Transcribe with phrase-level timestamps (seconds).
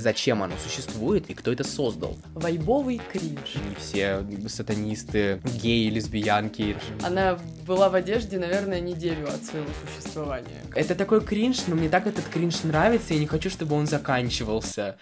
[0.00, 2.16] зачем оно существует и кто это создал.
[2.34, 3.56] Вайбовый кринж.
[3.68, 6.76] Не все сатанисты, геи, лесбиянки.
[7.02, 10.62] Она была в одежде, наверное, неделю от своего существования.
[10.74, 14.98] Это такой кринж, но мне так этот кринж нравится, я не хочу, чтобы он заканчивался.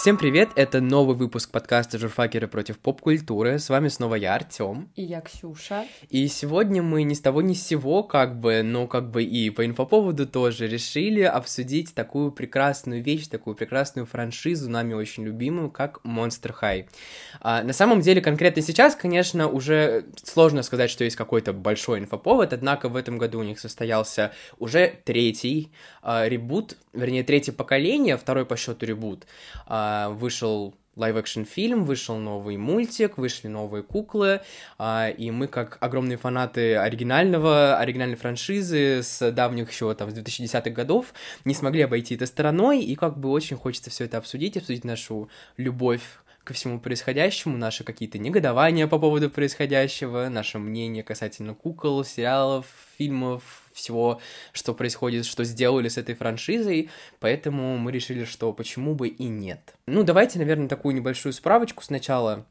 [0.00, 3.58] Всем привет, это новый выпуск подкаста «Журфакеры против поп-культуры».
[3.58, 4.90] С вами снова я, Артём.
[4.96, 5.84] И я, Ксюша.
[6.08, 9.50] И сегодня мы ни с того ни с сего, как бы, но как бы и
[9.50, 16.00] по инфоповоду тоже решили обсудить такую прекрасную вещь, такую прекрасную франшизу, нами очень любимую, как
[16.02, 16.88] Monster High.
[17.42, 22.54] А, на самом деле, конкретно сейчас, конечно, уже сложно сказать, что есть какой-то большой инфоповод,
[22.54, 25.70] однако в этом году у них состоялся уже третий
[26.00, 29.26] а, ребут, вернее, третье поколение, второй по счету ребут.
[29.66, 34.40] А, вышел live-action фильм, вышел новый мультик, вышли новые куклы,
[34.78, 40.70] а, и мы, как огромные фанаты оригинального, оригинальной франшизы с давних еще там с 2010-х
[40.70, 44.84] годов, не смогли обойти это стороной, и как бы очень хочется все это обсудить, обсудить
[44.84, 46.02] нашу любовь
[46.44, 52.66] ко всему происходящему, наши какие-то негодования по поводу происходящего, наше мнение касательно кукол, сериалов,
[52.98, 54.20] фильмов, всего,
[54.52, 59.74] что происходит, что сделали с этой франшизой, поэтому мы решили, что почему бы и нет.
[59.86, 62.46] Ну, давайте, наверное, такую небольшую справочку сначала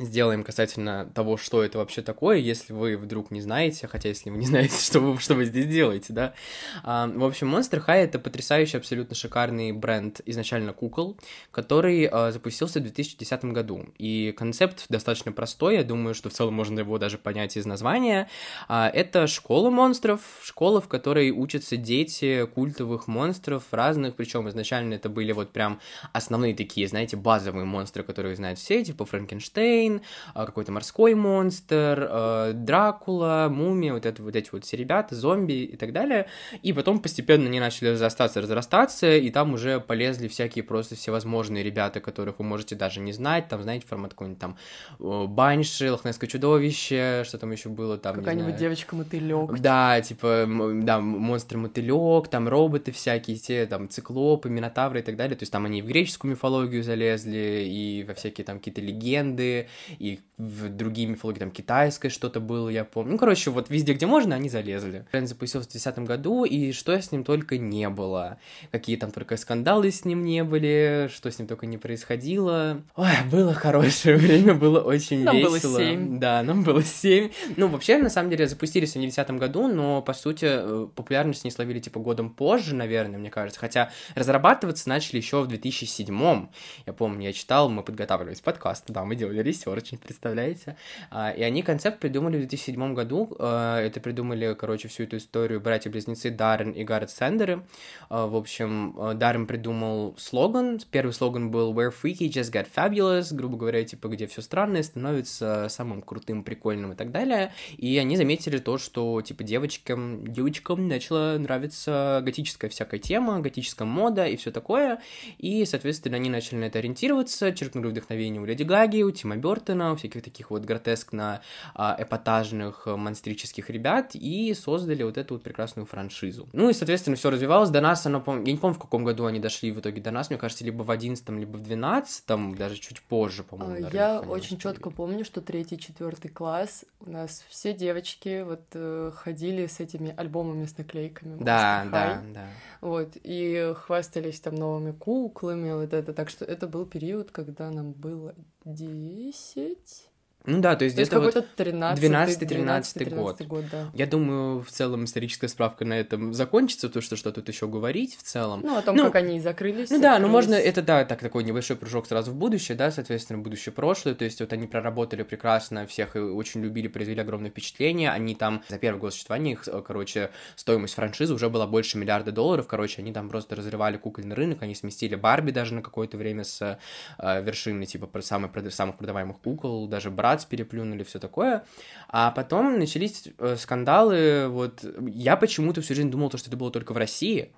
[0.00, 4.38] сделаем касательно того, что это вообще такое, если вы вдруг не знаете, хотя если вы
[4.38, 6.34] не знаете, что вы, что вы здесь делаете, да.
[6.82, 11.18] А, в общем, Monster High— это потрясающий, абсолютно шикарный бренд изначально кукол,
[11.50, 13.86] который а, запустился в 2010 году.
[13.98, 18.28] И концепт достаточно простой, я думаю, что в целом можно его даже понять из названия.
[18.68, 25.08] А, это школа монстров, школа, в которой учатся дети культовых монстров разных, причем изначально это
[25.08, 25.80] были вот прям
[26.12, 30.02] основные такие, знаете, базовые монстры, которые знают все, типа Франкенштейн, Франкенштейн,
[30.34, 35.64] а, какой-то морской монстр, а, Дракула, Мумия, вот, это, вот эти вот все ребята, зомби
[35.64, 36.26] и так далее.
[36.62, 42.00] И потом постепенно они начали разрастаться, разрастаться, и там уже полезли всякие просто всевозможные ребята,
[42.00, 44.56] которых вы можете даже не знать, там, знаете, формат какой-нибудь там
[44.98, 49.58] Банши, Лохнесское чудовище, что там еще было там, Какая-нибудь девочка-мотылек.
[49.60, 50.46] Да, типа,
[50.82, 55.36] да, монстр-мотылек, там роботы всякие, те, там, циклопы, минотавры и так далее.
[55.36, 59.68] То есть там они и в греческую мифологию залезли, и во всякие там какие-то легенды,
[59.98, 63.12] и в другие мифологии, там, китайское что-то было, я помню.
[63.12, 65.04] Ну, короче, вот везде, где можно, они залезли.
[65.12, 68.38] Бренд запустился в 2010 году, и что с ним только не было.
[68.70, 72.82] Какие там только скандалы с ним не были, что с ним только не происходило.
[72.96, 75.50] Ой, было хорошее время, было очень нам весело.
[75.52, 76.18] Нам было 7.
[76.18, 77.30] Да, нам было 7.
[77.56, 81.44] Ну, вообще, на самом деле, запустились они в 2010 году, но, по сути, э, популярность
[81.44, 83.60] не словили, типа, годом позже, наверное, мне кажется.
[83.60, 86.46] Хотя разрабатываться начали еще в 2007.
[86.86, 90.76] Я помню, я читал, мы подготавливались к подкасту, да, мы делали research, представляете?
[91.10, 93.34] А, и они концепт придумали в 2007 году.
[93.38, 97.62] А, это придумали, короче, всю эту историю братья-близнецы Даррен и Гаррет Сендеры.
[98.08, 100.80] А, в общем, Даррен придумал слоган.
[100.90, 105.66] Первый слоган был «Where freaky just get fabulous», грубо говоря, типа, где все странное становится
[105.68, 107.52] самым крутым, прикольным и так далее.
[107.76, 114.26] И они заметили то, что, типа, девочкам, девочкам начала нравиться готическая всякая тема, готическая мода
[114.26, 115.00] и все такое.
[115.38, 119.96] И, соответственно, они начали на это ориентироваться, черкнули вдохновение у Леди Гаги, у Тима Бертона,
[119.96, 121.40] всяких таких вот гротескно
[121.74, 126.48] а, эпатажных э, монстрических ребят, и создали вот эту вот прекрасную франшизу.
[126.52, 127.70] Ну и, соответственно, все развивалось.
[127.70, 130.30] До нас оно, я не помню, в каком году они дошли в итоге до нас,
[130.30, 133.86] мне кажется, либо в одиннадцатом, либо в двенадцатом, даже чуть позже, по-моему.
[133.86, 139.10] А, я очень четко помню, что третий, четвертый класс у нас все девочки вот э,
[139.14, 141.42] ходили с этими альбомами с наклейками.
[141.42, 142.46] Да, да, да.
[142.80, 147.92] Вот, и хвастались там новыми куклами, вот это, так что это был период, когда нам
[147.92, 148.34] было
[148.64, 150.09] 10 десять
[150.50, 153.40] ну да, то есть где-то вот 12-13 год.
[153.42, 153.90] год да.
[153.94, 158.16] Я думаю, в целом историческая справка на этом закончится, то что что тут еще говорить
[158.16, 158.60] в целом.
[158.64, 159.90] Ну, о том, ну, как они закрылись.
[159.90, 163.38] Ну да, ну можно, это да, так такой небольшой прыжок сразу в будущее, да, соответственно,
[163.38, 168.34] будущее прошлое, то есть вот они проработали прекрасно, всех очень любили, произвели огромное впечатление, они
[168.34, 173.02] там за первый год существования их, короче, стоимость франшизы уже была больше миллиарда долларов, короче,
[173.02, 176.78] они там просто разрывали кукольный рынок, они сместили Барби даже на какое-то время с
[177.18, 181.64] э, вершины, типа, самых, самых продаваемых кукол, даже брат Братц переплюнули, все такое.
[182.08, 186.92] А потом начались э, скандалы, вот, я почему-то всю жизнь думал, что это было только
[186.92, 187.52] в России,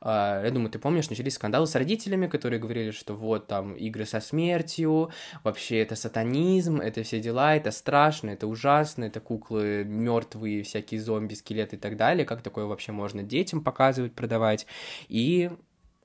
[0.00, 4.04] а, я думаю, ты помнишь, начались скандалы с родителями, которые говорили, что вот там игры
[4.04, 5.10] со смертью,
[5.42, 11.34] вообще это сатанизм, это все дела, это страшно, это ужасно, это куклы мертвые, всякие зомби,
[11.34, 14.66] скелеты и так далее, как такое вообще можно детям показывать, продавать.
[15.08, 15.50] И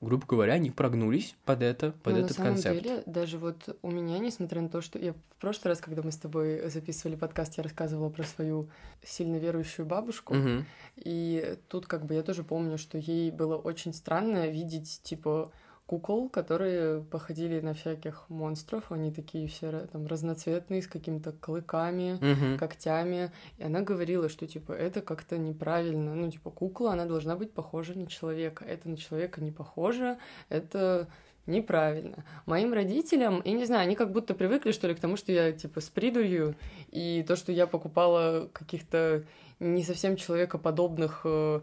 [0.02, 2.82] грубо говоря, они прогнулись под это, под Но этот на самом концепт.
[2.82, 6.12] деле, даже вот у меня, несмотря на то, что я в прошлый раз, когда мы
[6.12, 8.68] с тобой записывали подкаст, я рассказывала про свою
[9.04, 10.64] сильно верующую бабушку, Угу.
[10.96, 15.50] и тут как бы я тоже помню, что ей было очень странно видеть, типа,
[15.92, 18.90] кукол, которые походили на всяких монстров.
[18.90, 22.56] Они такие все там разноцветные, с какими-то клыками, Мгм.
[22.58, 23.30] когтями.
[23.58, 26.14] И она говорила, что типа это как-то неправильно.
[26.14, 28.64] Ну, типа, кукла, она должна быть похожа на человека.
[28.64, 30.16] Это на человека не похоже,
[30.48, 31.08] это
[31.46, 32.24] неправильно.
[32.46, 35.52] Моим родителям, я не знаю, они как будто привыкли, что ли, к тому, что я,
[35.52, 36.54] типа, с придурью,
[36.90, 39.24] и то, что я покупала каких-то
[39.60, 41.60] не совсем человекоподобных э,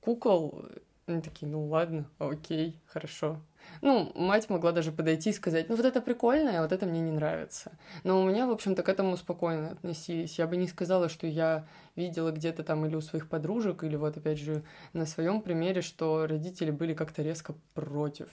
[0.00, 0.66] кукол,
[1.06, 3.36] они такие, ну ладно, окей, хорошо.
[3.80, 7.00] Ну, мать могла даже подойти и сказать, ну вот это прикольно, а вот это мне
[7.00, 7.72] не нравится.
[8.04, 10.38] Но у меня, в общем-то, к этому спокойно относились.
[10.38, 11.66] Я бы не сказала, что я
[11.96, 14.62] видела где-то там или у своих подружек, или вот опять же
[14.92, 18.28] на своем примере, что родители были как-то резко против.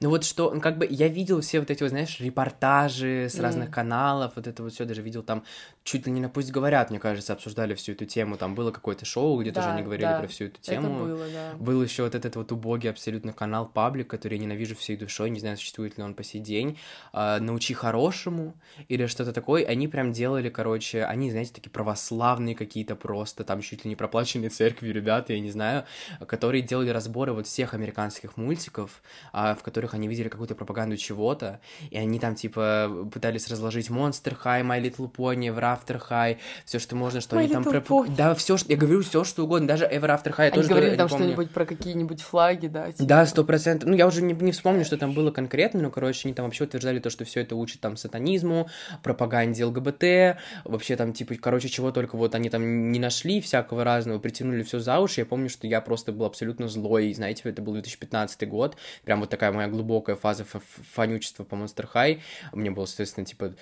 [0.00, 3.38] Ну вот что, ну, как бы я видел все вот эти, вот, знаешь, репортажи с
[3.38, 5.44] разных каналов, вот это вот все даже видел там,
[5.84, 9.04] чуть ли не на «Пусть говорят», мне кажется, обсуждали всю эту тему, там было какое-то
[9.04, 11.04] шоу, где тоже Да, они говорили да, про всю эту Это тему.
[11.04, 11.54] было, да.
[11.58, 15.40] Был еще вот этот вот убогий абсолютно канал Паблик, который я ненавижу всей душой, не
[15.40, 16.78] знаю, существует ли он по сей день.
[17.12, 18.54] А, Научи хорошему
[18.88, 19.64] или что-то такое.
[19.64, 24.50] Они прям делали, короче, они, знаете, такие православные какие-то просто, там чуть ли не проплаченные
[24.50, 25.84] церкви ребята, я не знаю,
[26.26, 29.02] которые делали разборы вот всех американских мультиков,
[29.32, 31.60] а, в которых они видели какую-то пропаганду чего-то,
[31.90, 36.78] и они там типа пытались разложить Monster High, My Little Pony, Ever After High, все,
[36.78, 37.62] что можно, что My они там...
[37.62, 38.14] Pony.
[38.16, 38.70] Да, все, что...
[38.70, 41.66] Я говорю все, что угодно, даже Ever After High Они тоже говорили там что-нибудь про
[41.66, 42.92] какие-нибудь флаги, да?
[42.92, 43.04] типа.
[43.04, 43.88] Да, сто процентов.
[43.88, 46.64] Ну, я уже не, не вспомню, что там было конкретно, но, короче, они там вообще
[46.64, 48.68] утверждали то, что все это учит там сатанизму,
[49.02, 54.18] пропаганде ЛГБТ, вообще там, типа, короче, чего только вот они там не нашли, всякого разного,
[54.18, 55.20] притянули все за уши.
[55.20, 59.30] Я помню, что я просто был абсолютно злой, знаете, это был 2015 год, прям вот
[59.30, 62.20] такая моя глубокая фаза фанючества по Monster High.
[62.52, 63.54] Мне было, соответственно, типа,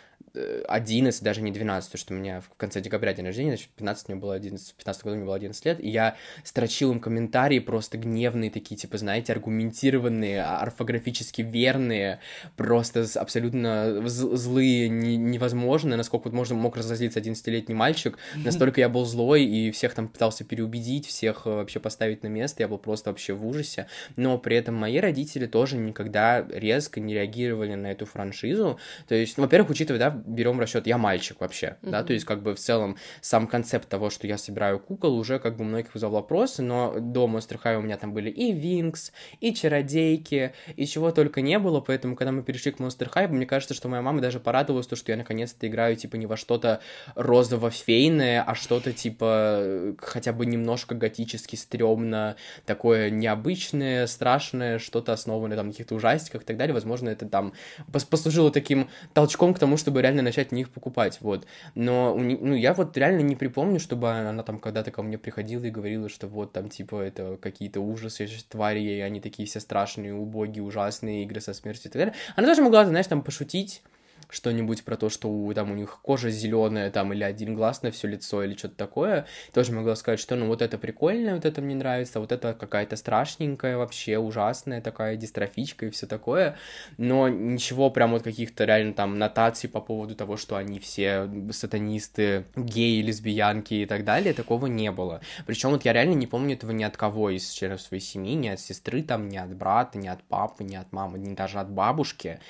[0.69, 4.09] 11, даже не 12, потому что у меня в конце декабря день рождения, значит, 15
[4.09, 7.59] мне было 11, в 15 году мне было 11 лет, и я строчил им комментарии
[7.59, 12.21] просто гневные такие, типа, знаете, аргументированные, а- орфографически верные,
[12.57, 19.05] просто абсолютно злые, не- невозможно, насколько вот можно мог разозлиться 11-летний мальчик, настолько я был
[19.05, 23.11] злой и всех там пытался переубедить, всех э, вообще поставить на место, я был просто
[23.11, 23.87] вообще в ужасе,
[24.17, 28.79] но при этом мои родители тоже никогда резко не реагировали на эту франшизу,
[29.09, 32.07] то есть, ну, во-первых, учитывая, да, берем в расчет, я мальчик вообще, да, Мгм.
[32.07, 35.57] то есть как бы в целом сам концепт того, что я собираю кукол, уже как
[35.57, 39.13] бы у многих вызвал вопросы, но до Monster High у меня там были и Винкс,
[39.41, 43.47] и Чародейки, и чего только не было, поэтому, когда мы перешли к Monster High, мне
[43.47, 46.81] кажется, что моя мама даже порадовалась, то, что я наконец-то играю, типа, не во что-то
[47.15, 55.67] розово-фейное, а что-то, типа, хотя бы немножко готически стрёмно, такое необычное, страшное, что-то основанное там
[55.67, 57.53] на каких-то ужастиках и так далее, возможно, это там
[57.93, 61.47] пос- послужило таким толчком к тому, чтобы реально начать на них покупать, вот.
[61.75, 65.19] Но у не- ну, я вот реально не припомню, чтобы она там когда-то ко мне
[65.19, 69.61] приходила и говорила, что вот там, типа, это какие-то ужасы, твари, и они такие все
[69.61, 72.15] страшные, убогие, ужасные, игры со смертью и так далее.
[72.37, 73.83] Она даже могла, знаешь, там пошутить,
[74.29, 77.91] что-нибудь про то, что у, там у них кожа зеленая, там, или один глаз на
[77.91, 81.61] все лицо, или что-то такое, тоже могла сказать, что, ну, вот это прикольно, вот это
[81.61, 86.57] мне нравится, вот это какая-то страшненькая, вообще ужасная такая дистрофичка и все такое,
[86.99, 92.45] но ничего прям вот каких-то реально там нотаций по поводу того, что они все сатанисты,
[92.57, 95.21] геи, лесбиянки и так далее, такого не было.
[95.47, 98.49] Причем вот я реально не помню этого ни от кого из членов своей семьи, ни
[98.49, 101.71] от сестры там, ни от брата, ни от папы, ни от мамы, ни даже от
[101.71, 102.41] бабушки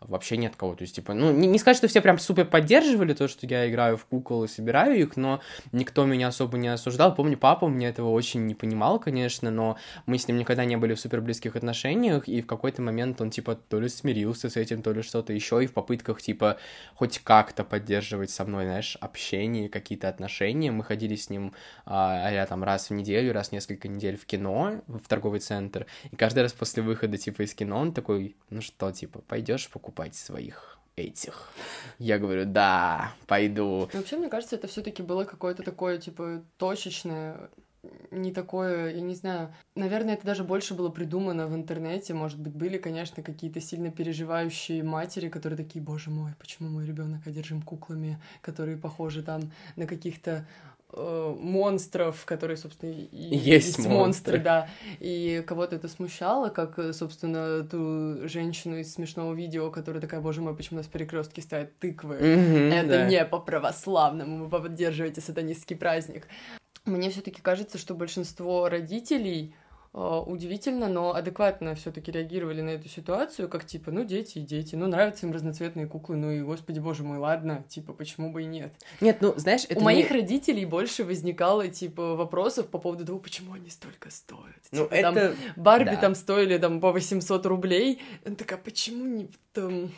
[0.00, 0.74] вообще ни от кого.
[0.74, 3.68] То есть, типа, ну, не, не сказать, что все прям супер поддерживали то, что я
[3.68, 5.40] играю в кукол и собираю их, но
[5.72, 7.14] никто меня особо не осуждал.
[7.14, 9.76] Помню, папа мне этого очень не понимал, конечно, но
[10.06, 13.30] мы с ним никогда не были в супер близких отношениях, и в какой-то момент он,
[13.30, 16.58] типа, то ли смирился с этим, то ли что-то еще, и в попытках, типа,
[16.94, 20.70] хоть как-то поддерживать со мной, знаешь, общение, какие-то отношения.
[20.70, 21.52] Мы ходили с ним
[21.84, 25.86] а, а там раз в неделю, раз в несколько недель в кино, в торговый центр,
[26.10, 29.87] и каждый раз после выхода, типа, из кино он такой, ну что, типа, пойдешь покупать
[30.14, 31.50] своих этих?
[31.98, 33.88] Я говорю, да, пойду.
[33.92, 37.50] И вообще, мне кажется, это все-таки было какое-то такое, типа, точечное,
[38.10, 42.52] не такое, я не знаю, наверное, это даже больше было придумано в интернете, может быть,
[42.52, 48.20] были, конечно, какие-то сильно переживающие матери, которые такие, боже мой, почему мой ребенок одержим куклами,
[48.40, 50.46] которые похожи там на каких-то
[50.92, 53.94] э, монстров, которые, собственно, и Есть монстры.
[53.94, 54.68] монстры, да.
[55.00, 60.40] И кого-то это смущало, как, э, собственно, ту женщину из смешного видео, которая такая, боже
[60.40, 62.16] мой, почему у нас в перекрестке стоят тыквы.
[62.16, 63.06] Мгм, Это да.
[63.06, 66.26] не по-православному, вы поддерживаете сатанистский праздник.
[66.84, 69.54] Мне все-таки кажется, что большинство родителей
[69.92, 74.86] удивительно, но адекватно все-таки реагировали на эту ситуацию, как типа, ну, дети и дети, ну,
[74.86, 78.72] нравятся им разноцветные куклы, ну и, господи боже мой, ладно, типа, почему бы и нет.
[79.00, 83.18] Нет, ну, знаешь, это У не- моих родителей больше возникало, типа, вопросов по поводу того,
[83.18, 84.62] почему они столько стоят.
[84.72, 85.36] Ну, Типа, там это...
[85.56, 85.96] Барби да.
[85.96, 88.00] там стоили там по 800 рублей.
[88.24, 89.90] Она такая, почему не в том...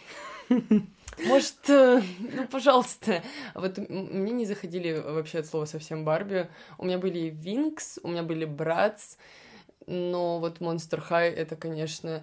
[1.26, 3.22] Может, э, ну, пожалуйста.
[3.54, 6.48] Вот мне не заходили вообще от слова совсем Барби.
[6.78, 9.16] У меня были Винкс, у меня были Братс,
[9.90, 12.22] но вот Monster High это, конечно,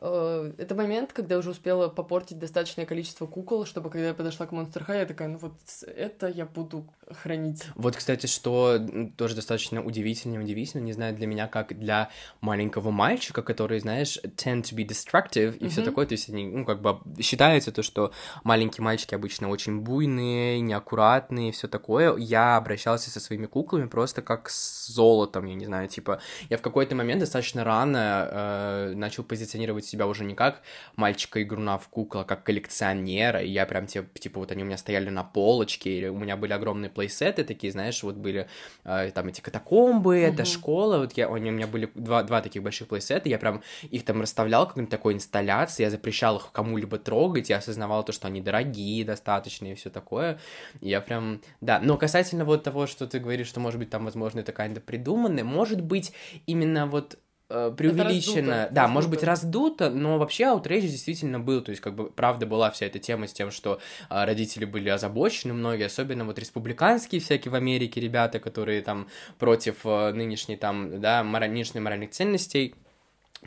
[0.00, 4.52] это момент, когда я уже успела попортить достаточное количество кукол, чтобы когда я подошла к
[4.52, 5.54] Monster High, я такая, ну вот
[5.86, 7.64] это я буду хранить.
[7.74, 8.78] Вот, кстати, что
[9.16, 12.10] тоже достаточно удивительно, удивительно, не знаю, для меня, как для
[12.42, 15.90] маленького мальчика, который, знаешь, tend to be destructive и все Мгм.
[15.90, 18.12] такое, то есть они, ну, как бы считается то, что
[18.44, 22.14] маленькие мальчики обычно очень буйные, неаккуратные, все такое.
[22.18, 26.62] Я обращался со своими куклами просто как с золотом, я не знаю, типа, я в
[26.62, 30.62] какой-то момент достаточно рано э, начал позиционировать себя уже не как
[30.96, 35.10] мальчика-игруна в кукла, как коллекционера, и я прям, типа, типа, вот они у меня стояли
[35.10, 38.48] на полочке, или у меня были огромные плейсеты такие, знаешь, вот были
[38.84, 40.46] э, там эти катакомбы, это Мгм.
[40.46, 44.04] школа, вот я, они, у меня были два, два таких больших плейсета, я прям их
[44.04, 48.40] там расставлял как такой инсталляции, я запрещал их кому-либо трогать, я осознавал то, что они
[48.40, 50.38] дорогие достаточно и все такое,
[50.80, 54.40] я прям, да, но касательно вот того, что ты говоришь, что, может быть, там, возможно,
[54.40, 56.12] это kind придуманное, может быть,
[56.46, 59.84] именно вот преувеличено, раздуто, да, может быть, раздуто.
[59.84, 63.28] раздуто, но вообще outrage действительно был, то есть, как бы, правда была вся эта тема
[63.28, 68.40] с тем, что а, родители были озабочены, многие, особенно вот республиканские всякие в Америке ребята,
[68.40, 72.74] которые там против э, нынешней там, да, мора- нынешней моральных ценностей,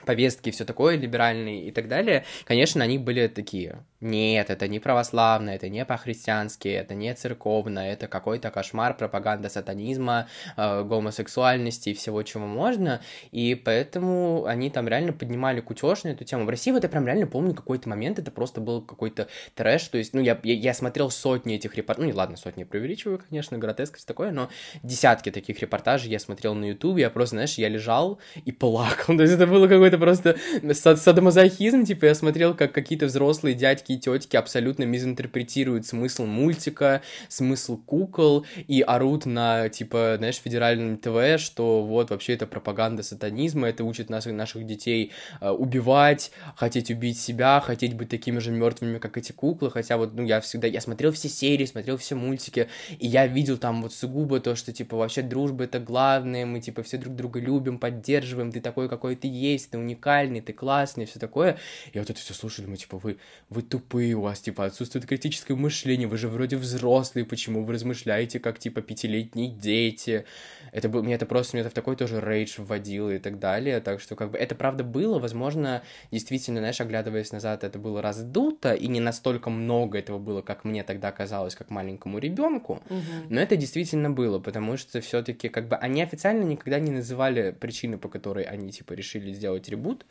[0.05, 5.50] повестки, все такое, либеральные и так далее, конечно, они были такие, нет, это не православно,
[5.50, 12.24] это не по-христиански, это не церковно, это какой-то кошмар, пропаганда сатанизма, э, гомосексуальности и всего,
[12.24, 16.46] чего можно, и поэтому они там реально поднимали кутеж на эту тему.
[16.46, 19.98] В России вот я прям реально помню какой-то момент, это просто был какой-то трэш, то
[19.98, 23.58] есть, ну, я, я, я смотрел сотни этих репортажей, ну, не, ладно, сотни преувеличиваю, конечно,
[23.58, 24.50] гротеск и всё такое, но
[24.81, 29.24] десятки таких репортажей я смотрел на ютубе, я просто, знаешь, я лежал и плакал, то
[29.24, 34.00] есть это было какой-то просто сад- садомазохизм, типа я смотрел, как какие-то взрослые дядьки и
[34.00, 41.84] тетки абсолютно мизинтерпретируют смысл мультика, смысл кукол и орут на, типа, знаешь, федеральном ТВ, что
[41.84, 47.60] вот вообще это пропаганда сатанизма, это учит нас, наших детей э, убивать, хотеть убить себя,
[47.60, 51.12] хотеть быть такими же мертвыми, как эти куклы, хотя вот, ну, я всегда, я смотрел
[51.12, 52.67] все серии, смотрел все мультики,
[53.00, 56.84] и я видел там вот сугубо то, что, типа, вообще дружба это главное, мы, типа,
[56.84, 61.19] все друг друга любим, поддерживаем, ты такой, какой ты есть, ты уникальный, ты классный, все
[61.19, 61.57] такое.
[61.93, 63.17] И вот это все слушали, мы, типа, вы,
[63.49, 68.39] вы тупые, у вас, типа, отсутствует критическое мышление, вы же вроде взрослые, почему вы размышляете,
[68.39, 70.25] как, типа, пятилетние дети?
[70.71, 73.79] Это был, мне это просто, мне это в такой тоже рейдж вводило и так далее,
[73.81, 78.73] так что, как бы, это правда было, возможно, действительно, знаешь, оглядываясь назад, это было раздуто,
[78.73, 83.27] и не настолько много этого было, как мне тогда казалось, как маленькому ребенку, Мгм.
[83.29, 87.97] но это действительно было, потому что все-таки, как бы, они официально никогда не называли причины,
[87.97, 90.05] по которой они, типа, решили сделать ребут,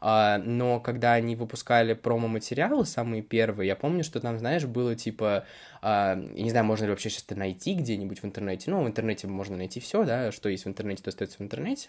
[0.00, 5.46] а, но когда они выпускали промо-материалы, самые первые, я помню, что там, знаешь, было, типа,
[5.82, 9.26] я не знаю, можно ли вообще сейчас это найти где-нибудь в интернете, ну, в интернете
[9.26, 11.88] можно найти все, да, что есть в интернете, то остается в интернете,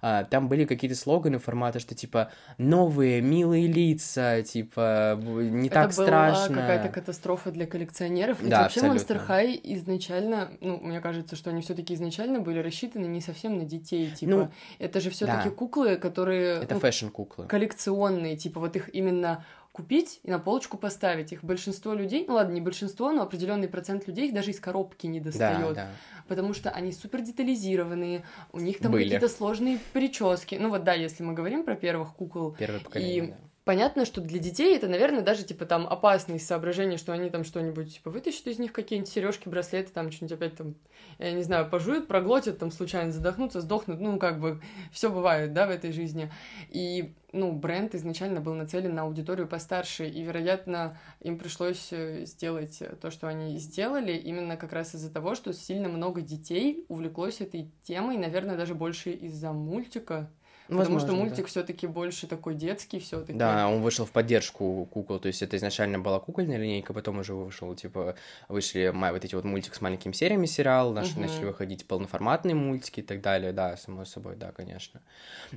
[0.00, 5.96] А, там были какие-то слоганы формата, что, типа, новые, милые лица, типа, не так это
[5.96, 6.56] была страшно.
[6.56, 8.40] какая-то катастрофа для коллекционеров.
[8.40, 9.14] Ведь Да, вообще абсолютно.
[9.14, 13.64] Monster High изначально, ну, мне кажется, что они все-таки изначально были рассчитаны не совсем на
[13.64, 14.10] детей.
[14.10, 15.54] Типа, Ну, это же все-таки да.
[15.54, 17.46] куклы, которые Это ну, fashion-куклы.
[17.46, 21.32] коллекционные, типа вот их именно купить и на полочку поставить.
[21.32, 25.08] Их большинство людей, ну ладно, не большинство, но определенный процент людей их даже из коробки
[25.08, 25.74] не Да, достает.
[25.74, 25.90] да.
[26.28, 30.54] Потому что они супер детализированные, у них там какие-то сложные прически.
[30.54, 33.36] Ну вот да, если мы говорим про первых кукол, Первое поколение, И- да.
[33.64, 37.44] Понятно, что для детей это, наверное, даже типа там опасно из соображения, что они там
[37.44, 40.74] что-нибудь типа вытащат из них какие-нибудь сережки, браслеты, там что-нибудь опять там,
[41.18, 44.60] я не знаю, пожуют, проглотят, там случайно задохнутся, сдохнут, ну как бы
[44.92, 46.30] все бывает, да, в этой жизни.
[46.68, 52.80] И ну, бренд изначально был нацелен на аудиторию постарше, и, вероятно, им пришлось э, сделать
[52.80, 57.40] э, то, что они сделали, именно как раз из-за того, что сильно много детей увлеклось
[57.40, 60.30] этой темой, наверное, даже больше из-за мультика,
[60.66, 61.14] потому что Возможно, да.
[61.24, 63.38] мультик все-таки больше такой детский, все-таки.
[63.38, 67.34] Да, он вышел в поддержку кукол, то есть это изначально была кукольная линейка, потом уже
[67.34, 68.16] вышел, типа,
[68.48, 71.22] вышли вот эти вот мультик с маленькими сериями сериал, наши Мгм.
[71.22, 75.00] начали выходить полноформатные мультики и так далее, да, само собой, да, конечно.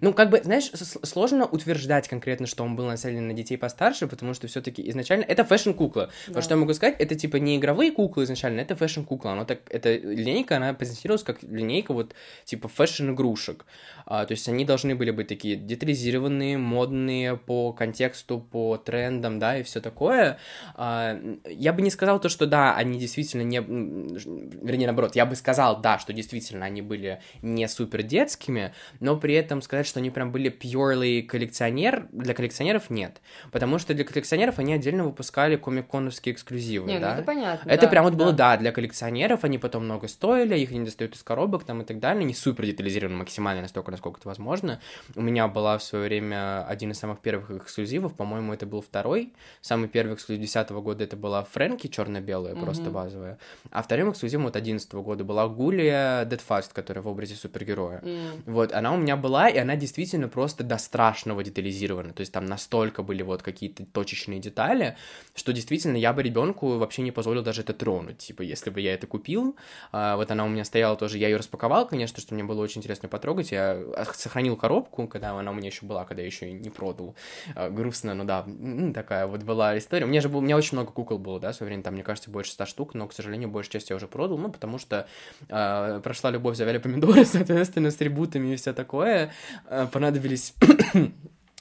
[0.01, 0.69] Ну, как бы, знаешь,
[1.03, 5.23] сложно утверждать конкретно, что он был нацелен на детей постарше, потому что все таки изначально
[5.23, 6.09] это fashion-кукла.
[6.27, 6.33] Да.
[6.33, 9.59] Вот что я могу сказать, это, типа, не игровые куклы изначально, это fashion-кукла, оно так,
[9.69, 12.13] эта линейка, она позиционировалась как линейка вот,
[12.45, 13.65] типа, fashion-игрушек,
[14.05, 19.57] А, то есть они должны были быть такие детализированные, модные по контексту, по трендам, да,
[19.57, 20.37] и все такое.
[20.75, 23.59] А, я бы не сказал то, что да, они действительно не...
[23.59, 29.35] Вернее, наоборот, я бы сказал, да, что действительно они были не супер детскими, но при
[29.35, 33.21] этом сказать, что они прям были purely коллекционер, для коллекционеров нет.
[33.51, 37.15] Потому что для коллекционеров они отдельно выпускали комик-коновские эксклюзивы, Не, ну да.
[37.15, 37.69] это понятно.
[37.69, 38.23] Это да, прям вот да.
[38.23, 41.85] было, да, для коллекционеров, они потом много стоили, их не достают из коробок там и
[41.85, 44.81] так далее, не супер детализированы максимально настолько, насколько это возможно.
[45.15, 49.33] У меня была в свое время один из самых первых эксклюзивов, по-моему, это был второй.
[49.61, 52.63] Самый первый эксклюзив 10 года это была Фрэнки черно-белая, Мгм.
[52.63, 53.37] просто базовая.
[53.71, 58.01] А вторым эксклюзивом вот 11 года была Гулия Deadfast, которая в образе супергероя.
[58.03, 58.43] М.
[58.45, 62.13] Вот, она у меня была, и она действительно просто до страшного детализирована.
[62.13, 64.95] То есть там настолько были вот какие-то точечные детали,
[65.35, 68.17] что действительно я бы ребенку вообще не позволил даже это тронуть.
[68.19, 69.55] Типа, если бы я это купил,
[69.91, 72.79] а, вот она у меня стояла тоже, я ее распаковал, конечно, что мне было очень
[72.79, 73.51] интересно потрогать.
[73.51, 77.15] Я а, сохранил коробку, когда она у меня еще была, когда я еще не продал.
[77.55, 78.45] А, Грустно, но да,
[78.93, 80.05] такая вот была история.
[80.05, 81.93] У меня же был, у меня очень много кукол было, да, в свое время, там,
[81.93, 84.77] мне кажется, больше ста штук, но, к сожалению, большую часть я уже продал, ну, потому
[84.77, 85.07] что
[85.49, 89.31] а, прошла любовь, завяли помидоры, соответственно, с ребутами и все такое.
[89.65, 90.53] А, понадобились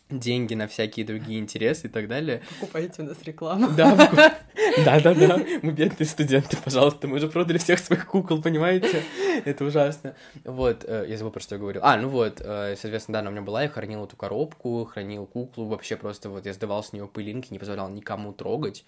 [0.08, 2.42] деньги на всякие другие интересы и так далее.
[2.60, 3.68] Покупайте у нас рекламу.
[3.76, 3.94] Да,
[4.84, 5.38] да, да, да.
[5.62, 7.08] Мы бедные студенты, пожалуйста.
[7.08, 9.02] Мы же продали всех своих кукол, понимаете?
[9.44, 10.14] Это ужасно.
[10.44, 11.82] Вот, э, я забыл, про что я говорил.
[11.84, 15.26] А, ну вот, э, соответственно, да, она у меня была, я хранил эту коробку, хранил
[15.26, 18.84] куклу, вообще просто вот я сдавал с нее пылинки, не позволял никому трогать.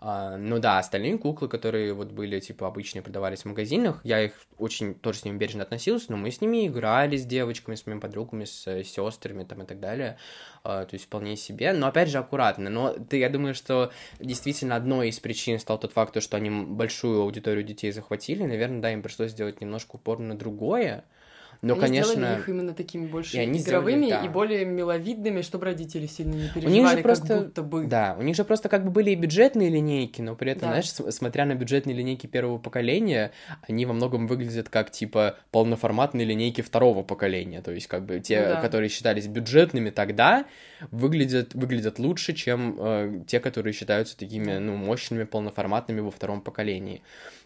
[0.00, 4.32] А, Ну да, остальные куклы, которые вот были, типа, обычные, продавались в магазинах, я их
[4.56, 8.00] очень тоже с ними бережно относился, но мы с ними играли, с девочками, с моими
[8.00, 10.16] подругами, с сестрами там и так далее.
[10.64, 12.70] А, То есть вполне себе, но опять же аккуратно.
[12.70, 13.90] Но ты, я думаю, что
[14.20, 18.44] действительно одной из причин стал тот факт, то, что они большую аудиторию детей захватили.
[18.44, 21.04] Наверное, да, им пришлось сделать немножко упор на другое.
[21.62, 22.12] Но, они конечно...
[22.12, 24.24] сделали их именно такими больше И они сделали, игровыми да.
[24.24, 27.86] и более миловидными, чтобы родители сильно не У переживали, них же просто, как будто бы.
[27.86, 30.82] да, у них же просто как бы были и бюджетные линейки, но при этом, Да.
[30.82, 33.30] знаешь, смотря на бюджетные линейки первого поколения,
[33.68, 38.40] они во многом выглядят как типа полноформатные линейки второго поколения, то есть как бы те,
[38.40, 38.60] Ну да.
[38.60, 40.46] которые считались бюджетными тогда,
[40.90, 47.02] выглядят выглядят лучше, чем э, те, которые считаются такими, ну, мощными полноформатными во втором поколении.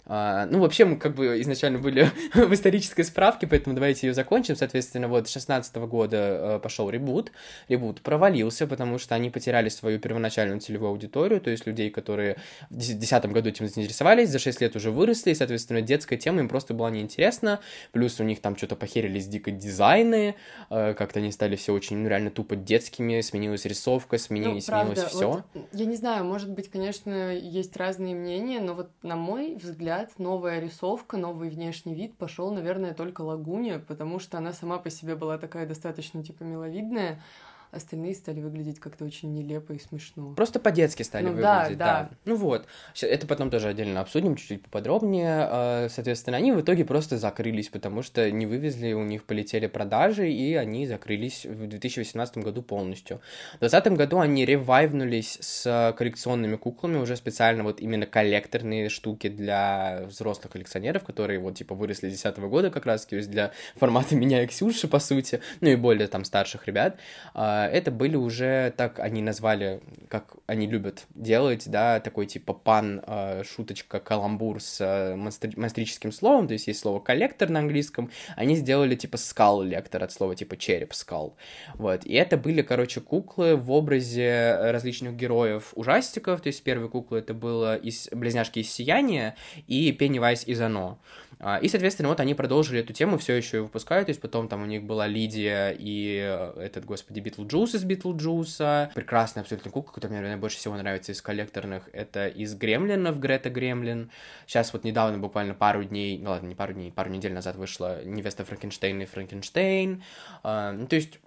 [0.08, 4.54] А, ну, вообще, мы как бы изначально были в исторической справке, поэтому давайте ее закончим.
[4.54, 7.32] Соответственно, вот с 16 года э, пошел ребут.
[7.68, 12.36] Ребут провалился, потому что они потеряли свою первоначальную целевую аудиторию, то есть людей, которые
[12.70, 16.48] в 2010 году этим заинтересовались, за 6 лет уже выросли, и, соответственно, детская тема им
[16.48, 17.60] просто была неинтересна.
[17.90, 20.36] Плюс у них там что-то похерились дико дизайны,
[20.70, 24.46] э, как-то они стали все очень, ну, реально тупо детскими, сменилась рисовка, смени...
[24.46, 25.30] Ну, сменилось все.
[25.52, 29.95] вот, я не знаю, может быть, конечно, есть разные мнения, но вот на мой взгляд,
[30.18, 35.16] новая рисовка, новый внешний вид пошел, наверное, только Лагуне, потому что она сама по себе
[35.16, 37.22] была такая достаточно, типа, миловидная,
[37.70, 40.34] остальные стали выглядеть как-то очень нелепо и смешно.
[40.34, 41.86] Просто по-детски стали Ну да, выглядеть, да.
[41.86, 42.10] да.
[42.24, 42.66] Ну вот,
[43.00, 45.48] это потом тоже отдельно обсудим, чуть-чуть поподробнее.
[45.50, 50.30] Э, Соответственно, они в итоге просто закрылись, потому что не вывезли, у них полетели продажи,
[50.30, 53.20] и они закрылись в 2018 году полностью.
[53.56, 60.02] В 2020 году они ревайвнулись с коллекционными куклами, уже специально вот именно коллекторные штуки для
[60.06, 64.14] взрослых коллекционеров, которые вот типа выросли с 2010 года как раз, то есть для формата
[64.14, 66.98] меня и Ксюши, по сути, ну и более там старших ребят.
[67.34, 73.02] А, Это были уже, так они назвали, как они любят делать, да, такой типа pun,
[73.06, 78.10] а, шуточка, каламбур с а, монстри- монстрическим словом, то есть есть слово коллектор на английском,
[78.36, 81.36] они сделали типа Skullector от слова типа череп skull.
[81.74, 87.18] Вот, и это были, короче, куклы в образе различных героев ужастиков, то есть первые куклы
[87.18, 90.98] это было из близняшки из Сияния и Пеннивайз из Оно.
[91.38, 94.62] А, И, соответственно, вот они продолжили эту тему, все еще выпускают, то есть потом там
[94.62, 100.12] у них была Лидия и э, этот, господи, Битлджус из Битлджуса, прекрасная абсолютно кукла, которая
[100.12, 104.10] мне, наверное, больше всего нравится из коллекторных, это из Гремлинов, Грета Гремлин.
[104.46, 108.02] Сейчас вот недавно, буквально пару дней, ну ладно, не пару дней, пару недель назад вышла
[108.04, 110.02] невеста Франкенштейна и Франкенштейн.
[110.42, 111.18] А, Ну, то есть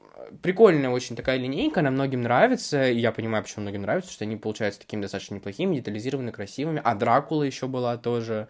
[0.42, 4.36] прикольная очень такая линейка, она многим нравится, и я понимаю, почему многим нравится, что они
[4.36, 8.48] получаются такими достаточно неплохими, детализированными, красивыми, а Дракула еще была тоже.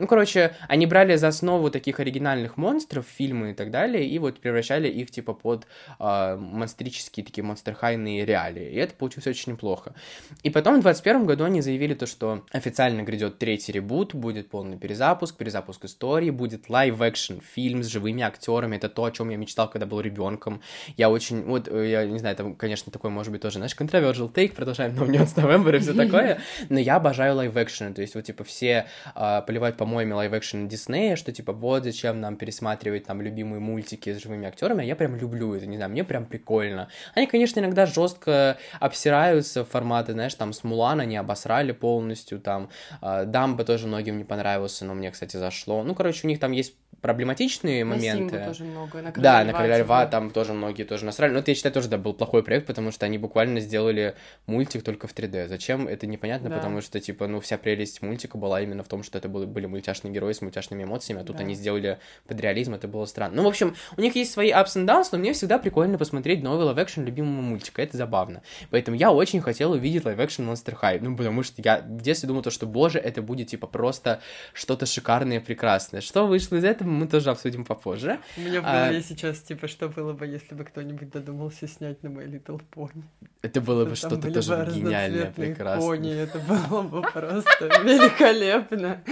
[0.00, 4.40] Ну, короче, они брали за основу таких оригинальных монстров, фильмы и так далее, и вот
[4.40, 5.66] превращали их, типа, под
[5.98, 9.94] а, монстрические такие монстерхайные реалии, и это получилось очень неплохо.
[10.42, 14.78] И потом в 21 году они заявили то, что официально грядет третий ребут, будет полный
[14.78, 19.68] перезапуск, перезапуск истории, будет лайв-экшн фильм с живыми актерами, это то, о чем я мечтал,
[19.68, 20.62] когда был ребенком.
[20.96, 24.32] Я очень, вот, э, я не знаю, там, конечно, такой может быть тоже, знаешь, controversial
[24.32, 28.24] take, продолжаем No Nuance November и все такое, но я обожаю лайв-экшены, то есть вот,
[28.24, 33.20] типа, все а, поливают помоями помоями лайв-экшена Диснея, что, типа, вот зачем нам пересматривать там
[33.20, 36.88] любимые мультики с живыми актерами, а я прям люблю это, не знаю, мне прям прикольно.
[37.16, 42.70] Они, конечно, иногда жестко обсираются в форматы, знаешь, там, с Мулана не обосрали полностью, там,
[43.02, 45.82] э, Дамбо тоже многим не понравился, но мне, кстати, зашло.
[45.82, 48.34] Ну, короче, у них там есть проблематичные на моменты.
[48.34, 50.10] Симбу тоже много, на да, на Короля Льва типа.
[50.10, 51.32] там тоже многие тоже насрали.
[51.32, 54.14] Но это, я считаю, тоже, да, был плохой проект, потому что они буквально сделали
[54.46, 55.48] мультик только в 3D.
[55.48, 55.88] Зачем?
[55.88, 56.56] Это непонятно, да.
[56.56, 59.66] потому что, типа, ну, вся прелесть мультика была именно в том, что это были, были
[59.80, 61.42] мультяшные герои с мультяшными эмоциями, а тут да.
[61.42, 63.36] они сделали под реализм, это было странно.
[63.36, 66.42] Ну, в общем, у них есть свои ups and downs, но мне всегда прикольно посмотреть
[66.42, 68.42] новый лайв-экшен любимого мультика, это забавно.
[68.70, 72.42] Поэтому я очень хотел увидеть лайв-экшен Monster High, ну, потому что я в детстве думал,
[72.42, 74.20] то, что, боже, это будет, типа, просто
[74.52, 76.00] что-то шикарное, прекрасное.
[76.00, 78.18] Что вышло из этого, мы тоже обсудим попозже.
[78.36, 79.02] У меня в голове а...
[79.02, 83.02] сейчас, типа, что было бы, если бы кто-нибудь додумался снять на My Little Pony.
[83.42, 85.88] Это было бы что-то тоже гениальное, прекрасное.
[85.88, 89.02] Пони, это было бы просто великолепно.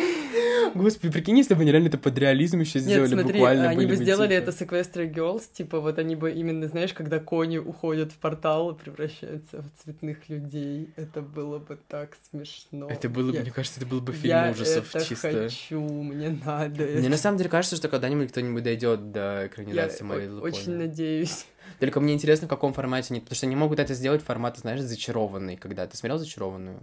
[0.75, 3.69] Господи, прикинь, если бы они реально это под реализм еще сделали Нет, смотри, буквально.
[3.69, 4.43] они бы сделали типа...
[4.43, 8.71] это с Equestria Girls, типа вот они бы именно, знаешь, когда кони уходят в портал
[8.71, 12.89] и превращаются в цветных людей, это было бы так смешно.
[12.89, 15.31] Это было бы, мне кажется, это был бы фильм я ужасов это чисто.
[15.31, 16.85] хочу, мне надо.
[16.85, 17.09] Мне это...
[17.11, 21.47] на самом деле кажется, что когда-нибудь кто-нибудь дойдет до экранизации я My Little очень надеюсь.
[21.81, 23.21] Только мне интересно, в каком формате они...
[23.21, 25.57] Потому что они могут это сделать в формате, знаешь, зачарованный.
[25.57, 26.81] Когда ты смотрел зачарованную?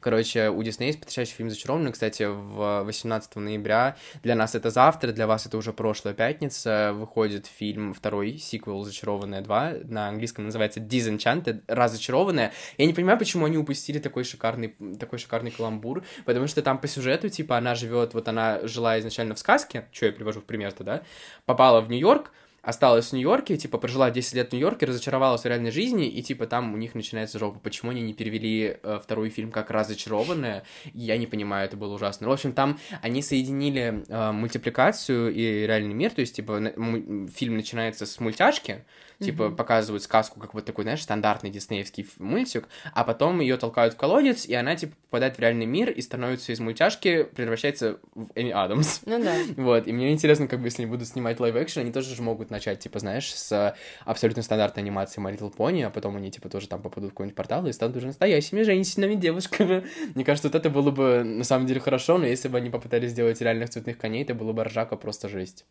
[0.00, 1.92] Короче, у Диснея есть потрясающий фильм «Зачарованный».
[1.92, 3.96] Кстати, в 18 ноября.
[4.22, 6.92] Для нас это завтра, для вас это уже прошлая пятница.
[6.94, 9.86] Выходит фильм, второй сиквел «Зачарованная 2».
[9.88, 12.52] На английском называется «Disenchanted», «Разочарованная».
[12.76, 16.88] Я не понимаю, почему они упустили такой шикарный, такой шикарный каламбур, потому что там по
[16.88, 20.84] сюжету, типа, она живет, вот она жила изначально в сказке, что я привожу в пример-то,
[20.84, 21.02] да,
[21.46, 22.32] попала в Нью-Йорк,
[22.68, 26.46] осталась в Нью-Йорке, типа, прожила 10 лет в Нью-Йорке, разочаровалась в реальной жизни, и, типа,
[26.46, 27.58] там у них начинается жопа.
[27.60, 30.64] Почему они не перевели э, второй фильм как «Разочарованная»?
[30.92, 32.28] Я не понимаю, это было ужасно.
[32.28, 37.56] В общем, там они соединили э, мультипликацию и реальный мир, то есть, типа, на, фильм
[37.56, 38.84] начинается с мультяшки,
[39.20, 39.56] типа mm-hmm.
[39.56, 44.46] показывают сказку как вот такой, знаешь, стандартный диснеевский мультик, а потом ее толкают в колодец,
[44.46, 49.00] и она типа попадает в реальный мир и становится из мультяшки, превращается в Эми Адамс.
[49.06, 49.34] Ну да.
[49.56, 52.50] Вот, и мне интересно, как бы, если они будут снимать лайв-экшен, они тоже же могут
[52.58, 56.68] начать, типа, знаешь, с абсолютно стандартной анимации My Little Pony, а потом они, типа, тоже
[56.68, 59.84] там попадут в какой-нибудь портал и станут уже настоящими женщинами, девушками.
[60.14, 63.10] Мне кажется, вот это было бы на самом деле хорошо, но если бы они попытались
[63.10, 65.64] сделать реальных цветных коней, это было бы ржака просто жесть.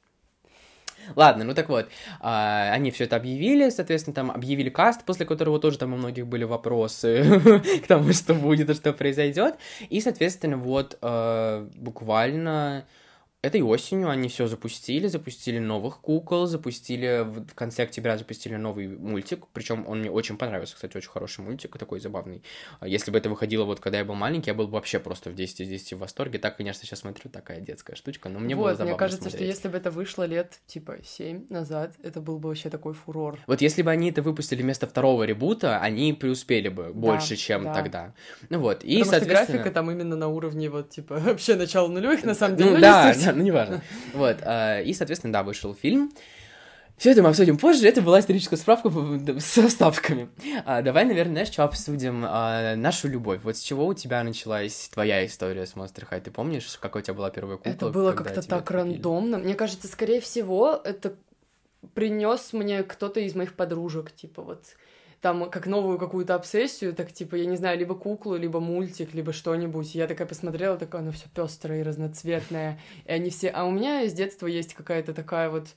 [1.15, 1.87] Ладно, ну так вот,
[2.19, 6.27] а, они все это объявили, соответственно, там объявили каст, после которого тоже там у многих
[6.27, 7.41] были вопросы
[7.83, 9.55] к тому, что будет и что произойдет.
[9.89, 12.85] И, соответственно, вот а, буквально
[13.43, 19.45] этой осенью они все запустили, запустили новых кукол, запустили в конце октября запустили новый мультик,
[19.53, 22.43] причем он мне очень понравился, кстати, очень хороший мультик, такой забавный.
[22.79, 25.29] А если бы это выходило вот когда я был маленький, я был бы вообще просто
[25.29, 26.39] в 10 из 10 в восторге.
[26.39, 29.39] Так, конечно, сейчас смотрю, такая детская штучка, но мне вот, было забавно мне кажется, смотреть.
[29.39, 33.39] что если бы это вышло лет, типа, 7 назад, это был бы вообще такой фурор.
[33.45, 37.63] Вот если бы они это выпустили вместо второго ребута, они преуспели бы больше, да, чем
[37.65, 37.73] да.
[37.73, 38.13] тогда.
[38.49, 39.57] Ну вот, и, Потому соответственно...
[39.59, 42.67] графика там именно на уровне вот, типа, вообще начала нулевых, на самом деле.
[42.77, 43.81] Ну, да, да, ну неважно.
[44.13, 46.11] Вот, а, и, соответственно, да, вышел фильм.
[46.97, 47.87] Все это мы обсудим позже.
[47.87, 48.91] Это была историческая справка
[49.39, 50.29] со вставками.
[50.65, 52.25] А, давай, наверное, знаешь, что обсудим?
[52.27, 53.41] А, нашу любовь.
[53.43, 56.21] Вот с чего у тебя началась твоя история с Monster High?
[56.21, 57.69] Ты помнишь, какая у тебя была первая кукла?
[57.69, 58.77] Это было как-то так купили?
[58.77, 59.37] рандомно.
[59.37, 61.13] Мне кажется, скорее всего, это
[61.93, 64.63] принес мне кто-то из моих подружек, типа вот
[65.27, 69.33] там как новую какую-то обсессию, так типа, я не знаю, либо куклу, либо мультик, либо
[69.33, 69.93] что-нибудь.
[69.93, 72.79] Я такая посмотрела, такая, ну все пестрое и разноцветное.
[73.05, 73.49] И они все...
[73.49, 75.67] А у меня с детства есть какая-то такая вот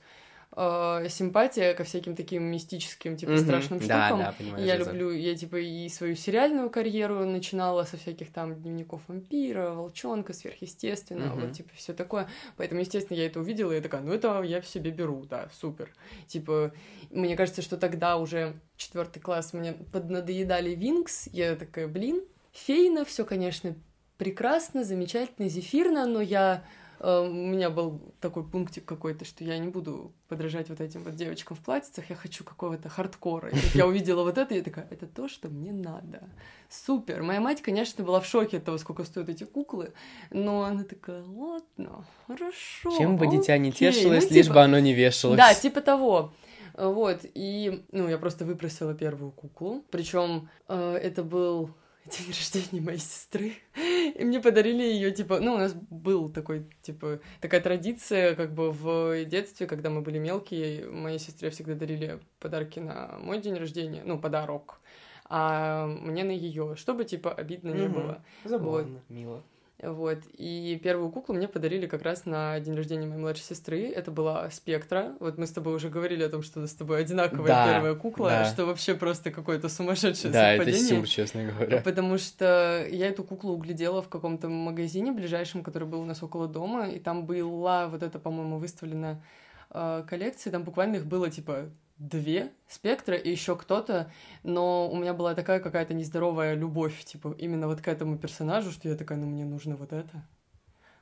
[0.55, 3.43] э, симпатия ко всяким таким мистическим, типа, mm-hmm.
[3.43, 4.19] страшным да, штукам.
[4.19, 9.01] Да, понимаю, я люблю, я, типа, и свою сериальную карьеру начинала со всяких там дневников
[9.07, 11.47] вампира, волчонка, сверхъестественного, mm-hmm.
[11.47, 12.27] вот, типа, все такое.
[12.57, 15.49] Поэтому, естественно, я это увидела, и я такая, ну, это я в себе беру, да,
[15.53, 15.91] супер.
[16.27, 16.73] Типа,
[17.09, 23.25] мне кажется, что тогда уже четвертый класс мне поднадоедали Винкс, я такая, блин, фейно, все,
[23.25, 23.75] конечно,
[24.17, 26.63] прекрасно, замечательно, зефирно, но я
[27.03, 31.57] у меня был такой пунктик какой-то, что я не буду подражать вот этим вот девочкам
[31.57, 33.49] в платьицах, я хочу какого-то хардкора.
[33.49, 36.21] И я увидела вот это, и я такая, это то, что мне надо.
[36.69, 37.23] Супер.
[37.23, 39.93] Моя мать, конечно, была в шоке от того, сколько стоят эти куклы,
[40.29, 42.95] но она такая, ладно, хорошо.
[42.95, 43.39] Чем бы окей.
[43.39, 44.55] дитя не тешилось, ну, лишь типа...
[44.55, 45.37] бы оно не вешалось.
[45.37, 46.31] Да, типа того.
[46.77, 49.83] Вот, и, ну, я просто выпросила первую куклу.
[49.89, 51.71] Причем э, это был
[52.05, 57.19] день рождения моей сестры, и мне подарили ее, типа, ну, у нас был такой, типа,
[57.39, 62.79] такая традиция, как бы в детстве, когда мы были мелкие, моей сестре всегда дарили подарки
[62.79, 64.79] на мой день рождения, ну, подарок,
[65.25, 68.23] а мне на ее, чтобы, типа, обидно не было.
[68.43, 69.09] Забавно, вот.
[69.09, 69.43] мило.
[69.81, 70.19] Вот.
[70.37, 73.89] И первую куклу мне подарили как раз на день рождения моей младшей сестры.
[73.89, 75.15] Это была Спектра.
[75.19, 77.73] Вот мы с тобой уже говорили о том, что у нас с тобой одинаковая Да,
[77.73, 78.45] первая кукла, да.
[78.45, 80.97] что вообще просто какое-то сумасшедшее Да, это совпадение.
[80.97, 81.81] сюр, честно говоря.
[81.81, 86.47] Потому что я эту куклу углядела в каком-то магазине ближайшем, который был у нас около
[86.47, 89.23] дома, и там была вот эта, по-моему, выставлена
[89.71, 91.69] э, коллекция, там буквально их было типа
[92.01, 94.11] две спектра и еще кто-то,
[94.43, 98.89] но у меня была такая какая-то нездоровая любовь, типа, именно вот к этому персонажу, что
[98.89, 100.25] я такая, ну мне нужно вот это.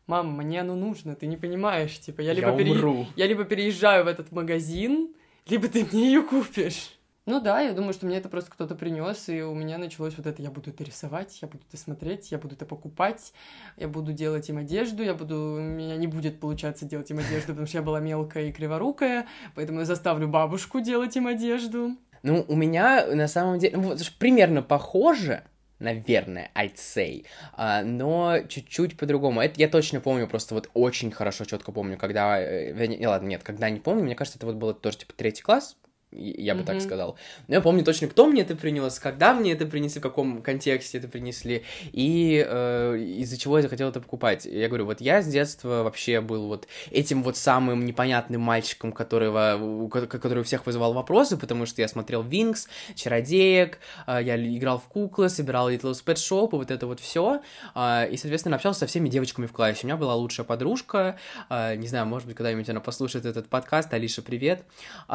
[0.07, 3.07] Мам, мне оно нужно, ты не понимаешь, типа, я либо, пере- умру.
[3.15, 5.13] я либо переезжаю в этот магазин,
[5.47, 6.97] либо ты мне ее купишь.
[7.29, 10.25] Ну да, я думаю, что мне это просто кто-то принес, и у меня началось вот
[10.25, 13.33] это, я буду это рисовать, я буду это смотреть, я буду это покупать,
[13.77, 17.49] я буду делать им одежду, я буду, у меня не будет получаться делать им одежду,
[17.49, 21.91] потому что я была мелкая и криворукая, поэтому я заставлю бабушку делать им одежду.
[22.23, 25.43] Ну, у меня на самом деле ну, вот, примерно похоже,
[25.77, 29.41] наверное, I'd say, а, но чуть-чуть по-другому.
[29.41, 32.41] Это я точно помню, просто вот очень хорошо, четко помню, когда...
[32.41, 35.43] э, не, ладно, нет, когда не помню, мне кажется, это вот было тоже, типа, третий
[35.43, 35.77] класс,
[36.11, 36.81] я бы так Мгм.
[36.83, 37.15] сказал.
[37.47, 40.97] Но я помню точно, кто мне это принес, когда мне это принесли, в каком контексте
[40.97, 44.45] это принесли, и э, из-за чего я захотел это покупать.
[44.45, 49.87] Я говорю, вот я с детства вообще был вот этим вот самым непонятным мальчиком, которого,
[49.89, 54.87] который у всех вызывал вопросы, потому что я смотрел Винкс, Чародеек, э, я играл в
[54.87, 57.41] куклы, собирал Little Pet Shop, и вот это вот все,
[57.75, 59.81] и, соответственно, общался со всеми девочками в классе.
[59.83, 61.17] У меня была лучшая подружка,
[61.49, 64.63] э, не знаю, может быть, когда-нибудь она послушает этот подкаст, Алиша, привет,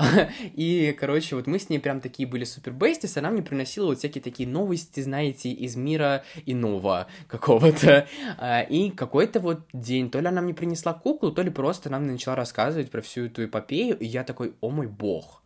[0.54, 3.98] и, короче, вот мы с ней прям такие были супер бестис, она мне приносила вот
[3.98, 8.06] всякие такие новости, знаете, из мира иного какого-то.
[8.38, 12.06] А, И какой-то вот день, то ли она мне принесла куклу, то ли просто нам
[12.06, 15.43] начала рассказывать про всю эту эпопею, и я такой, о мой бог,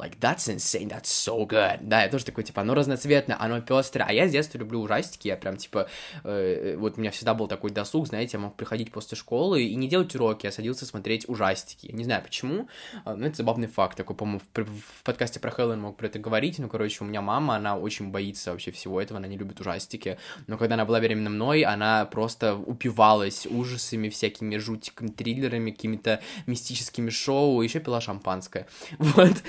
[0.00, 1.78] Like, that's insane, that's so good.
[1.82, 4.06] Да, я тоже такой, типа, оно разноцветное, оно пестрое.
[4.08, 5.88] А я с детства люблю ужастики, я прям, типа,
[6.24, 9.74] э, вот у меня всегда был такой досуг, знаете, я мог приходить после школы и
[9.74, 11.88] не делать уроки, я садился смотреть ужастики.
[11.88, 12.68] Я не знаю почему,
[13.04, 16.18] а, но это забавный факт такой, по-моему, в, в подкасте про Хэллоуин мог про это
[16.18, 19.60] говорить, ну, короче, у меня мама, она очень боится вообще всего этого, она не любит
[19.60, 26.20] ужастики, но когда она была беременна мной, она просто упивалась ужасами, всякими жутиками, триллерами, какими-то
[26.46, 28.66] мистическими шоу, еще пила шампанское.
[29.10, 29.42] Вот.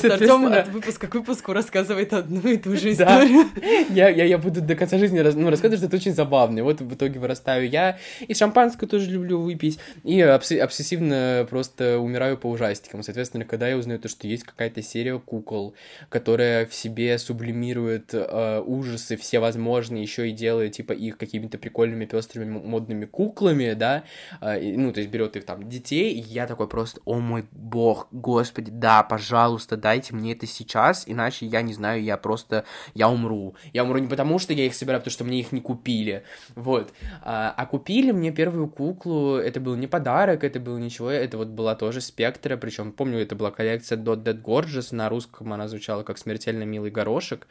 [0.00, 3.24] Просто Артем от выпуска к выпуску рассказывает одну и ту же Да.
[3.24, 3.46] историю.
[3.90, 6.62] я, я, я буду до конца жизни ну, рассказывать, что это очень забавно.
[6.64, 12.36] Вот в итоге вырастаю я, и шампанское тоже люблю выпить, и обсе- обсессивно просто умираю
[12.36, 13.02] по ужастикам.
[13.02, 15.74] Соответственно, когда я узнаю то, что есть какая-то серия кукол,
[16.08, 22.04] которая в себе сублимирует э, ужасы все возможные, еще и делает, типа, их какими-то прикольными,
[22.04, 24.04] пестрыми, модными куклами, да,
[24.40, 28.08] э, ну, то есть берет их там детей, и я такой просто, о мой бог,
[28.10, 33.54] господи, да, пожалуйста, дайте мне это сейчас, иначе я не знаю, я просто, я умру.
[33.72, 36.92] Я умру не потому, что я их собираю, потому что мне их не купили, вот.
[37.22, 41.48] А, а купили мне первую куклу, это был не подарок, это было ничего, это вот
[41.48, 46.02] была тоже Спектра, причем помню, это была коллекция Dot Dead Gorgeous, на русском она звучала
[46.02, 47.46] как «Смертельно милый горошек»,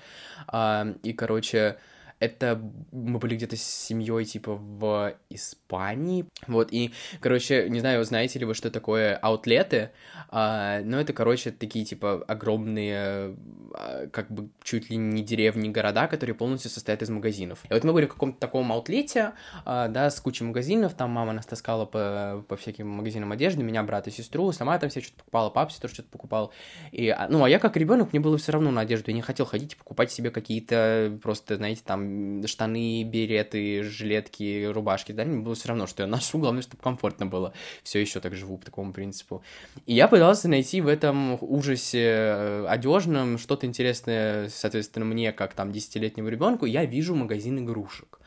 [0.47, 1.77] А, и, короче,
[2.21, 8.37] это мы были где-то с семьей типа в Испании, вот и, короче, не знаю, знаете
[8.37, 9.89] ли вы, что такое аутлеты,
[10.29, 13.35] а, но это, короче, такие типа огромные,
[13.73, 17.59] а, как бы чуть ли не деревни, города, которые полностью состоят из магазинов.
[17.69, 19.31] И вот мы были в каком-то таком аутлете,
[19.65, 23.81] а, да, с кучей магазинов, там мама нас таскала по, по всяким магазинам одежды, меня,
[23.81, 26.53] брат и сестру, сама там себе что-то покупала, папа себе тоже что-то покупал,
[26.91, 29.23] и, а, ну, а я как ребенок, мне было все равно на одежду, я не
[29.23, 32.10] хотел ходить и покупать себе какие-то просто, знаете, там
[32.45, 37.25] штаны, береты, жилетки, рубашки, да, мне было все равно, что я ношу, главное, чтобы комфортно
[37.25, 37.53] было.
[37.83, 39.43] Все еще так живу по такому принципу.
[39.85, 46.29] И я пытался найти в этом ужасе одежном что-то интересное, соответственно, мне, как там десятилетнему
[46.29, 48.19] ребенку, я вижу магазин игрушек.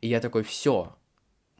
[0.00, 0.94] И я такой, все,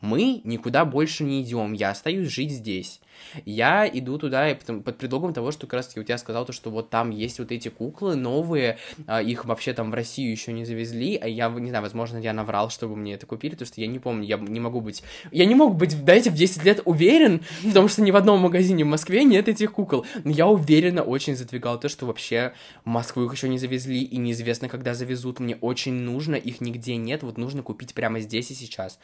[0.00, 3.00] мы никуда больше не идем, я остаюсь жить здесь.
[3.44, 6.44] Я иду туда и потом- под предлогом того, что как раз таки вот я сказал
[6.44, 10.30] то, что вот там есть вот эти куклы новые, а, их вообще там в Россию
[10.30, 13.66] еще не завезли, а я, не знаю, возможно, я наврал, чтобы мне это купили, потому
[13.66, 16.64] что я не помню, я не могу быть, я не мог быть, дайте, в 10
[16.64, 20.46] лет уверен, потому что ни в одном магазине в Москве нет этих кукол, но я
[20.46, 22.52] уверенно очень задвигал то, что вообще
[22.84, 26.96] в Москву их еще не завезли, и неизвестно, когда завезут, мне очень нужно, их нигде
[26.96, 28.98] нет, вот нужно купить прямо здесь и сейчас.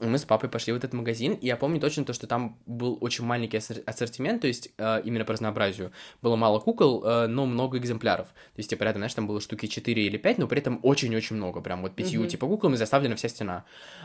[0.00, 2.98] Мы с папой пошли в этот магазин, и я помню точно то, что там был
[3.00, 5.92] очень маленький ассортимент, то есть э, именно по разнообразию.
[6.22, 8.28] Было мало кукол, э, но много экземпляров.
[8.28, 11.36] То есть, типа, рядом, знаешь, там было штуки 4 или 5, но при этом очень-очень
[11.36, 12.28] много, прям вот пятью, mm-hmm.
[12.28, 13.64] типа, куклами заставлена вся стена.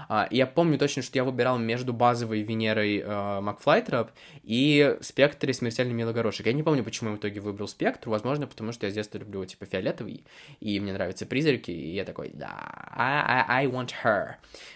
[0.09, 4.11] А, и я помню точно, что я выбирал между базовой Венерой э, Макфлайтроп
[4.43, 6.45] и Спектре Смертельный Милый Горошек.
[6.45, 9.17] Я не помню, почему я в итоге выбрал Спектр, возможно, потому что я с детства
[9.17, 10.23] люблю, типа, фиолетовый,
[10.59, 12.55] и мне нравятся призраки, и я такой, да,
[12.95, 14.35] I, I, I want her.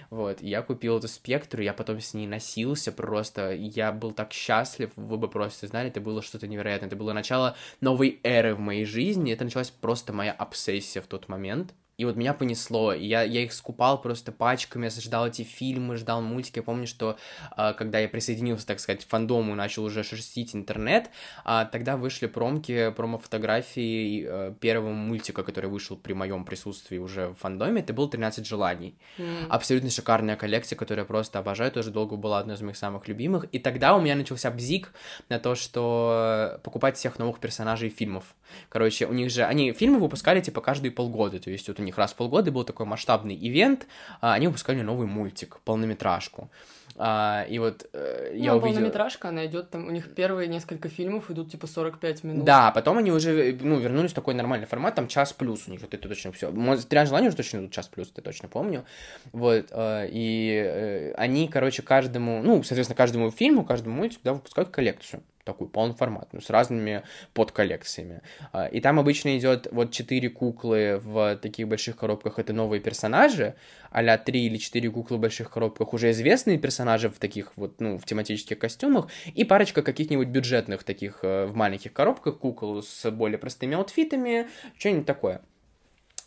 [0.10, 4.34] Вот, и я купил эту Спектру, я потом с ней носился просто, я был так
[4.34, 4.61] счастлив,
[4.96, 8.86] вы бы просто знали, это было что-то невероятное, это было начало новой эры в моей
[8.86, 11.74] жизни, это началась просто моя обсессия в тот момент.
[12.02, 16.24] И вот меня понесло, я, я их скупал просто пачками, я ждал эти фильмы, ждал
[16.24, 16.58] мультики.
[16.58, 17.16] Я помню, что
[17.56, 21.12] э, когда я присоединился, так сказать, к фандому, начал уже шерстить интернет,
[21.46, 27.36] э, тогда вышли промки, промо-фотографии э, первого мультика, который вышел при моем присутствии уже в
[27.36, 28.98] фандоме, это был «13 желаний».
[29.20, 29.46] Mm.
[29.50, 33.46] Абсолютно шикарная коллекция, которую я просто обожаю, тоже долго была одной из моих самых любимых.
[33.52, 34.92] И тогда у меня начался бзик
[35.30, 38.34] на то, что покупать всех новых персонажей фильмов.
[38.70, 41.98] Короче, у них же, они фильмы выпускали типа каждые полгода, то есть вот у них
[41.98, 43.88] раз в полгода был такой масштабный ивент,
[44.22, 46.50] а, они выпускали новый мультик, полнометражку.
[46.98, 48.76] А, и вот э, ну, я увидел...
[48.76, 52.46] полнометражка, она идет там, у них первые несколько фильмов идут типа 45 минут.
[52.46, 55.82] Да, потом они уже, ну, вернулись в такой нормальный формат, там час плюс у них,
[55.82, 56.52] вот это точно все.
[56.52, 58.86] Три желания уже точно идут час плюс, это точно помню.
[59.32, 64.70] Вот, э, и э, они, короче, каждому, ну, соответственно, каждому фильму, каждому мультику, да, выпускают
[64.70, 68.22] коллекцию такую полноформатную, с разными подколлекциями.
[68.52, 73.56] А, и там обычно идет вот четыре куклы в таких больших коробках, это новые персонажи,
[73.92, 77.98] а три или четыре куклы в больших коробках, уже известные персонажи в таких вот, ну,
[77.98, 83.38] в тематических костюмах, и парочка каких-нибудь бюджетных таких э, в маленьких коробках кукол с более
[83.38, 85.42] простыми аутфитами, что-нибудь такое.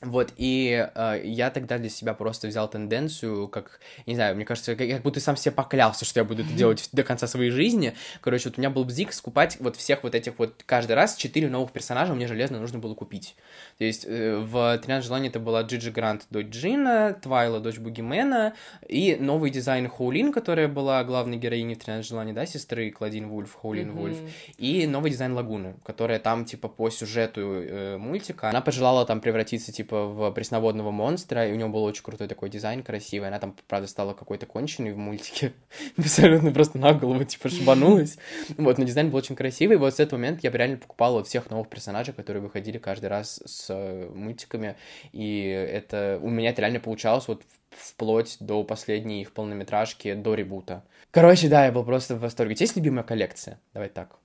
[0.07, 4.77] Вот, и э, я тогда для себя просто взял тенденцию, как, не знаю, мне кажется,
[4.77, 7.95] как, как будто сам себе поклялся, что я буду это делать до конца своей жизни.
[8.21, 11.49] Короче, вот у меня был бзик скупать вот всех вот этих вот, каждый раз четыре
[11.49, 13.37] новых персонажа мне железно нужно было купить.
[13.79, 18.55] То есть э, в «13 желаний» это была Джиджи Грант, дочь Джина, Твайла, дочь Бугимена,
[18.89, 23.55] и новый дизайн Хоулин, которая была главной героиней в «13 желаний», да, сестры Клодин Вульф,
[23.55, 23.93] Хоулин mm-hmm.
[23.93, 24.19] Вульф,
[24.59, 29.73] и новый дизайн Лагуны, которая там, типа, по сюжету э, мультика, она пожелала там превратиться,
[29.73, 33.29] типа, в пресноводного монстра, и у него был очень крутой такой дизайн, красивый.
[33.29, 35.53] Она там, правда, стала какой-то конченой в мультике.
[35.97, 38.19] Абсолютно просто на голову, типа, шибанулась.
[38.57, 39.77] Вот, но дизайн был очень красивый.
[39.77, 43.41] И вот с этого момента я реально покупал всех новых персонажей, которые выходили каждый раз
[43.45, 44.77] с э, мультиками.
[45.13, 50.85] И это у меня это реально получалось вот вплоть до последней их полнометражки, до ребута.
[51.11, 52.53] Короче, да, я был просто в восторге.
[52.53, 53.61] У тебя есть любимая коллекция?
[53.73, 54.17] Давай так.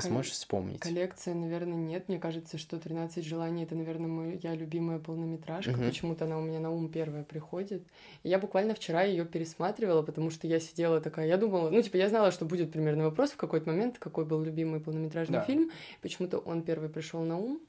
[0.00, 0.80] Ты сможешь вспомнить?
[0.80, 2.08] Коллекция, наверное, нет.
[2.08, 5.70] Мне кажется, что «13 желаний»— это, наверное, моя любимая полнометражка.
[5.70, 5.84] Угу.
[5.84, 7.82] Почему-то она у меня на ум первая приходит.
[8.22, 11.26] И я буквально вчера ее пересматривала, потому что я сидела такая...
[11.26, 11.70] Я думала...
[11.70, 15.38] Ну, типа, я знала, что будет примерно вопрос в какой-то момент, какой был любимый полнометражный
[15.38, 15.44] да.
[15.44, 15.70] фильм.
[16.02, 17.60] Почему-то он первый пришел на ум.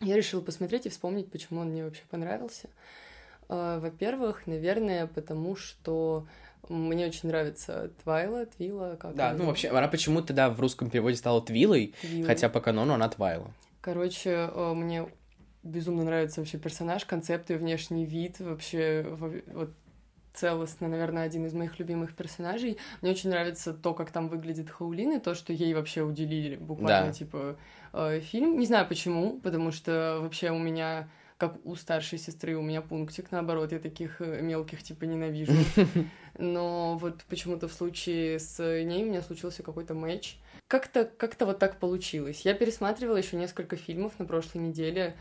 [0.00, 2.68] Я решила посмотреть и вспомнить, почему он мне вообще понравился.
[3.48, 6.26] А, во-первых, наверное, потому что
[6.68, 11.16] мне очень нравится Твайла, Твила, как Да, ну вообще, она почему-то, да, в русском переводе
[11.16, 12.26] стала Твилой, Твилой.
[12.26, 13.50] хотя по канону она Твайла.
[13.80, 15.06] Короче, э, мне
[15.62, 19.06] безумно нравится вообще персонаж, концепты, внешний вид, вообще
[19.52, 19.70] вот
[20.34, 22.78] целостно, наверное, один из моих любимых персонажей.
[23.00, 27.06] Мне очень нравится то, как там выглядит Хаулин, и то, что ей вообще уделили буквально,
[27.06, 27.12] да.
[27.12, 27.56] типа,
[27.92, 28.58] э, фильм.
[28.58, 31.08] Не знаю почему, потому что вообще у меня
[31.48, 35.52] как у старшей сестры, у меня пунктик, наоборот, я таких э, мелких, типа, ненавижу.
[36.38, 40.38] Но вот почему-то в случае с ней у меня случился какой-то матч.
[40.68, 42.42] Как-то как вот так получилось.
[42.42, 45.16] Я пересматривала еще несколько фильмов на прошлой неделе,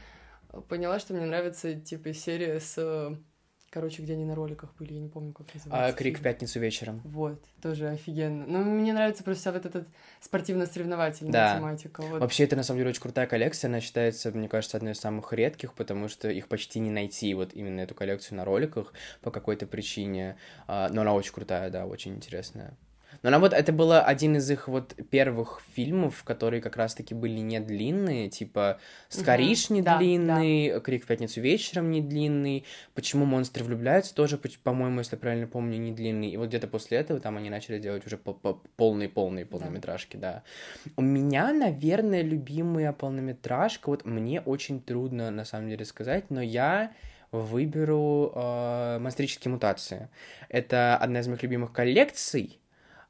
[0.70, 3.18] поняла, что мне нравится, типа, серия с
[3.74, 5.88] Короче, где они на роликах были, я не помню, как называется.
[5.88, 7.02] А, Крик в пятницу вечером.
[7.04, 8.46] Вот, тоже офигенно.
[8.46, 9.88] Ну, мне нравится просто вся вот эта
[10.22, 11.58] спортивно-соревновательная да.
[11.58, 12.02] тематика.
[12.02, 12.22] Вот.
[12.22, 13.70] Вообще, это на самом деле очень крутая коллекция.
[13.70, 17.56] Она считается, мне кажется, одной из самых редких, потому что их почти не найти, вот
[17.56, 20.38] именно эту коллекцию на роликах по какой-то причине.
[20.68, 22.78] А, но она очень крутая, да, очень интересная.
[23.24, 27.40] Но она вот, это было один из их вот первых фильмов, которые как раз-таки были
[27.40, 30.80] не длинные, типа «Скориш» угу, не да, длинный, да.
[30.82, 35.94] «Крик в пятницу вечером» не длинный, «Почему монстры влюбляются» тоже, по-моему, если правильно помню, не
[35.94, 36.32] длинный.
[36.32, 40.44] И вот где-то после этого там они начали делать уже полные-полные полнометражки, да.
[40.86, 40.92] да.
[40.98, 46.92] У меня, наверное, любимая полнометражка, вот мне очень трудно на самом деле сказать, но я
[47.32, 50.10] выберу э, «Монстрические мутации».
[50.50, 52.60] Это одна из моих любимых коллекций,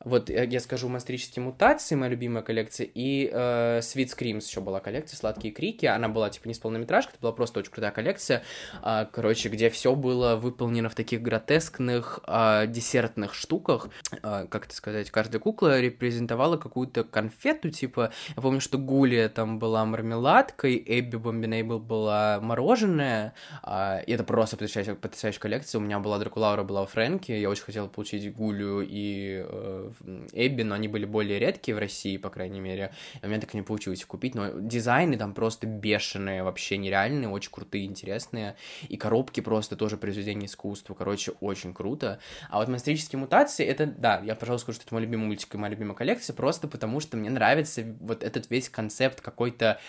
[0.05, 5.17] Вот я скажу «Монстрические мутации», моя любимая коллекция, и э, «Sweet Screams» еще была коллекция,
[5.17, 5.85] «Сладкие крики».
[5.85, 8.43] Она была, типа, не с полнометражкой, это была просто очень крутая коллекция,
[8.83, 13.89] э, короче, где все было выполнено в таких гротескных э, десертных штуках.
[14.23, 15.09] Э, как это сказать?
[15.11, 21.79] Каждая кукла репрезентовала какую-то конфету, типа, я помню, что Гулия там была мармеладкой, Эбби Бомбинейбл
[21.79, 23.33] была мороженое,
[23.63, 25.79] э, и это просто потрясающая, потрясающая коллекция.
[25.79, 29.91] У меня была Дракулаура, была Фрэнки, я очень хотела получить Гулю и э,
[30.33, 32.93] Эбби, но они были более редкие в России, по крайней мере.
[33.21, 37.51] У меня так и не получилось купить, но дизайны там просто бешеные, вообще нереальные, очень
[37.51, 38.55] крутые, интересные.
[38.89, 42.19] И коробки просто тоже произведение искусства, короче, очень круто.
[42.49, 45.57] А вот монстрические мутации, это, да, я, пожалуй, скажу, что это мой любимый мультик и
[45.57, 49.79] моя любимая коллекция, просто потому что мне нравится вот этот весь концепт какой-то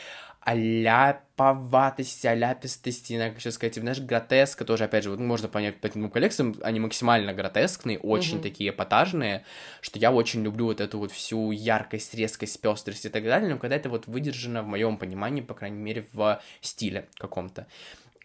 [0.44, 6.10] аляповатости, аляпистости, как сейчас сказать, знаешь, гротеска тоже, опять же, вот можно понять по этим
[6.10, 8.42] коллекциям, они максимально гротескные, очень mm-hmm.
[8.42, 9.44] такие эпатажные,
[9.80, 13.58] что я очень люблю вот эту вот всю яркость, резкость, пестрость и так далее, но
[13.58, 17.66] когда это вот выдержано, в моем понимании, по крайней мере, в стиле каком-то.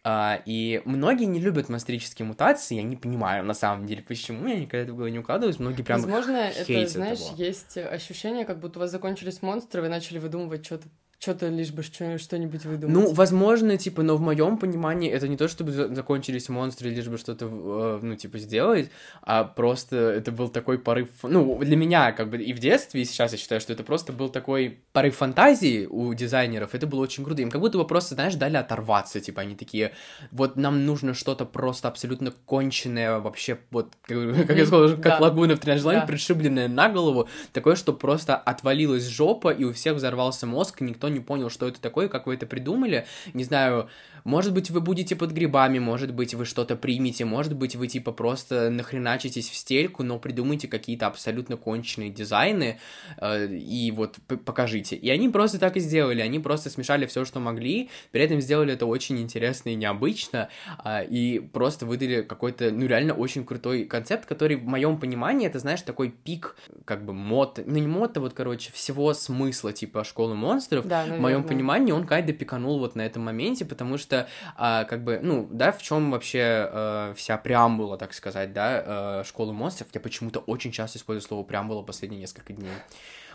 [0.06, 4.56] Uh, и многие не любят монстрические мутации, я не понимаю, на самом деле, почему, я
[4.56, 7.36] никогда это было не укладываюсь, многие прям Возможно, это, знаешь, того.
[7.36, 10.88] есть ощущение, как будто у вас закончились монстры, вы начали выдумывать что-то
[11.20, 12.96] что-то лишь бы что-нибудь выдумать.
[12.96, 17.18] Ну, возможно, типа, но в моем понимании это не то, чтобы закончились монстры, лишь бы
[17.18, 18.90] что-то, э, ну, типа, сделать,
[19.22, 23.06] а просто это был такой порыв, ну, для меня, как бы, и в детстве, и
[23.06, 27.26] сейчас я считаю, что это просто был такой порыв фантазии у дизайнеров, это было очень
[27.26, 29.92] круто, им как будто бы просто, знаешь, дали оторваться, типа, они такие,
[30.32, 34.18] вот нам нужно что-то просто абсолютно конченное, вообще, вот, как,
[34.48, 35.20] как я сказал, как да.
[35.20, 36.06] лагуна в тренажере, да.
[36.06, 41.20] пришибленное на голову, такое, что просто отвалилась жопа, и у всех взорвался мозг, никто не
[41.20, 43.06] понял, что это такое, как вы это придумали.
[43.34, 43.90] Не знаю,
[44.30, 48.12] может быть, вы будете под грибами, может быть, вы что-то примете, может быть, вы типа
[48.12, 52.80] просто нахреначитесь в стельку, но придумайте какие-то абсолютно конченые дизайны
[53.18, 54.96] э, и вот покажите.
[54.96, 58.74] И они просто так и сделали, они просто смешали все, что могли, при этом сделали
[58.74, 60.50] это очень интересно и необычно,
[60.86, 65.58] э, и просто выдали какой-то, ну, реально очень крутой концепт, который в моем понимании, это,
[65.58, 66.56] знаешь, такой пик,
[66.86, 71.06] как бы, мод, ну, не мод, а вот, короче, всего смысла, типа, школы монстров, да,
[71.06, 74.19] в моем понимании он кайда пиканул вот на этом моменте, потому что,
[74.56, 76.42] а, как бы, ну, да, в чем вообще
[76.72, 81.44] а, вся преамбула, так сказать, да, а, школы монстров, я почему-то очень часто использую слово
[81.44, 82.72] преамбула последние несколько дней.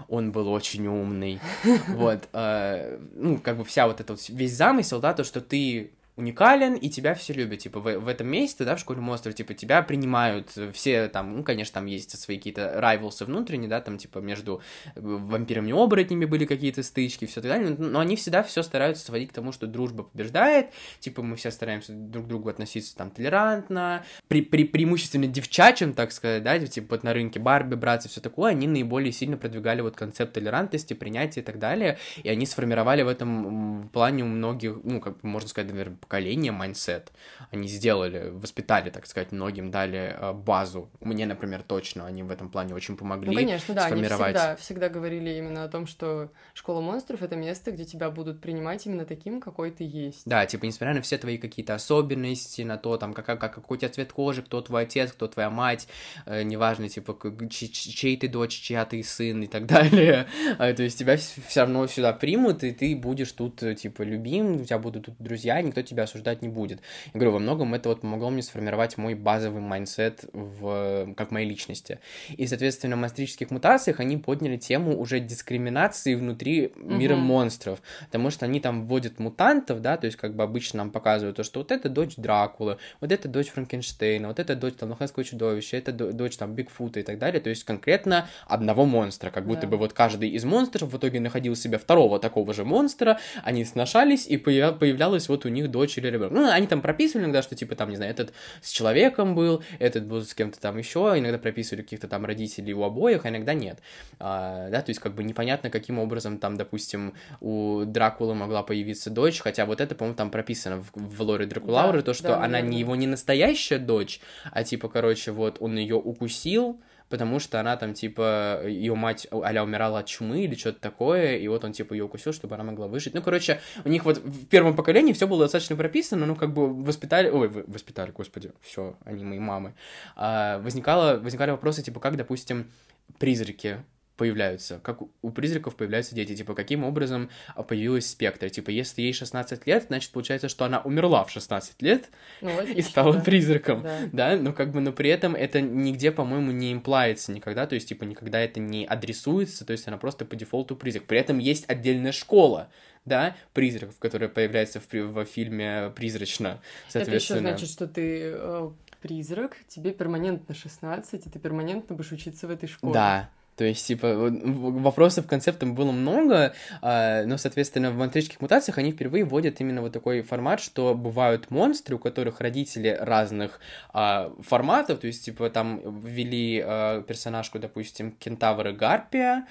[0.09, 1.41] Он был очень умный,
[1.89, 5.93] вот, а, ну, как бы вся вот эта вот, весь замысел, да, то, что ты
[6.17, 9.55] уникален, и тебя все любят, типа, в, в этом месте, да, в школе монстров, типа,
[9.55, 14.19] тебя принимают все, там, ну, конечно, там есть свои какие-то райвелсы внутренние, да, там, типа,
[14.19, 14.63] между
[14.95, 19.31] вампирами и оборотнями были какие-то стычки, все так далее, но они всегда все стараются сводить
[19.31, 24.05] к тому, что дружба побеждает, типа, мы все стараемся друг к другу относиться, там, толерантно,
[24.29, 28.53] при, при, преимущественно девчачьим, так сказать, да, типа, вот на рынке Барби, братцы, все такое,
[28.53, 33.09] они наиболее сильно продвигали вот концепт толерантности, принятия и так далее, и они сформировали в
[33.09, 37.13] этом плане у многих, ну, как можно сказать, наверное, поколения mindset.
[37.51, 40.91] Они сделали, воспитали, так сказать, многим дали э, базу.
[41.01, 44.21] Мне, например, точно они в этом плане очень помогли ну, конечно, да, сформировать.
[44.21, 48.41] Они всегда, всегда говорили именно о том, что школа монстров— это место, где тебя будут
[48.41, 50.23] принимать именно таким, какой ты есть.
[50.27, 53.81] Да, типа, несмотря на все твои какие-то особенности, на то, там, как, как, какой у
[53.81, 55.89] тебя цвет кожи, кто твой отец, кто твоя мать,
[56.27, 57.17] э, неважно, типа,
[57.49, 60.27] чей, чей ты дочь, чья ты сын и так далее.
[60.59, 64.61] А, то есть тебя все равно сюда примут, и ты будешь тут, э, типа, любим,
[64.61, 66.81] у тебя будут тут друзья, никто тебя осуждать не будет.
[67.13, 71.49] Я говорю, во многом это вот помогло мне сформировать мой базовый mindset в, как моей
[71.49, 72.01] личности.
[72.37, 77.19] И, соответственно, в монстрических мутациях они подняли тему уже дискриминации внутри мира mm-hmm.
[77.19, 81.37] монстров, потому что они там вводят мутантов, да, то есть как бы обычно нам показывают
[81.37, 85.25] то, что вот это дочь Дракулы, вот это дочь Франкенштейна, вот это дочь там Лоханского
[85.25, 89.67] чудовища, это дочь там Бигфута и так далее, то есть конкретно одного монстра, как будто
[89.67, 89.71] yeah.
[89.71, 94.27] бы вот каждый из монстров в итоге находил себе второго такого же монстра, они сношались,
[94.27, 96.33] и появлялась вот у них дочь дочь или ребенок.
[96.33, 98.33] Ну, они там прописывали иногда, что, типа, там, не знаю, этот
[98.63, 102.83] с человеком был, этот был с кем-то там еще, иногда прописывали каких-то там родителей у
[102.83, 103.79] обоих, а иногда нет.
[104.19, 109.11] А, да, то есть, как бы непонятно, каким образом там, допустим, у Дракулы могла появиться
[109.11, 112.43] дочь, хотя вот это, по-моему, там прописано в, в лоре Дракулауры, да, то, что да,
[112.43, 114.21] она не его не настоящая дочь,
[114.53, 119.63] а, типа, короче, вот он ее укусил, потому что она там, типа, ее мать а
[119.63, 122.89] умирала от чумы или что-то такое, и вот он, типа, ее укусил, чтобы она могла
[122.89, 123.15] выжить.
[123.15, 126.75] Ну, короче, у них вот в первом поколении все было достаточно прописано, ну, как бы
[126.83, 129.75] воспитали, ой, воспитали, господи, все, они мои мамы.
[130.17, 132.71] А, возникало, возникали вопросы, типа, как, допустим,
[133.19, 133.85] призраки
[134.17, 137.31] появляются, как у призраков появляются дети, типа, каким образом
[137.69, 142.09] появилась спектр, типа, если ей 16 лет, значит, получается, что она умерла в 16 лет
[142.41, 143.21] ну, и стала да.
[143.21, 143.99] призраком, да.
[144.13, 147.89] да, но как бы, но при этом это нигде, по-моему, не имплается никогда, то есть,
[147.89, 151.69] типа, никогда это не адресуется, то есть она просто по дефолту призрак, при этом есть
[151.69, 152.71] отдельная школа,
[153.05, 157.39] да, призраков, которая появляется в, в фильме «Призрачно», соответственно.
[157.39, 158.71] Это еще значит, что ты э,
[159.03, 162.95] призрак, тебе перманентно 16, и ты перманентно будешь учиться в этой школе.
[162.95, 168.93] Да, то есть, типа, вопросов, концептов было много, а, но, соответственно, в монстрических мутациях они
[168.93, 173.61] впервые вводят именно вот такой формат, что бывают монстры, у которых родители разных
[173.93, 179.47] а, форматов, то есть, типа, там ввели а, персонажку, допустим, кентавр и гарпия,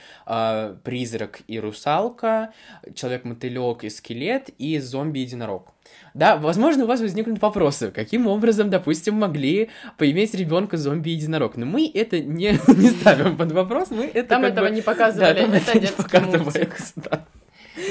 [0.84, 2.54] призрак и русалка,
[2.94, 5.73] человек-мотылек и скелет, и зомби-единорог.
[6.14, 11.58] Да, возможно, у вас возникнут вопросы, каким образом, допустим, могли поиметь ребенка зомби-единорог.
[11.58, 14.76] Но мы это не, не ставим под вопрос, мы это Там этого бы...
[14.76, 16.76] не показывали, да, это детский мультик.
[16.96, 17.26] Да.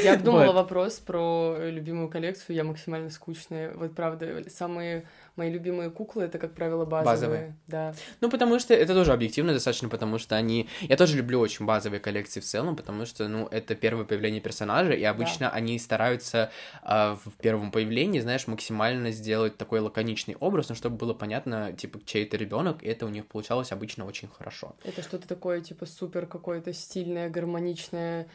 [0.05, 0.55] Я обдумала вот.
[0.55, 3.73] вопрос про любимую коллекцию, я максимально скучная.
[3.75, 5.05] Вот правда, самые
[5.37, 7.15] мои любимые куклы это, как правило, базовые.
[7.15, 7.57] Базовые.
[7.67, 7.95] Да.
[8.21, 10.69] Ну, потому что это тоже объективно достаточно, потому что они.
[10.81, 14.93] Я тоже люблю очень базовые коллекции в целом, потому что, ну, это первое появление персонажа,
[14.93, 15.51] и обычно да.
[15.51, 16.51] они стараются
[16.83, 22.01] э, в первом появлении, знаешь, максимально сделать такой лаконичный образ, ну, чтобы было понятно, типа,
[22.05, 24.75] чей это ребенок, и это у них получалось обычно очень хорошо.
[24.85, 28.27] Это что-то такое, типа, супер какое-то стильное, гармоничное,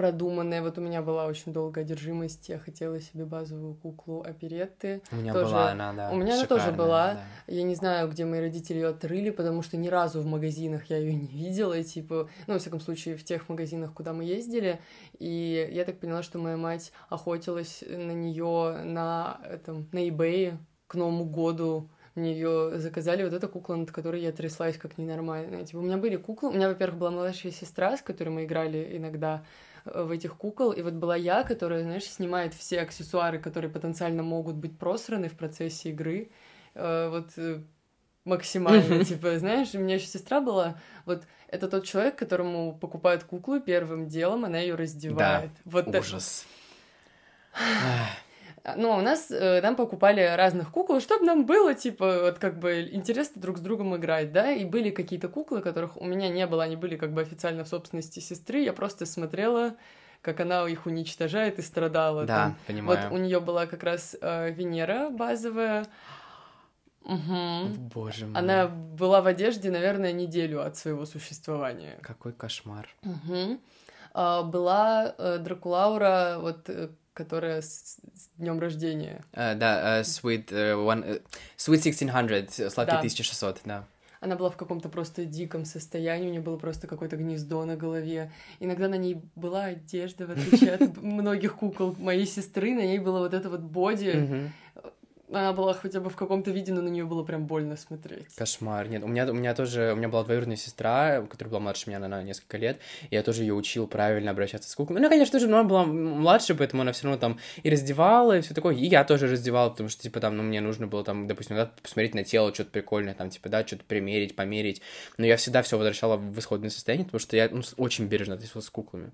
[0.00, 0.62] продуманная.
[0.62, 2.48] Вот у меня была очень долгая одержимость.
[2.48, 5.02] Я хотела себе базовую куклу оперетты.
[5.12, 5.50] У меня тоже...
[5.50, 6.10] была она, да.
[6.10, 7.14] У меня она тоже была.
[7.14, 7.22] Да.
[7.48, 10.96] Я не знаю, где мои родители ее отрыли, потому что ни разу в магазинах я
[10.96, 11.74] ее не видела.
[11.74, 14.80] И, типа, ну, во всяком случае, в тех магазинах, куда мы ездили.
[15.18, 20.94] И я так поняла, что моя мать охотилась на нее на этом на eBay к
[20.94, 25.64] Новому году мне ее заказали, вот эта кукла, над которой я тряслась как ненормальная.
[25.64, 28.96] Типа, у меня были куклы, у меня, во-первых, была младшая сестра, с которой мы играли
[28.96, 29.44] иногда,
[29.94, 30.72] в этих кукол.
[30.72, 35.36] И вот была я, которая, знаешь, снимает все аксессуары, которые потенциально могут быть просраны в
[35.36, 36.30] процессе игры.
[36.74, 37.60] Э, вот э,
[38.24, 43.60] максимально, типа, знаешь, у меня еще сестра была, вот это тот человек, которому покупают куклу
[43.60, 45.50] первым делом, она ее раздевает.
[45.52, 46.46] Да, вот ужас.
[48.76, 52.88] Ну, у нас э, нам покупали разных кукол, чтобы нам было, типа, вот как бы
[52.92, 56.64] интересно друг с другом играть, да, и были какие-то куклы, которых у меня не было,
[56.64, 59.76] они были как бы официально в собственности сестры, я просто смотрела,
[60.22, 62.24] как она их уничтожает и страдала.
[62.24, 62.56] Да, там.
[62.66, 63.08] понимаю.
[63.08, 65.86] Вот у нее была как раз э, Венера базовая.
[67.04, 67.88] Угу.
[67.94, 68.38] Боже мой.
[68.38, 71.98] Она была в одежде, наверное, неделю от своего существования.
[72.02, 72.88] Какой кошмар.
[73.02, 73.58] Угу.
[74.12, 79.24] А, была э, Дракулаура, вот э, которая с, с днем рождения.
[79.32, 81.22] Uh, да, uh, Sweet, uh, one, uh,
[81.56, 82.98] Sweet 1600, сладкий да.
[82.98, 83.84] 1600, да.
[84.20, 88.30] Она была в каком-то просто диком состоянии, у нее было просто какое-то гнездо на голове.
[88.58, 93.20] Иногда на ней была одежда, в отличие от многих кукол моей сестры, на ней было
[93.20, 94.50] вот это вот боди,
[95.32, 98.34] она была хотя бы в каком-то виде, но на нее было прям больно смотреть.
[98.34, 98.88] Кошмар.
[98.88, 101.98] Нет, у меня, у меня тоже, у меня была двоюродная сестра, которая была младше меня
[101.98, 105.00] на, несколько лет, и я тоже ее учил правильно обращаться с куклами.
[105.00, 108.54] Ну, конечно же, она была младше, поэтому она все равно там и раздевала, и все
[108.54, 111.56] такое, и я тоже раздевал, потому что, типа, там, ну, мне нужно было там, допустим,
[111.56, 114.82] да, посмотреть на тело, что-то прикольное, там, типа, да, что-то примерить, померить,
[115.18, 118.66] но я всегда все возвращала в исходное состояние, потому что я ну, очень бережно относился
[118.66, 119.12] с куклами.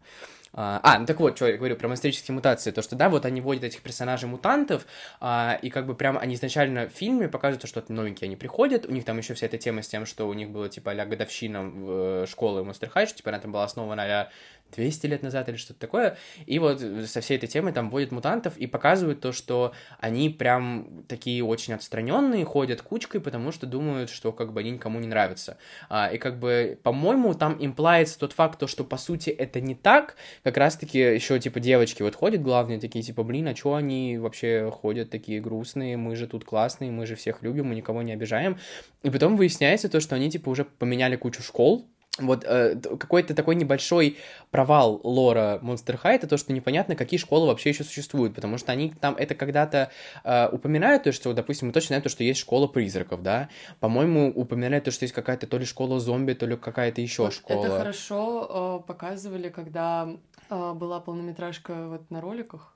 [0.53, 3.26] А, а, ну так вот, что я говорю про монстрические мутации, то, что, да, вот
[3.26, 4.86] они вводят этих персонажей-мутантов,
[5.20, 8.92] а, и как бы прям они изначально в фильме показывают, что новенькие они приходят, у
[8.92, 11.72] них там еще вся эта тема с тем, что у них было, типа, а годовщина
[11.74, 14.30] э, школы Monster High, что, типа, она там была основана а
[14.74, 16.16] 200 лет назад или что-то такое.
[16.46, 21.04] И вот со всей этой темой там вводят мутантов и показывают то, что они прям
[21.08, 25.58] такие очень отстраненные, ходят кучкой, потому что думают, что как бы они никому не нравятся.
[25.88, 29.74] А, и как бы, по-моему, там имплается тот факт, то, что по сути это не
[29.74, 30.16] так.
[30.42, 34.70] Как раз-таки еще типа девочки вот ходят главные, такие типа, блин, а что они вообще
[34.70, 38.58] ходят такие грустные, мы же тут классные, мы же всех любим, мы никого не обижаем.
[39.02, 41.86] И потом выясняется то, что они типа уже поменяли кучу школ,
[42.18, 44.18] вот э, какой-то такой небольшой
[44.50, 48.72] провал лора Monster High это то, что непонятно, какие школы вообще еще существуют, потому что
[48.72, 49.90] они там это когда-то
[50.24, 53.48] э, упоминают, то, что, допустим, мы точно знаем, то, что есть школа призраков, да,
[53.80, 57.34] по-моему, упоминают то, что есть какая-то то ли школа зомби, то ли какая-то еще вот
[57.34, 57.66] школа.
[57.66, 60.08] Это хорошо э, показывали, когда
[60.50, 62.75] э, была полнометражка вот на роликах,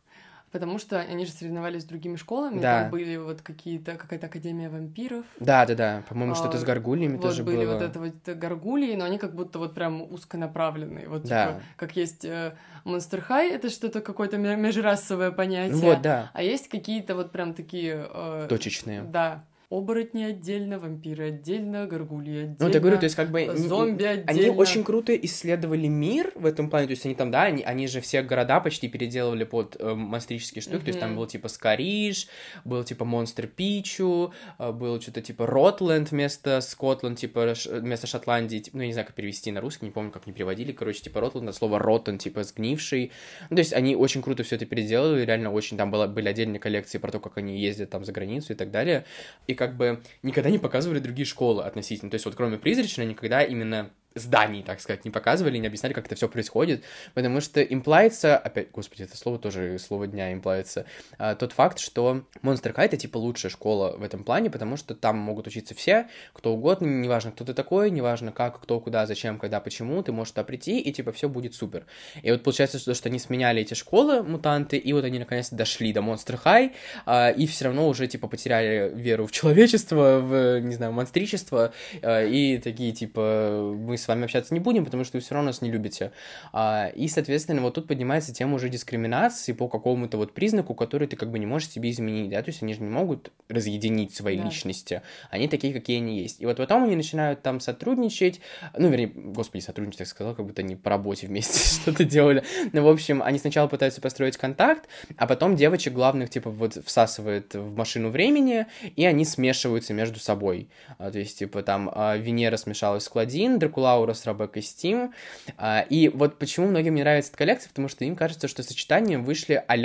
[0.53, 2.83] Потому что они же соревновались с другими школами, да.
[2.83, 5.25] там были вот какие-то, какая-то академия вампиров.
[5.39, 7.75] Да, да, да, по-моему, а, что-то с горгульями вот тоже были было.
[7.75, 11.47] вот это вот горгульи, но они как будто вот прям узконаправленные, вот да.
[11.47, 15.77] типа, как есть э, Monster High, это что-то какое-то межрасовое понятие.
[15.77, 16.31] Вот, да.
[16.35, 18.09] А есть какие-то вот прям такие...
[18.13, 19.03] Э, Точечные.
[19.03, 22.57] Да, оборотни отдельно, вампиры отдельно, горгульи отдельно.
[22.59, 23.49] Ну, вот я говорю, то есть как бы...
[23.55, 24.27] Зомби отдельно.
[24.27, 27.87] Они очень круто исследовали мир в этом плане, то есть они там, да, они, они
[27.87, 30.81] же все города почти переделывали под э, монстрические штуки, mm-hmm.
[30.83, 32.27] то есть там был типа Скариш,
[32.65, 38.81] был типа Монстр Пичу, э, был что-то типа Ротленд вместо Скотланд, типа вместо Шотландии, ну,
[38.81, 41.55] я не знаю, как перевести на русский, не помню, как они переводили, короче, типа Ротленд,
[41.55, 43.13] слово Роттен, типа сгнивший,
[43.51, 46.59] ну, то есть они очень круто все это переделали, реально очень, там было, были отдельные
[46.59, 49.05] коллекции про то, как они ездят там за границу и так далее,
[49.47, 53.43] и как бы никогда не показывали другие школы относительно, то есть вот кроме призрачной, никогда
[53.43, 56.83] именно зданий, так сказать, не показывали, не объясняли, как это все происходит,
[57.15, 60.87] потому что имплается, опять, господи, это слово тоже слово дня имплается,
[61.17, 64.95] а, тот факт, что Monster High это типа лучшая школа в этом плане, потому что
[64.97, 69.39] там могут учиться все, кто угодно, неважно, кто ты такой, неважно как, кто, куда, зачем,
[69.39, 71.87] когда, почему, ты можешь туда прийти, и типа все будет супер.
[72.23, 75.93] И вот получается, что, что они сменяли эти школы, мутанты, и вот они наконец-то дошли
[75.93, 76.73] до Monster High,
[77.07, 82.25] а, и все равно уже типа потеряли веру в человечество, в, не знаю, монстричество, а,
[82.25, 85.63] и такие типа мы с вами общаться не будем, потому что вы все равно нас
[85.63, 86.13] не любите.
[86.53, 91.17] А, и, соответственно, вот тут поднимается тема уже дискриминации по какому-то вот признаку, который ты
[91.17, 94.39] как бы не можешь себе изменить, да, то есть они же не могут разъединить свои
[94.39, 94.45] да.
[94.45, 96.41] личности, они такие, какие они есть.
[96.41, 98.41] И вот потом они начинают там сотрудничать,
[98.77, 102.45] ну, вернее, господи, сотрудничать, я сказал, как будто они по работе вместе что-то делали.
[102.73, 107.55] Ну, в общем, они сначала пытаются построить контакт, а потом девочек главных, типа, вот всасывает
[107.55, 110.69] в машину времени, и они смешиваются между собой.
[110.99, 115.13] А, то есть, типа, там а, Венера смешалась с Кладин, Дракула Лаура с Ребеккой Стим.
[115.57, 119.19] А, и вот почему многим не нравится эта коллекция, потому что им кажется, что сочетания
[119.19, 119.77] вышли а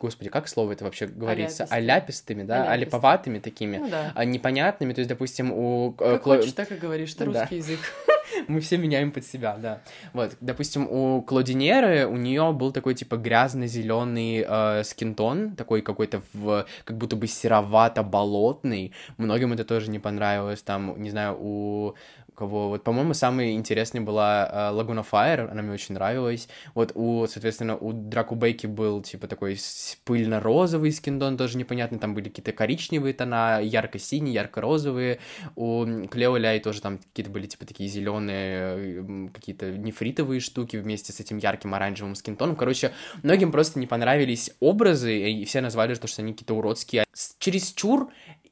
[0.00, 1.64] Господи, как слово это вообще говорится?
[1.70, 2.62] Аляпистыми, да?
[2.62, 2.74] Аляпистыми.
[2.74, 4.10] Аляповатыми такими, ну, да.
[4.16, 4.94] А, непонятными.
[4.94, 5.92] То есть, допустим, у...
[5.92, 6.36] Э, как Кло...
[6.36, 7.56] хочешь, так и говоришь, это русский да.
[7.56, 7.78] язык.
[8.48, 9.80] Мы все меняем под себя, да.
[10.12, 16.66] Вот, допустим, у Клодинеры у нее был такой типа грязно-зеленый э, скинтон, такой какой-то в
[16.84, 18.92] как будто бы серовато-болотный.
[19.18, 20.62] Многим это тоже не понравилось.
[20.62, 21.94] Там, не знаю, у
[22.34, 22.68] кого...
[22.68, 26.48] Вот, по-моему, самой интересной была Лагуна uh, Файр, она мне очень нравилась.
[26.74, 29.58] Вот у, соответственно, у Драку Бейки был, типа, такой
[30.04, 35.18] пыльно-розовый скиндон, тоже непонятно, там были какие-то коричневые тона, ярко-синие, ярко-розовые.
[35.56, 41.20] У Клео Ляй тоже там какие-то были, типа, такие зеленые какие-то нефритовые штуки вместе с
[41.20, 42.56] этим ярким оранжевым скинтоном.
[42.56, 47.04] Короче, многим просто не понравились образы, и все назвали, что, что они какие-то уродские.
[47.38, 48.10] Чересчур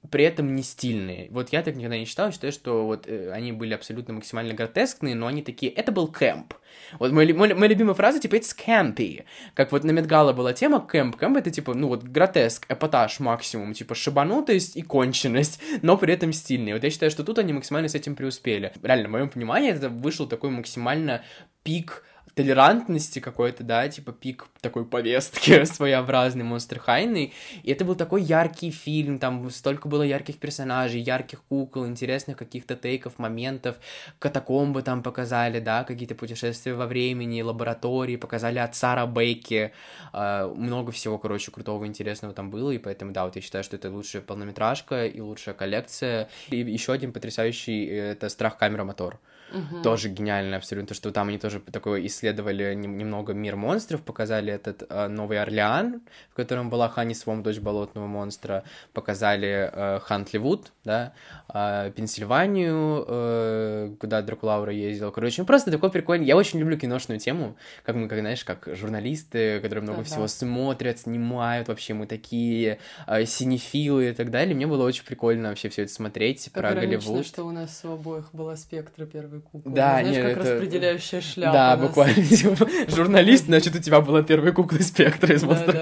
[0.08, 1.28] при этом не стильные.
[1.30, 5.14] Вот я так никогда не считал, считаю, что вот э, они были абсолютно максимально гротескные,
[5.14, 6.54] но они такие, это был кэмп.
[6.98, 9.24] Вот мой, мой, моя любимая фраза, типа, it's campy.
[9.54, 11.16] Как вот на Медгала была тема кэмп.
[11.16, 16.32] Кэмп это, типа, ну вот, гротеск, эпатаж максимум, типа, шибанутость и конченность, но при этом
[16.32, 16.74] стильные.
[16.74, 18.72] Вот я считаю, что тут они максимально с этим преуспели.
[18.82, 21.22] Реально, в моем понимании, это вышел такой максимально
[21.62, 22.04] пик
[22.34, 28.70] толерантности какой-то, да, типа пик такой повестки своеобразный, монстр хайный, и это был такой яркий
[28.70, 33.76] фильм, там столько было ярких персонажей, ярких кукол, интересных каких-то тейков, моментов,
[34.18, 39.72] катакомбы там показали, да, какие-то путешествия во времени, лаборатории, показали отца Рабейки,
[40.12, 43.76] э, много всего, короче, крутого, интересного там было, и поэтому, да, вот я считаю, что
[43.76, 49.18] это лучшая полнометражка и лучшая коллекция, и еще один потрясающий, э, это «Страх камера мотор»,
[49.52, 49.82] Угу.
[49.82, 54.84] Тоже гениально абсолютно, то, что там они тоже такое исследовали немного мир монстров, показали этот
[54.88, 61.12] э, Новый Орлеан, в котором была Ханни Свом, дочь болотного монстра, показали э, Хантливуд, да,
[61.52, 65.10] э, Пенсильванию, э, куда Дракулаура ездил.
[65.10, 66.26] Короче, ну просто такой прикольный.
[66.26, 70.22] Я очень люблю киношную тему, как мы, как, знаешь, как журналисты, которые много да, всего
[70.22, 70.28] да.
[70.28, 74.54] смотрят, снимают, вообще мы такие э, синефилы и так далее.
[74.54, 77.26] Мне было очень прикольно вообще все это смотреть как про Голливуд.
[77.26, 79.72] что у нас у обоих было спектра первый первой куклы.
[79.74, 80.54] Да, Знаешь, нет, как это...
[80.54, 81.52] распределяющая шляпа.
[81.52, 82.24] Да, буквально.
[82.24, 85.72] Типа, журналист, значит, у тебя была первая кукла спектра из Монстр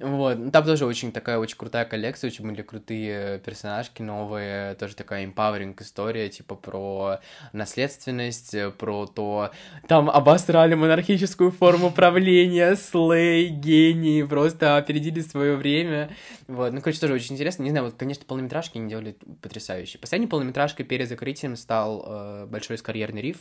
[0.00, 4.94] вот, ну, там тоже очень такая очень крутая коллекция, очень были крутые персонажки новые, тоже
[4.94, 7.20] такая empowering история, типа про
[7.52, 9.50] наследственность, про то,
[9.88, 16.10] там обосрали монархическую форму правления, слей, гении, просто опередили свое время,
[16.46, 20.00] вот, ну, короче, тоже очень интересно, не знаю, вот, конечно, полнометражки не делали потрясающие.
[20.00, 23.38] Последней полнометражкой перед закрытием стал э, большой карьерный риф,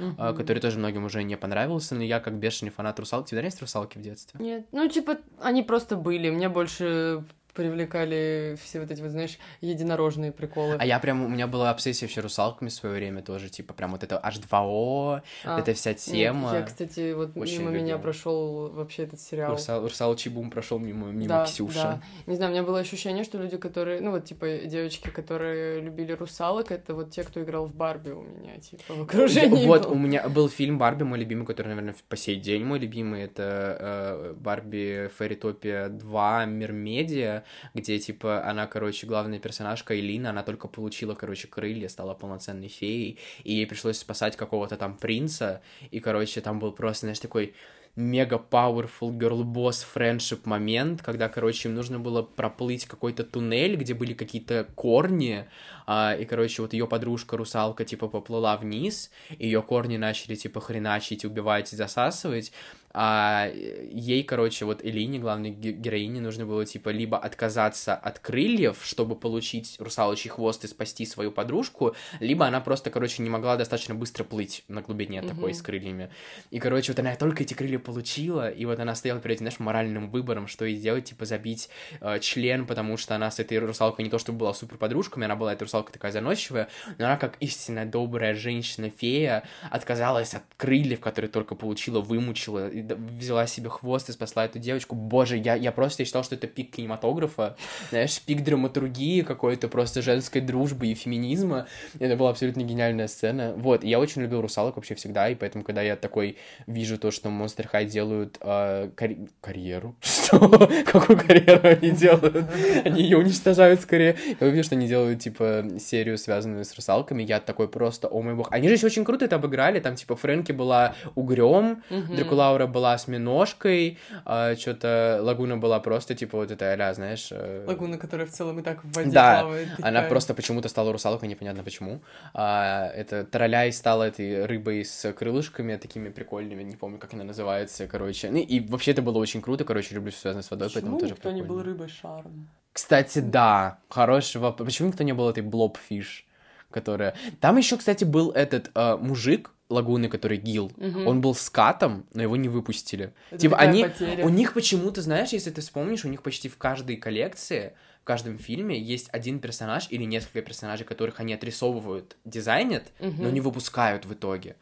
[0.00, 0.34] uh-huh.
[0.36, 3.30] который тоже многим уже не понравился, но я как бешеный фанат русалки.
[3.30, 4.40] Тебе нравятся русалки в детстве?
[4.42, 6.30] Нет, ну типа они просто были.
[6.30, 10.76] Мне больше привлекали все вот эти, вот, знаешь, единорожные приколы.
[10.78, 13.92] А я прям, у меня была обсессия вообще русалками в свое время тоже, типа, прям
[13.92, 16.52] вот это H2O, а, эта вся тема.
[16.52, 17.84] Нет, я, кстати, вот Очень мимо любил.
[17.84, 19.52] меня прошел вообще этот сериал.
[19.52, 21.74] Русал, Русалочий бум прошел мимо, мимо да, Ксюши.
[21.74, 22.02] Да.
[22.26, 26.12] Не знаю, у меня было ощущение, что люди, которые, ну вот, типа, девочки, которые любили
[26.12, 29.66] русалок, это вот те, кто играл в Барби у меня, типа, в окружении.
[29.66, 33.22] Вот, у меня был фильм Барби, мой любимый, который, наверное, по сей день мой любимый,
[33.22, 37.44] это э, Барби Фэри Топия 2 Мирмедия,
[37.74, 43.18] где, типа, она, короче, главная персонажка Элина, она только получила, короче, крылья, стала полноценной феей,
[43.44, 47.54] и ей пришлось спасать какого-то там принца, и, короче, там был просто, знаешь, такой
[47.96, 53.94] мега powerful girl boss friendship момент, когда, короче, им нужно было проплыть какой-то туннель, где
[53.94, 55.46] были какие-то корни,
[55.86, 61.24] а, и, короче, вот ее подружка русалка, типа, поплыла вниз, ее корни начали, типа, хреначить,
[61.24, 62.52] убивать засасывать,
[62.92, 69.14] а ей, короче, вот Элине, главной героине, нужно было, типа, либо отказаться от крыльев, чтобы
[69.14, 74.24] получить русалочий хвост и спасти свою подружку, либо она просто, короче, не могла достаточно быстро
[74.24, 75.28] плыть на глубине mm-hmm.
[75.28, 76.10] такой с крыльями.
[76.50, 79.60] И, короче, вот она только эти крылья получила, и вот она стояла перед этим, знаешь,
[79.60, 81.68] моральным выбором, что ей делать, типа, забить
[82.00, 85.36] э, член, потому что она с этой русалкой не то чтобы была супер подружками, она
[85.36, 86.68] была эта русалка такая заносчивая,
[86.98, 93.68] но она, как истинная добрая женщина-фея, отказалась от крыльев, которые только получила, вымучила, взяла себе
[93.68, 94.94] хвост и спасла эту девочку.
[94.94, 97.56] Боже, я, я просто считал, что это пик кинематографа,
[97.90, 101.66] знаешь, пик драматургии какой-то, просто женской дружбы и феминизма.
[101.98, 103.54] Это была абсолютно гениальная сцена.
[103.56, 107.28] Вот, я очень любил русалок вообще всегда, и поэтому, когда я такой вижу то, что
[107.28, 109.16] Monster High делают э, карь...
[109.40, 110.38] карьеру, что?
[110.86, 112.46] Какую карьеру они делают?
[112.84, 114.16] Они ее уничтожают скорее.
[114.40, 118.34] Я увижу, что они делают, типа, серию, связанную с русалками, я такой просто, о мой
[118.34, 118.48] бог.
[118.50, 123.98] Они же еще очень круто это обыграли, там, типа, Фрэнки была угрем, Дракулаура была осьминожкой,
[124.24, 127.28] а, что-то Лагуна была просто, типа, вот это, а знаешь...
[127.30, 127.64] Э...
[127.66, 129.68] Лагуна, которая в целом и так в воде да, плавает.
[129.78, 132.00] Да, она просто почему-то стала русалкой, непонятно почему.
[132.32, 137.86] А, это Тараляй стала этой рыбой с крылышками такими прикольными, не помню, как она называется,
[137.86, 138.30] короче.
[138.30, 141.00] Ну, и вообще это было очень круто, короче, люблю все связанное с водой, почему поэтому
[141.00, 142.48] тоже никто не был рыбой шаром?
[142.72, 144.66] Кстати, да, хороший вопрос.
[144.66, 146.26] Почему никто не был этой блобфиш?
[146.70, 147.14] которая...
[147.40, 151.08] Там еще, кстати, был этот э, мужик, лагуны, который Гил, угу.
[151.08, 153.14] он был скатом, но его не выпустили.
[153.30, 154.24] Это типа они, потеря.
[154.24, 158.38] у них почему-то, знаешь, если ты вспомнишь, у них почти в каждой коллекции, в каждом
[158.38, 163.22] фильме есть один персонаж или несколько персонажей, которых они отрисовывают, дизайнят, угу.
[163.22, 164.56] но не выпускают в итоге.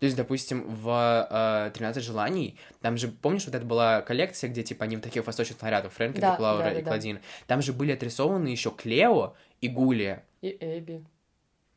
[0.00, 4.62] То есть, допустим, в э, 13 желаний, там же, помнишь, вот это была коллекция, где,
[4.62, 7.12] типа, они в таких восточных нарядах, Фрэнки, да, Клаура да, да, и.
[7.12, 7.20] Да.
[7.46, 10.24] Там же были отрисованы еще Клео и Гулия.
[10.42, 11.04] И Эбби.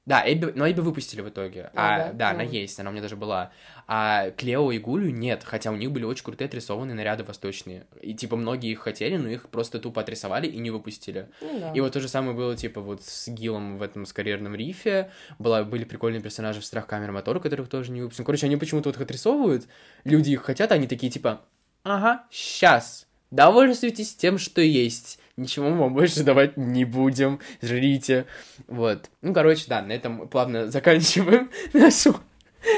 [0.07, 1.69] Да, Эбби, но Эбби выпустили в итоге.
[1.75, 3.51] А, а да, да, она есть, она у меня даже была.
[3.87, 7.85] А Клео и Гулю нет, хотя у них были очень крутые отрисованные наряды восточные.
[8.01, 11.27] И, типа, многие их хотели, но их просто тупо отрисовали и не выпустили.
[11.41, 11.73] Ну, да.
[11.73, 15.11] И вот то же самое было, типа, вот с Гилом в этом с карьерном рифе.
[15.39, 18.25] Была, были прикольные персонажи в Страх камер мотора, которых тоже не выпустили.
[18.25, 19.67] Короче, они почему-то вот их отрисовывают,
[20.05, 21.41] люди их хотят, а они такие, типа,
[21.83, 28.25] ага, сейчас, довольствуйтесь тем, что есть ничего мы вам больше давать не будем, жрите.
[28.67, 29.09] Вот.
[29.21, 32.17] Ну, короче, да, на этом плавно заканчиваем нашу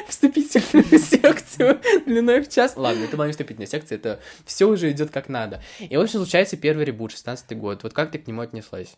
[0.07, 2.74] вступительную секцию длиной в час.
[2.76, 5.64] Ладно, это была не вступительная секция, это все уже идет как надо.
[5.80, 7.84] И, в общем, случается первый ребут, 16 год.
[7.84, 8.95] Вот как ты к нему отнеслась?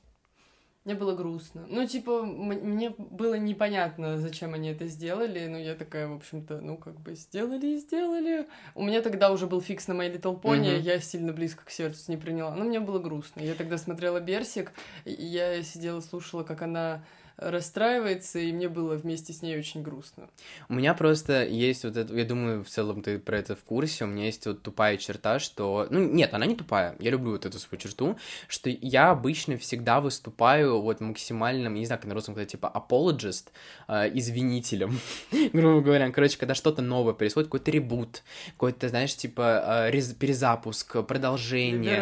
[0.83, 1.67] Мне было грустно.
[1.69, 6.75] Ну, типа, мне было непонятно, зачем они это сделали, но я такая, в общем-то, ну,
[6.75, 8.47] как бы сделали и сделали.
[8.73, 10.79] У меня тогда уже был фикс на My Little Pony, mm-hmm.
[10.79, 12.55] я сильно близко к сердцу не приняла.
[12.55, 13.41] Но мне было грустно.
[13.41, 14.71] Я тогда смотрела Берсик,
[15.05, 17.05] и я сидела, слушала, как она
[17.41, 20.29] расстраивается, и мне было вместе с ней очень грустно.
[20.69, 24.05] У меня просто есть вот это, я думаю, в целом ты про это в курсе,
[24.05, 25.87] у меня есть вот тупая черта, что...
[25.89, 28.17] Ну, нет, она не тупая, я люблю вот эту свою черту,
[28.47, 33.47] что я обычно всегда выступаю вот максимальным, не знаю, как на русском сказать, типа apologist,
[33.87, 34.99] э, извинителем,
[35.53, 36.11] грубо говоря.
[36.11, 38.23] Короче, когда что-то новое происходит, какой-то ребут,
[38.53, 41.93] какой-то, знаешь, типа э, рез- перезапуск, продолжение.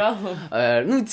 [0.52, 1.06] Э, ну,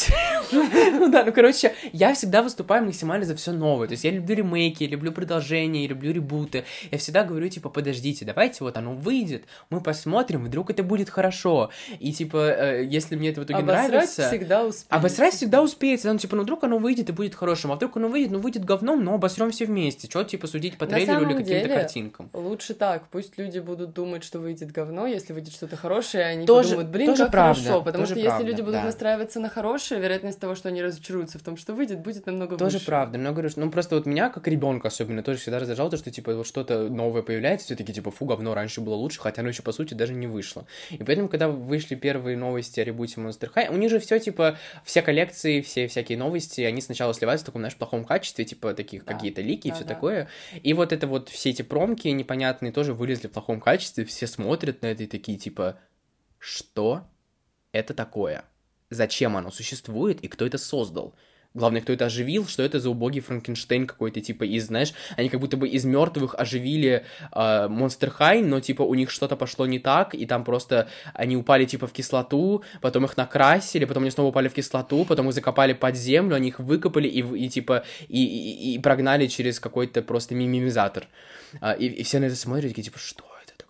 [0.52, 4.36] ну да, ну, короче, я всегда выступаю максимально за все новое, то есть я люблю
[4.36, 6.64] ремейки, я люблю продолжения, я люблю ребуты.
[6.90, 11.70] Я всегда говорю, типа, подождите, давайте вот оно выйдет, мы посмотрим, вдруг это будет хорошо.
[11.98, 14.28] И, типа, э, если мне это в итоге Обосрать нравится...
[14.28, 14.94] всегда успеется.
[14.94, 16.12] Обосрать всегда успеется.
[16.12, 18.64] Ну, типа, ну, вдруг оно выйдет и будет хорошим, а вдруг оно выйдет, ну, выйдет
[18.64, 20.08] говном, но обосрем все вместе.
[20.08, 22.30] Что, типа, судить по трейлеру или каким-то картинкам?
[22.56, 23.08] лучше так.
[23.10, 27.06] Пусть люди будут думать, что выйдет говно, если выйдет что-то хорошее, они тоже, подумают, блин,
[27.08, 27.82] тоже как правда, хорошо.
[27.82, 28.84] Потому тоже что правда, если люди будут да.
[28.84, 32.64] настраиваться на хорошее, вероятность того, что они разочаруются в том, что выйдет, будет намного тоже
[32.64, 32.76] выше.
[32.78, 33.18] Тоже правда.
[33.18, 36.34] Но говорю, ну, просто вот меня, как ребенка особенно тоже всегда раздражало, то, что, типа,
[36.34, 39.62] вот что-то новое появляется, все таки типа, фу, говно, раньше было лучше, хотя оно еще,
[39.62, 40.66] по сути, даже не вышло.
[40.90, 44.58] И поэтому, когда вышли первые новости о ребуте Monster High, у них же все, типа,
[44.84, 49.04] все коллекции, все всякие новости, они сначала сливаются в таком, знаешь, плохом качестве, типа, таких
[49.04, 49.12] да.
[49.12, 49.94] какие-то лики да, и все да.
[49.94, 50.28] такое.
[50.62, 54.82] И вот это вот все эти промки непонятные тоже вылезли в плохом качестве, все смотрят
[54.82, 55.78] на это и такие, типа,
[56.38, 57.06] что
[57.72, 58.44] это такое?
[58.90, 61.14] Зачем оно существует и кто это создал?
[61.56, 65.40] Главное, кто это оживил, что это за убогий Франкенштейн какой-то, типа, из, знаешь, они как
[65.40, 67.04] будто бы из мертвых оживили
[67.34, 71.36] Монстр uh, Хай, но, типа, у них что-то пошло не так, и там просто они
[71.36, 75.34] упали, типа, в кислоту, потом их накрасили, потом они снова упали в кислоту, потом их
[75.34, 80.02] закопали под землю, они их выкопали и, и типа, и, и, и прогнали через какой-то
[80.02, 81.08] просто мимимизатор.
[81.60, 83.24] Uh, и, и все на это смотрят, такие, типа, что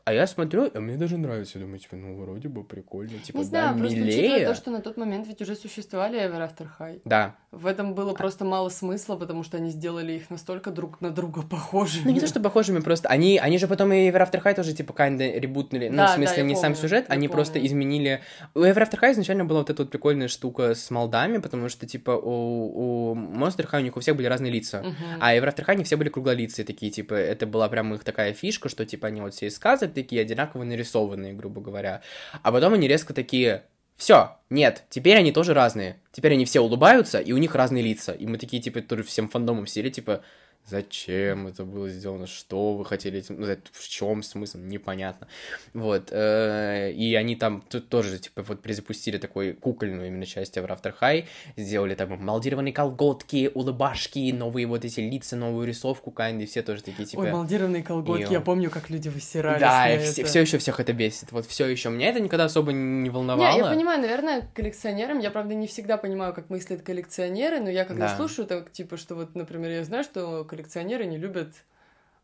[0.07, 1.59] а я смотрю, а мне даже нравится.
[1.59, 3.19] Думаю, типа, ну, вроде бы прикольно.
[3.19, 4.19] Типа, не знаю, да, просто милее.
[4.19, 7.01] учитывая то, что на тот момент ведь уже существовали Ever After High.
[7.05, 7.35] Да.
[7.51, 11.43] В этом было просто мало смысла, потому что они сделали их настолько друг на друга
[11.51, 12.05] похожими.
[12.05, 14.75] Ну, не то, что похожими, просто они, они же потом и Ever After High тоже,
[14.75, 15.89] типа, kinda ребутнули.
[15.89, 17.35] Ну, да, в смысле, да, не помню, сам сюжет, они помню.
[17.35, 18.21] просто изменили...
[18.55, 21.85] У Ever After High изначально была вот эта вот прикольная штука с молдами, потому что,
[21.85, 24.85] типа, у, у Monster High у них у всех были разные лица.
[24.85, 25.19] Uh-huh.
[25.19, 28.33] А Ever After High не все были круглолицые такие, типа, это была прям их такая
[28.35, 32.03] фишка, что, типа, они вот все из сказок такие одинаковые нарисованные, грубо говоря.
[32.43, 33.65] А потом они резко такие,
[33.97, 36.01] все, нет, теперь они тоже разные.
[36.13, 38.13] Теперь они все улыбаются, и у них разные лица.
[38.13, 40.23] И мы такие, типа, тоже всем фандомом сели, типа,
[40.69, 42.27] Зачем это было сделано?
[42.27, 43.41] Что вы хотели этим?
[43.41, 44.59] Ну, в чем смысл?
[44.59, 45.29] Непонятно.
[45.75, 46.09] Вот.
[46.11, 50.93] Э, и они там тут тоже, типа, вот призапустили такой кукольную именно часть в After
[51.01, 51.27] High.
[51.57, 56.83] Сделали там молдированные колготки, улыбашки, новые вот эти лица, новую рисовку, kind, и все тоже
[56.83, 57.21] такие, типа...
[57.21, 58.33] Ой, молдированные колготки, и...
[58.33, 61.31] я помню, как люди высирались Да, и все, все еще всех это бесит.
[61.31, 61.91] Вот все еще.
[61.91, 63.53] Меня это никогда особо не волновало.
[63.53, 67.85] Не, я понимаю, наверное, коллекционерам, я, правда, не всегда понимаю, как мыслят коллекционеры, но я
[67.85, 68.17] когда да.
[68.17, 71.65] слушаю, так, типа, что вот, например, я знаю, что коллекционеры не любят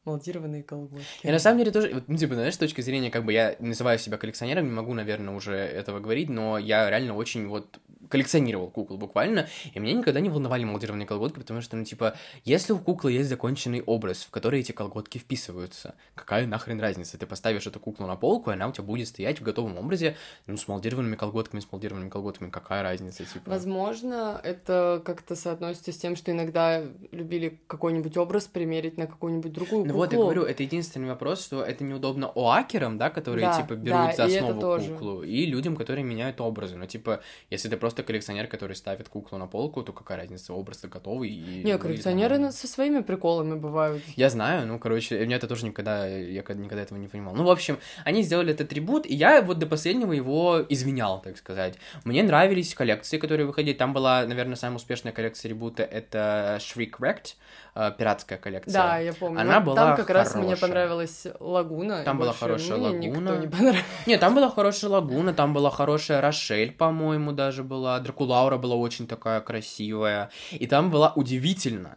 [0.04, 1.04] молдированные колготки.
[1.22, 3.98] Я на самом деле тоже, ну, типа, знаешь, с точки зрения, как бы, я называю
[3.98, 7.80] себя коллекционером, не могу, наверное, уже этого говорить, но я реально очень вот
[8.12, 12.74] коллекционировал кукол буквально, и меня никогда не волновали молдированные колготки, потому что, ну, типа, если
[12.74, 17.16] у куклы есть законченный образ, в который эти колготки вписываются, какая нахрен разница?
[17.16, 20.16] Ты поставишь эту куклу на полку, и она у тебя будет стоять в готовом образе,
[20.46, 23.50] ну, с молдированными колготками, с молдированными колготками, какая разница, типа?
[23.50, 26.82] Возможно, это как-то соотносится с тем, что иногда
[27.12, 29.86] любили какой-нибудь образ примерить на какую-нибудь другую.
[29.92, 33.74] Ну вот, я говорю, это единственный вопрос, что это неудобно оакерам, да, которые, да, типа,
[33.74, 36.76] берут да, за основу куклу, и людям, которые меняют образы.
[36.76, 37.20] Но, типа,
[37.50, 41.30] если ты просто коллекционер, который ставит куклу на полку, то какая разница, образ готовый.
[41.30, 42.52] И, не, коллекционеры там...
[42.52, 44.02] со своими приколами бывают.
[44.16, 47.34] Я знаю, ну, короче, меня это тоже никогда, я никогда этого не понимал.
[47.34, 51.36] Ну, в общем, они сделали этот трибут, и я вот до последнего его извинял, так
[51.36, 51.76] сказать.
[52.04, 53.74] Мне нравились коллекции, которые выходили.
[53.74, 57.34] Там была, наверное, самая успешная коллекция ребута, это Shriek Wrecked,
[57.74, 58.72] э, пиратская коллекция.
[58.72, 59.40] Да, я помню.
[59.40, 60.34] Она Но была Там как хорошая.
[60.34, 62.02] раз мне понравилась Лагуна.
[62.04, 62.98] Там была хорошая Лагуна.
[62.98, 63.84] Никто не понравился.
[64.06, 67.98] Нет, там была хорошая Лагуна, там была хорошая Рошель, по-моему, даже была.
[68.00, 70.30] Дракулаура была очень такая красивая.
[70.52, 71.96] И там была удивительно,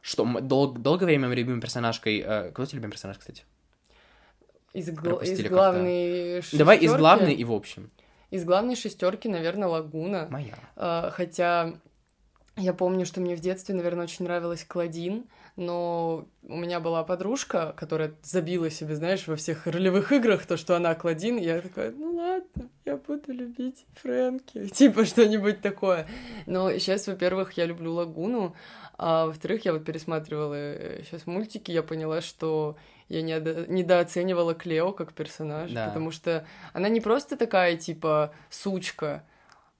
[0.00, 2.22] что дол- долгое время моей любимой персонажкой...
[2.26, 3.44] Э, кто тебе любимый персонаж, кстати?
[4.72, 6.58] Из, гл- из главной шестерки.
[6.58, 7.90] Давай из главной и в общем.
[8.30, 10.26] Из главной шестерки, наверное, Лагуна.
[10.30, 10.54] Моя.
[10.76, 11.74] Э, хотя
[12.56, 15.24] я помню, что мне в детстве, наверное, очень нравилась Клодин,
[15.56, 20.76] но у меня была подружка, которая забила себе, знаешь, во всех ролевых играх то, что
[20.76, 26.06] она Клодин, и я такая, ну ладно, я буду любить Фрэнки, типа что-нибудь такое.
[26.46, 28.54] Но сейчас, во-первых, я люблю Лагуну,
[28.96, 30.56] а во-вторых, я вот пересматривала
[31.02, 32.76] сейчас э, мультики, я поняла, что
[33.08, 33.66] я недо...
[33.66, 35.88] недооценивала Клео как персонаж, да.
[35.88, 39.24] потому что она не просто такая, типа, сучка,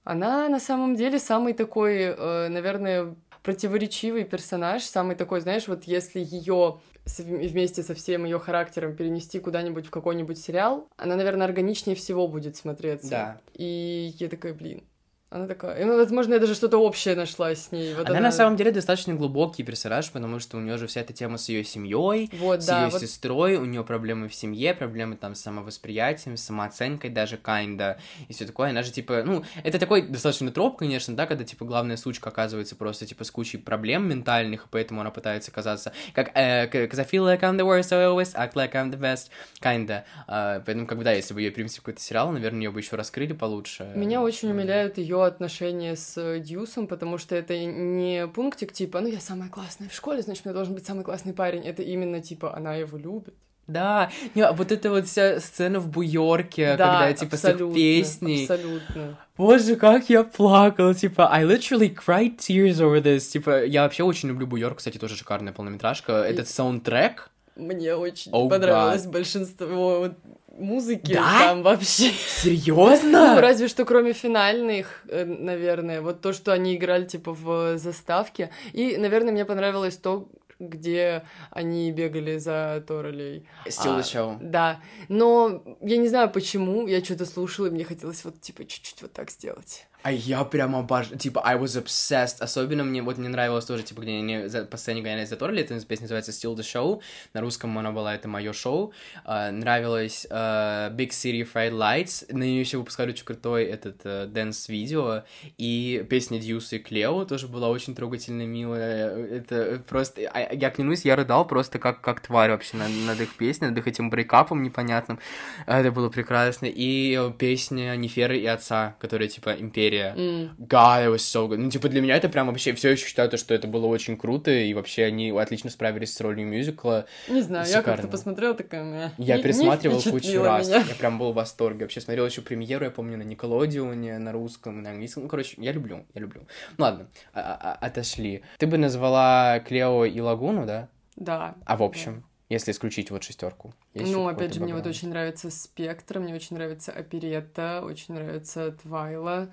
[0.04, 6.20] она на самом деле самый такой, э, наверное, противоречивый персонаж, самый такой, знаешь, вот если
[6.20, 6.78] ее
[7.18, 12.56] вместе со всем ее характером перенести куда-нибудь в какой-нибудь сериал, она, наверное, органичнее всего будет
[12.56, 13.10] смотреться.
[13.10, 13.40] Да.
[13.52, 14.82] И я такая, блин,
[15.30, 17.92] она такая, ну, возможно, я даже что-то общее нашла с ней.
[17.94, 21.00] Вот она, она на самом деле достаточно глубокий персонаж, потому что у нее же вся
[21.00, 23.00] эта тема с ее семьей, вот, с да, ее вот...
[23.00, 27.96] сестрой, у нее проблемы в семье, проблемы там с самовосприятием, с самооценкой даже kinda,
[28.28, 28.70] и все такое.
[28.70, 32.76] Она же типа, ну, это такой достаточно троп, конечно, да, когда типа главная сучка оказывается
[32.76, 37.24] просто типа с кучей проблем ментальных, и поэтому она пытается казаться как э, I feel
[37.24, 40.04] like I'm the worst, I always act like I'm the best, kinda.
[40.28, 42.78] Э, поэтому, как бы, да, если бы ее принесли в какой-то сериал, наверное, ее бы
[42.78, 43.90] еще раскрыли получше.
[43.96, 49.20] Меня очень умиляют ее отношения с Дьюсом, потому что это не пунктик типа, ну я
[49.20, 51.62] самая классная в школе, значит, у меня должен быть самый классный парень.
[51.62, 53.34] Это именно типа, она его любит.
[53.66, 57.74] Да, не, а вот эта вот вся сцена в Буйорке, да, когда, типа, с их
[57.74, 58.42] песней.
[58.42, 59.18] абсолютно.
[59.38, 63.20] Боже, как я плакал, типа, I literally cried tears over this.
[63.20, 66.24] Типа, я вообще очень люблю Буйорк, кстати, тоже шикарная полнометражка.
[66.24, 66.32] И...
[66.32, 67.30] Этот саундтрек.
[67.56, 69.12] Мне очень oh, понравилось God.
[69.12, 70.10] большинство
[70.58, 71.38] музыки да?
[71.40, 72.10] там вообще.
[72.10, 73.34] Серьезно?
[73.34, 76.00] Ну, разве что кроме финальных, э, наверное.
[76.00, 78.50] Вот то, что они играли, типа, в заставке.
[78.72, 80.28] И, наверное, мне понравилось то,
[80.58, 83.46] где они бегали за Торолей.
[83.66, 84.38] Still а, the show.
[84.40, 84.80] Да.
[85.08, 89.12] Но я не знаю почему, я что-то слушала, и мне хотелось вот, типа, чуть-чуть вот
[89.12, 89.86] так сделать.
[90.04, 92.36] А я прям обожаю, типа, I was obsessed.
[92.40, 95.80] Особенно мне, вот мне нравилось тоже, типа, где они за, по сцене за Торли, эта
[95.86, 97.00] песня называется Still the Show,
[97.32, 98.92] на русском она была «Это мое шоу».
[99.24, 104.26] Uh, нравилось uh, Big City Fright Lights, на нее еще выпускали очень крутой этот uh,
[104.26, 105.22] dance-видео,
[105.56, 109.08] и песня Дьюса и Клео тоже была очень трогательно милая.
[109.08, 113.68] Это просто, я клянусь, я рыдал просто как, как тварь вообще над, над их песней,
[113.68, 115.18] над их этим breakup ом непонятным.
[115.64, 116.66] Это было прекрасно.
[116.66, 120.14] И песня Неферы и отца, которая, типа, Империя серия.
[120.16, 120.56] Mm.
[120.58, 121.56] God, it was so good.
[121.56, 124.16] Ну, типа, для меня это прям вообще все еще считаю, то, что это было очень
[124.16, 127.06] круто, и вообще они отлично справились с ролью мюзикла.
[127.28, 127.90] Не знаю, Шикарно.
[127.90, 129.12] я как-то посмотрела такая...
[129.18, 130.68] Я не, пересматривал не кучу раз.
[130.68, 130.84] Меня.
[130.88, 131.84] Я прям был в восторге.
[131.84, 135.24] Вообще смотрел еще премьеру, я помню, на Николодионе, на русском, на английском.
[135.24, 136.42] Ну, короче, я люблю, я люблю.
[136.76, 138.42] Ну, ладно, а -а -а отошли.
[138.58, 140.88] Ты бы назвала Клео и Лагуну, да?
[141.16, 141.54] Да.
[141.64, 142.14] А в общем?
[142.20, 142.22] Да.
[142.50, 143.72] Если исключить вот шестерку.
[143.94, 149.50] Ну, опять же, мне вот очень нравится Спектр, мне очень нравится Оперетта, очень нравится Твайла.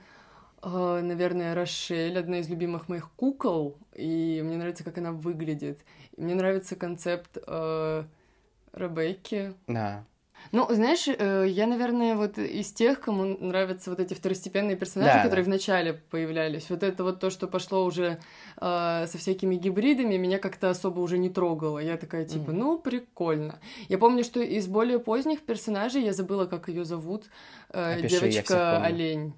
[0.62, 5.80] А, наверное, Рошель, одна из любимых моих кукол, и мне нравится, как она выглядит.
[6.16, 8.04] И мне нравится концепт э,
[8.74, 9.54] Ребекки.
[9.68, 10.06] Да.
[10.52, 15.24] Ну, знаешь, э, я, наверное, вот из тех, кому нравятся вот эти второстепенные персонажи, да,
[15.24, 15.52] которые да.
[15.52, 16.70] вначале появлялись.
[16.70, 18.20] Вот это вот то, что пошло уже
[18.60, 21.80] э, со всякими гибридами, меня как-то особо уже не трогало.
[21.80, 22.54] Я такая, типа, mm.
[22.54, 23.60] ну, прикольно.
[23.88, 27.26] Я помню, что из более поздних персонажей, я забыла, как ее зовут,
[27.70, 29.34] э, девочка-олень.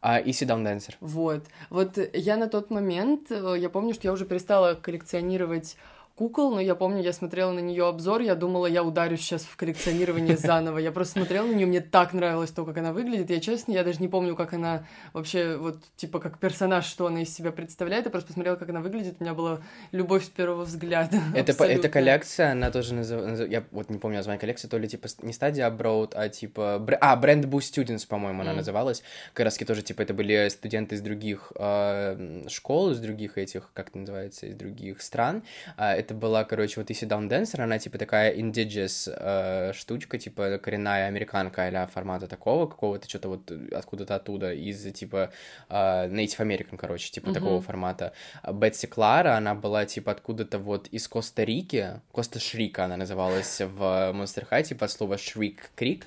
[0.00, 0.94] А, и Down Dancer.
[1.00, 1.44] Вот.
[1.70, 5.76] Вот я на тот момент, э, я помню, что я уже перестала коллекционировать
[6.18, 9.56] кукол, но я помню, я смотрела на нее обзор, я думала, я ударюсь сейчас в
[9.56, 10.78] коллекционирование заново.
[10.78, 13.30] Я просто смотрела на нее, мне так нравилось то, как она выглядит.
[13.30, 17.22] Я честно, я даже не помню, как она вообще, вот, типа, как персонаж, что она
[17.22, 18.04] из себя представляет.
[18.04, 19.16] Я просто посмотрела, как она выглядит.
[19.20, 19.60] У меня была
[19.92, 21.20] любовь с первого взгляда.
[21.34, 25.06] Это, это коллекция, она тоже называется, я вот не помню название коллекции, то ли, типа,
[25.22, 26.98] не стадия Abroad, а, типа, бр...
[27.00, 28.56] а, Brand Boost Students, по-моему, она mm.
[28.56, 29.02] называлась.
[29.34, 33.88] Как раз тоже, типа, это были студенты из других э, школ, из других этих, как
[33.90, 35.42] это называется, из других стран.
[35.76, 40.58] Э, это была, короче, вот Easy Down Dancer, она, типа, такая indigenous э, штучка, типа,
[40.58, 45.30] коренная американка или формата такого, какого-то, что-то вот откуда-то оттуда, из, типа,
[45.68, 45.74] э,
[46.08, 47.34] Native American, короче, типа, mm-hmm.
[47.34, 48.12] такого формата.
[48.50, 53.82] Бетси Клара, она была, типа, откуда-то вот из Коста-Рики, Коста-Шрика она называлась в
[54.14, 56.04] Monster High, типа, от слова Creek,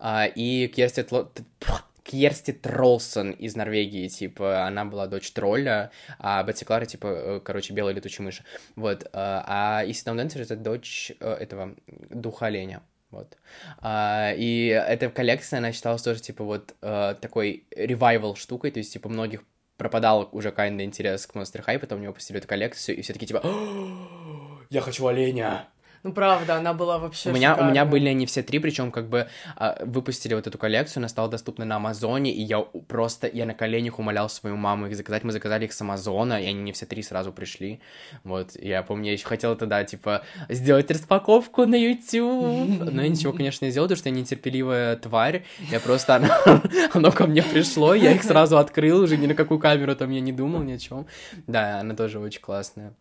[0.00, 1.30] э, и Керсти Тло...
[2.06, 5.90] Кьерсти Тролсон из Норвегии, типа, она была дочь тролля,
[6.20, 8.42] а Бетси Клара, типа, э, короче, белая летучая мышь.
[8.76, 9.04] Вот.
[9.04, 11.74] Э, а Исидам Дэнсер— это дочь э, этого
[12.10, 12.82] духа оленя.
[13.10, 13.36] Вот.
[13.78, 19.08] А, и эта коллекция, она считалась тоже, типа, вот такой ревайвал штукой, то есть, типа,
[19.08, 19.42] многих
[19.76, 23.12] пропадал уже kinda интерес к Monster High, потом у него пустили эту коллекцию, и все
[23.12, 23.42] таки типа,
[24.70, 25.68] я хочу оленя!
[26.06, 29.08] Ну, правда, она была вообще у меня, у меня были они все три, причем как
[29.08, 29.26] бы
[29.56, 33.54] а, выпустили вот эту коллекцию, она стала доступна на Амазоне, и я просто, я на
[33.54, 36.86] коленях умолял свою маму их заказать, мы заказали их с Амазона, и они мне все
[36.86, 37.80] три сразу пришли,
[38.22, 43.32] вот, я помню, я еще хотела тогда, типа, сделать распаковку на YouTube, но я ничего,
[43.32, 45.42] конечно, не сделал, потому что я нетерпеливая тварь,
[45.72, 46.28] я просто, оно,
[46.94, 50.20] оно ко мне пришло, я их сразу открыл, уже ни на какую камеру там я
[50.20, 51.08] не думал, ни о чем,
[51.48, 52.94] да, она тоже очень классная.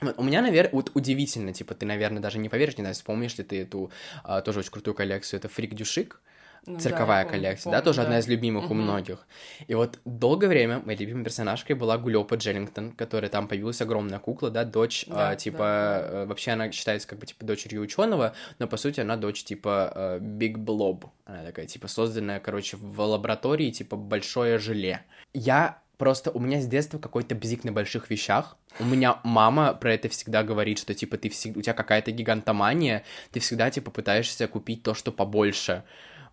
[0.00, 3.44] У меня, наверное, вот удивительно, типа, ты, наверное, даже не поверишь, не знаю, вспомнишь ли
[3.44, 3.90] ты эту
[4.24, 6.20] а, тоже очень крутую коллекцию, это Фрик Дюшик,
[6.66, 8.02] ну, цирковая да, коллекция, помню, да, тоже да.
[8.02, 8.74] одна из любимых угу.
[8.74, 9.26] у многих.
[9.68, 14.50] И вот долгое время моей любимой персонажкой была Гулёпа Джеллингтон, которая там появилась огромная кукла,
[14.50, 16.26] да, дочь, да, а, типа, да, да.
[16.26, 20.58] вообще она считается как бы, типа, дочерью ученого, но, по сути, она дочь, типа, Биг
[20.58, 25.04] Блоб, она такая, типа, созданная, короче, в лаборатории, типа, большое желе.
[25.32, 28.56] Я Просто у меня с детства какой-то бзик на больших вещах.
[28.78, 33.04] У меня мама про это всегда говорит, что, типа, ты всегда, у тебя какая-то гигантомания,
[33.32, 35.84] ты всегда, типа, пытаешься купить то, что побольше.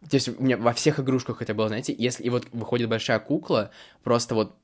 [0.09, 3.20] То есть у меня во всех игрушках это было, знаете, если и вот выходит большая
[3.20, 3.72] кукла,
[4.03, 4.57] просто вот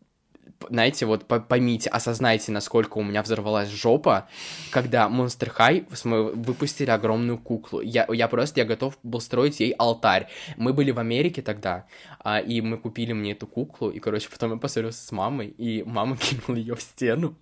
[0.69, 4.27] знаете, вот поймите, осознайте, насколько у меня взорвалась жопа,
[4.71, 7.81] когда Monster High выпустили огромную куклу.
[7.81, 10.27] Я, я просто, я готов был строить ей алтарь.
[10.57, 11.85] Мы были в Америке тогда,
[12.19, 15.83] а, и мы купили мне эту куклу, и, короче, потом я поссорился с мамой, и
[15.83, 17.35] мама кинула ее в стену.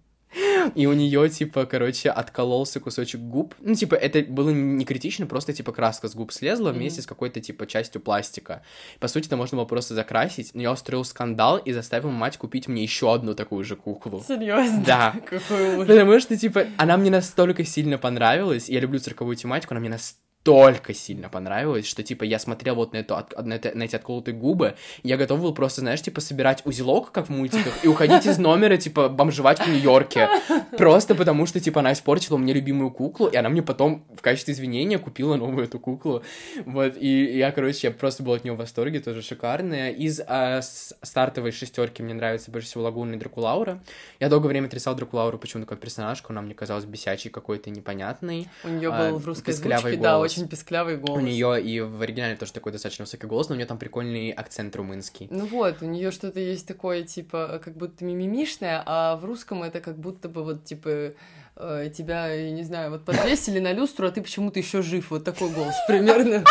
[0.75, 3.55] И у нее, типа, короче, откололся кусочек губ.
[3.59, 7.03] Ну, типа, это было не критично, просто, типа, краска с губ слезла вместе mm-hmm.
[7.03, 8.63] с какой-то, типа, частью пластика.
[8.99, 12.67] По сути, это можно было просто закрасить, но я устроил скандал и заставил мать купить
[12.67, 14.23] мне еще одну такую же куклу.
[14.27, 14.83] Серьезно?
[14.85, 15.15] Да.
[15.25, 15.87] Какой ужас.
[15.87, 20.27] Потому что, типа, она мне настолько сильно понравилась, я люблю цирковую тематику, она мне настолько
[20.47, 24.33] настолько сильно понравилось, что, типа, я смотрел вот на, эту, на, это, на эти отколотые
[24.35, 28.37] губы, я готов был просто, знаешь, типа, собирать узелок, как в мультиках, и уходить из
[28.37, 30.29] номера, типа, бомжевать в Нью-Йорке.
[30.77, 34.53] Просто потому что, типа, она испортила мне любимую куклу, и она мне потом в качестве
[34.53, 36.23] извинения купила новую эту куклу.
[36.65, 39.91] Вот, и я, короче, я просто был от нее в восторге, тоже шикарная.
[39.91, 43.81] Из а, стартовой шестерки мне нравится больше всего Лагуна и Дракулаура.
[44.19, 48.47] Я долгое время отрицал Дракулауру почему-то как персонажку, она мне казалась бесячей какой-то непонятный.
[48.63, 49.99] У нее был а, в русской озвучке, голос.
[49.99, 51.21] да, очень песклявый голос.
[51.21, 54.31] У нее и в оригинале тоже такой достаточно высокий голос, но у нее там прикольный
[54.31, 55.27] акцент румынский.
[55.29, 59.79] Ну вот, у нее что-то есть такое, типа, как будто мимимишное, а в русском это
[59.79, 61.13] как будто бы вот, типа,
[61.55, 65.11] э, тебя, я не знаю, вот подвесили на люстру, а ты почему-то еще жив.
[65.11, 66.43] Вот такой голос примерно.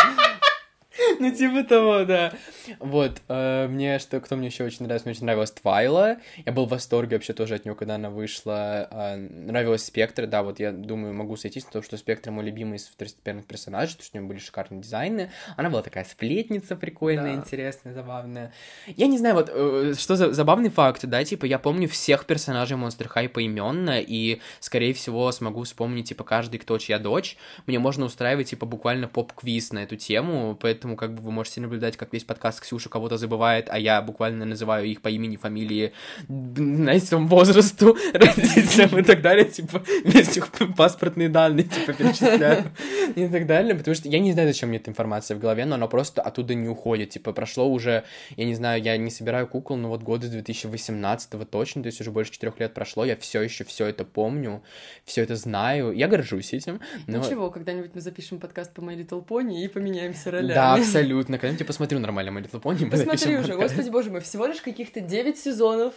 [1.19, 2.33] Ну, типа того, да.
[2.79, 6.17] Вот, э, мне что, кто мне еще очень нравится, мне очень нравилась Твайла.
[6.45, 8.87] Я был в восторге вообще тоже от нее, когда она вышла.
[8.91, 12.77] Э, нравилась Спектр, да, вот я думаю, могу сойтись на то, что Спектр мой любимый
[12.77, 15.31] из второстепенных персонажей, потому что у нее были шикарные дизайны.
[15.55, 17.41] Она была такая сплетница прикольная, да.
[17.41, 18.53] интересная, забавная.
[18.85, 22.77] Я не знаю, вот, э, что за забавный факт, да, типа, я помню всех персонажей
[22.77, 27.37] Monster High поименно, и, скорее всего, смогу вспомнить, типа, каждый, кто чья дочь.
[27.65, 31.97] Мне можно устраивать, типа, буквально поп-квиз на эту тему, поэтому, как бы, вы можете наблюдать,
[31.97, 35.93] как весь подкаст Ксюша кого-то забывает, а я буквально называю их по имени, фамилии,
[36.27, 42.71] знаете, там, возрасту, родителям и так далее, типа, вместе их паспортные данные, типа, перечисляю
[43.15, 45.75] и так далее, потому что я не знаю, зачем мне эта информация в голове, но
[45.75, 48.03] она просто оттуда не уходит, типа, прошло уже,
[48.35, 52.11] я не знаю, я не собираю кукол, но вот годы 2018 точно, то есть уже
[52.11, 54.63] больше четырех лет прошло, я все еще все это помню,
[55.05, 56.79] все это знаю, я горжусь этим.
[57.07, 57.19] Но...
[57.19, 60.53] Ничего, когда-нибудь мы запишем подкаст по My Little Pony и поменяемся ролями.
[60.53, 65.01] Да, абсолютно, когда-нибудь посмотрю нормально Little Pony, Посмотри уже, господи боже мой, всего лишь каких-то
[65.01, 65.93] 9 сезонов,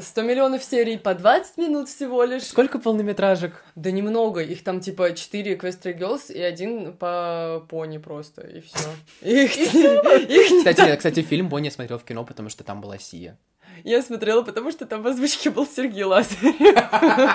[0.00, 2.44] 100 миллионов серий по 20 минут всего лишь.
[2.44, 3.64] Сколько полнометражек?
[3.74, 8.88] Да немного, их там типа 4 Equestria Girls и один по пони просто, и все.
[10.58, 13.38] Кстати, кстати, фильм Бонни я смотрел в кино, потому что там была Сия.
[13.84, 16.56] Я смотрела, потому что там в озвучке был Сергей Лазарев.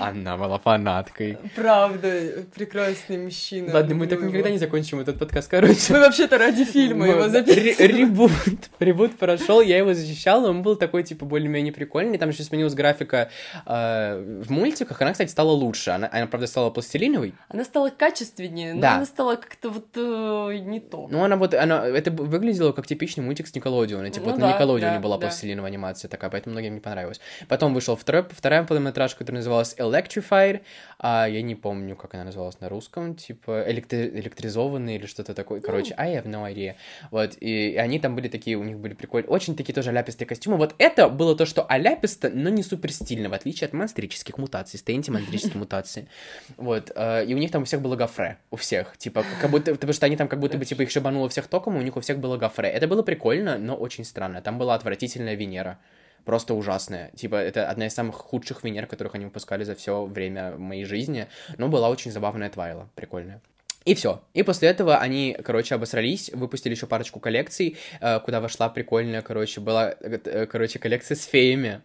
[0.00, 1.38] Она была фанаткой.
[1.54, 3.74] Правда, прекрасный мужчина.
[3.74, 5.92] Ладно, мы так никогда не закончим этот подкаст, короче.
[5.92, 7.92] Мы вообще-то ради фильма его записывали.
[7.92, 8.32] Ребут.
[8.78, 12.18] Ребут прошел, я его защищал, он был такой, типа, более-менее прикольный.
[12.18, 13.30] Там еще сменилась графика
[13.66, 15.00] э, в мультиках.
[15.00, 15.90] Она, кстати, стала лучше.
[15.90, 17.34] Она, она, правда, стала пластилиновой.
[17.48, 21.08] Она стала качественнее, но она стала как-то вот э, не то.
[21.10, 24.10] Ну, она вот, она, это выглядело как типичный мультик с Николодиона.
[24.10, 27.20] Типа, ну, вот на Николодионе была пластилиновая анимация такая, поэтому многим не понравилось.
[27.48, 30.62] Потом вышел второй, вторая полнометражка, которая называлась Electrified,
[30.98, 35.60] а я не помню, как она называлась на русском, типа электри- электризованный или что-то такое,
[35.60, 36.74] короче, I have no idea,
[37.10, 40.26] вот, и, и они там были такие, у них были прикольные, очень такие тоже ляпистые
[40.26, 44.38] костюмы, вот это было то, что аляписто, но не супер стильно, в отличие от монстрических
[44.38, 46.08] мутаций, стейнти монстрические мутации,
[46.56, 49.72] вот, э, и у них там у всех было гофре, у всех, типа, как будто,
[49.72, 51.96] потому что они там как будто бы, типа, их шибануло всех током, и у них
[51.96, 55.78] у всех было гофре, это было прикольно, но очень странно, там была отвратительная Венера,
[56.24, 57.10] просто ужасная.
[57.16, 61.26] Типа, это одна из самых худших Венер, которых они выпускали за все время моей жизни.
[61.56, 63.40] Но была очень забавная Твайла, прикольная.
[63.84, 64.20] И все.
[64.34, 69.60] И после этого они, короче, обосрались, выпустили еще парочку коллекций, э, куда вошла прикольная, короче,
[69.60, 71.80] была, э, короче, коллекция с феями.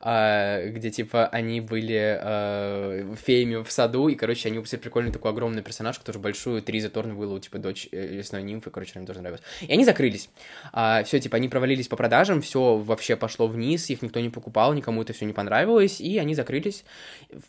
[0.00, 5.32] А, где, типа, они были э, феями в саду, и, короче, они выпустили прикольный такой
[5.32, 9.42] огромный персонаж, который большую Триза Торнвиллу, типа, дочь э, лесной нимфы, короче, мне тоже нравилось.
[9.60, 10.30] И они закрылись.
[10.72, 14.72] А, все, типа, они провалились по продажам, все вообще пошло вниз, их никто не покупал,
[14.72, 16.84] никому это все не понравилось, и они закрылись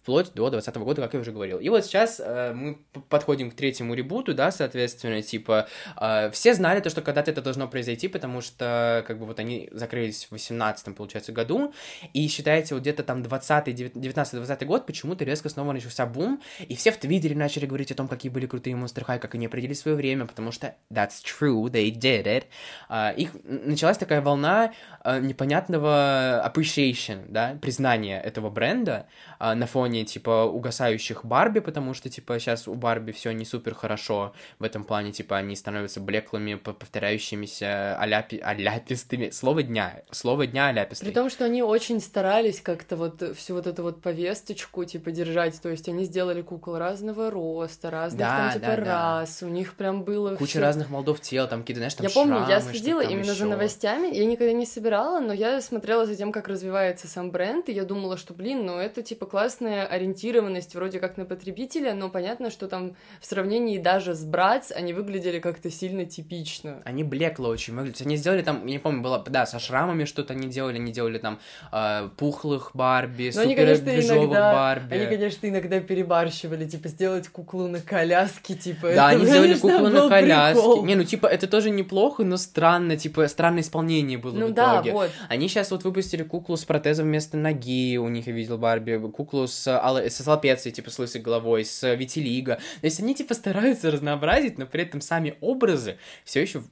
[0.01, 1.59] вплоть до 2020 года, как я уже говорил.
[1.59, 2.79] И вот сейчас э, мы
[3.09, 5.67] подходим к третьему ребуту, да, соответственно, типа,
[5.99, 9.69] э, все знали то, что когда-то это должно произойти, потому что, как бы, вот они
[9.71, 11.73] закрылись в 18 получается, году,
[12.13, 16.91] и считаете, вот где-то там 20 19-20 год почему-то резко снова начался бум, и все
[16.91, 19.97] в Твиттере начали говорить о том, какие были крутые Monster High, как они определили свое
[19.97, 22.45] время, потому что that's true, they did it.
[22.89, 24.71] Uh, их началась такая волна
[25.03, 29.07] uh, непонятного appreciation, да, признания этого бренда
[29.39, 33.75] uh, на фоне, типа, угасающих Барби, потому что, типа, сейчас у Барби все не супер
[33.75, 38.39] хорошо в этом плане, типа, они становятся блеклыми, повторяющимися аляпи...
[38.39, 39.29] аляпистыми.
[39.31, 40.03] Слово дня.
[40.11, 41.07] Слово дня аляпистый.
[41.07, 41.99] При том, что они очень
[42.29, 45.59] старались как-то вот всю вот эту вот повесточку, типа, держать.
[45.61, 49.39] То есть они сделали кукол разного роста, разных да, там, типа, да, рас.
[49.41, 49.47] Да.
[49.47, 50.61] У них прям было Куча всё...
[50.61, 53.33] разных молдов тела, там какие-то, знаешь, там Я шрамы, помню, я следила именно еще.
[53.33, 54.15] за новостями.
[54.15, 57.83] Я никогда не собирала, но я смотрела за тем, как развивается сам бренд, и я
[57.83, 62.67] думала, что, блин, ну это, типа, классная ориентированность вроде как на потребителя, но понятно, что
[62.67, 66.83] там в сравнении даже с Братс они выглядели как-то сильно типично.
[66.85, 68.05] Они блекло очень выглядят.
[68.05, 71.17] Они сделали там, я не помню, было, да, со шрамами что-то они делали, они делали
[71.17, 71.39] там
[71.71, 74.93] э, пухлых Барби, Но супер иногда, Барби.
[74.93, 79.87] они, конечно, иногда перебарщивали, типа, сделать куклу на коляске, типа, Да, это, они сделали куклу
[79.87, 80.61] на коляске.
[80.61, 80.85] прикол.
[80.85, 84.75] Не, ну типа это тоже неплохо, но странно, типа странное исполнение было Ну в да,
[84.75, 84.91] итоге.
[84.91, 85.11] вот.
[85.29, 89.47] Они сейчас вот выпустили куклу с протезом вместо ноги, у них я видел Барби, куклу
[89.47, 92.55] с, со лапецей, типа с лысой головой, с витилиго.
[92.81, 96.63] То есть они типа стараются разнообразить, но при этом сами образы все еще,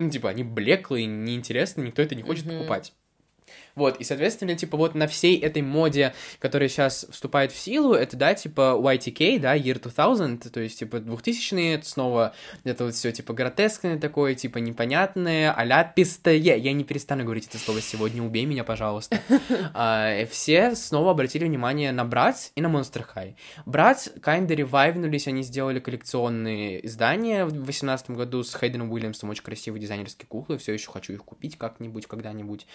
[0.00, 2.56] ну типа они блеклые, неинтересные, никто это не хочет Мгм.
[2.58, 2.92] покупать.
[3.78, 8.16] Вот, и, соответственно, типа, вот на всей этой моде, которая сейчас вступает в силу, это,
[8.16, 12.34] да, типа, YTK, да, Year 2000, то есть, типа, 2000-е, это снова
[12.64, 17.80] это вот все типа, гротескное такое, типа, непонятное, аляпистое, я не перестану говорить это слово
[17.80, 19.20] сегодня, убей меня, пожалуйста.
[19.74, 23.34] А, все снова обратили внимание на Bratz и на Monster High.
[23.66, 29.80] Bratz kinda ревайвнулись, они сделали коллекционные издания в 2018 году с Хейденом Уильямсом, очень красивые
[29.80, 32.66] дизайнерские куклы, все еще хочу их купить как-нибудь, когда-нибудь.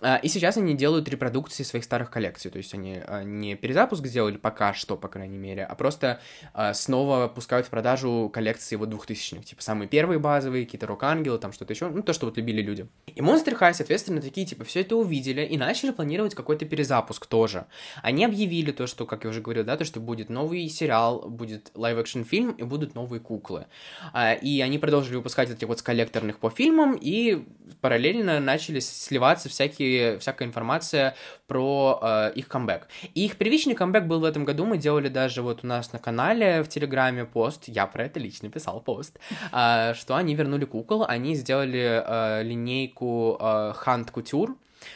[0.00, 4.06] А, И сейчас они делают репродукции своих старых коллекций, то есть они а, не перезапуск
[4.06, 6.20] сделали пока что, по крайней мере, а просто
[6.52, 11.52] а, снова пускают в продажу коллекции вот двухтысячных, типа самые первые базовые, какие-то рок-ангелы, там
[11.52, 12.86] что-то еще, ну то, что вот любили люди.
[13.06, 17.66] И Monster High, соответственно, такие, типа, все это увидели и начали планировать какой-то перезапуск тоже.
[18.02, 21.70] Они объявили то, что, как я уже говорил, да, то, что будет новый сериал, будет
[21.74, 23.66] лайв-экшн фильм и будут новые куклы.
[24.12, 27.44] А, И они продолжили выпускать эти вот с коллекторных по фильмам, и
[27.80, 31.14] параллельно начали сливаться всякие, всякая информация
[31.46, 32.88] про э, их камбэк.
[33.14, 35.98] И их первичный камбэк был в этом году, мы делали даже вот у нас на
[35.98, 39.18] канале в Телеграме пост, я про это лично писал пост,
[39.52, 44.54] а, что они вернули кукол, они сделали э, линейку э, Hunt Couture,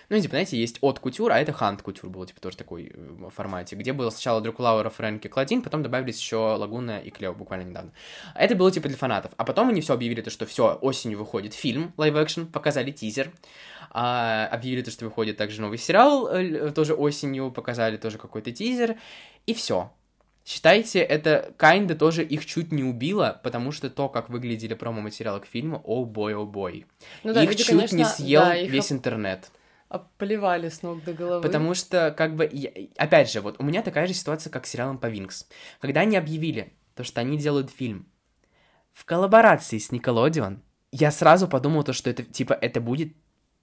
[0.09, 2.97] ну, типа, знаете, есть от кутюр, а это хант кутюр был, типа, тоже такой э,
[2.97, 7.65] в формате, где было сначала Дракулаура, Фрэнки, Кладин, потом добавились еще Лагуна и Клео буквально
[7.65, 7.93] недавно.
[8.35, 9.33] Это было, типа, для фанатов.
[9.37, 13.31] А потом они все объявили, то, что все, осенью выходит фильм, live-action, показали тизер,
[13.91, 18.97] а, объявили то, что выходит также новый сериал, э, тоже осенью, показали тоже какой-то тизер,
[19.47, 19.93] и все.
[20.45, 25.47] Считайте, это kinda тоже их чуть не убило, потому что то, как выглядели промо-материалы к
[25.47, 26.87] фильму, oh boy, oh boy.
[27.23, 29.51] Ну да, их люди, чуть не конечно, съел да, их весь интернет.
[30.17, 31.43] Поливали с ног до головы.
[31.43, 34.71] Потому что, как бы, я- опять же, вот у меня такая же ситуация, как с
[34.71, 35.47] сериалом по Винкс.
[35.81, 38.07] Когда они объявили, то, что они делают фильм
[38.93, 40.59] в коллаборации с Nickelodeon,
[40.93, 43.15] я сразу подумал, то, что это, типа, это будет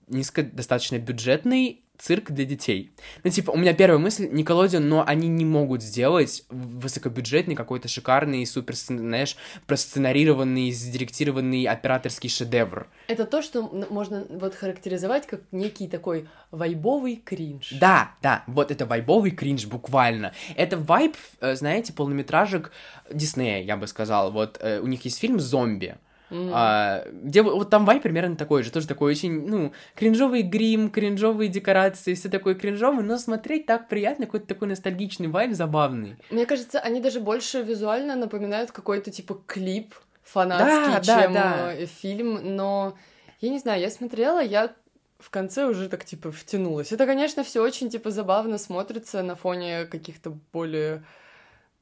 [0.07, 2.91] низко достаточно бюджетный цирк для детей.
[3.23, 8.45] Ну, типа, у меня первая мысль, Nickelodeon, но они не могут сделать высокобюджетный какой-то шикарный,
[8.45, 12.87] супер, знаешь, просценарированный, сдиректированный операторский шедевр.
[13.07, 17.73] Это то, что можно вот характеризовать как некий такой вайбовый кринж.
[17.79, 20.33] Да, да, вот это вайбовый кринж буквально.
[20.55, 22.71] Это вайб, э, знаете, полнометражек
[23.11, 24.31] Диснея, я бы сказал.
[24.31, 25.97] Вот э, у них есть фильм «Зомби»,
[26.35, 26.51] М.
[26.53, 31.47] а, где вот там вайб примерно такой же, тоже такой очень, ну, кринжовый грим, кринжовые
[31.49, 36.17] декорации, все такое кринжовое, но смотреть так приятно, какой-то такой ностальгичный вайб забавный.
[36.29, 39.93] Мне кажется, они даже больше визуально напоминают какой-то типа клип
[40.23, 41.73] фанатский, Да, да, чем да.
[41.73, 42.97] э, фильм, но
[43.41, 44.71] я не знаю, я смотрела, я
[45.19, 46.91] в конце уже так типа втянулась.
[46.91, 51.03] Это, конечно, все очень типа забавно смотрится на фоне каких-то более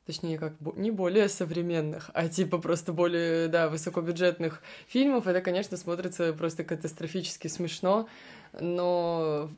[0.05, 6.33] точнее, как не более современных, а типа просто более, да, высокобюджетных фильмов, это, конечно, смотрится
[6.33, 8.07] просто катастрофически смешно,
[8.59, 9.49] но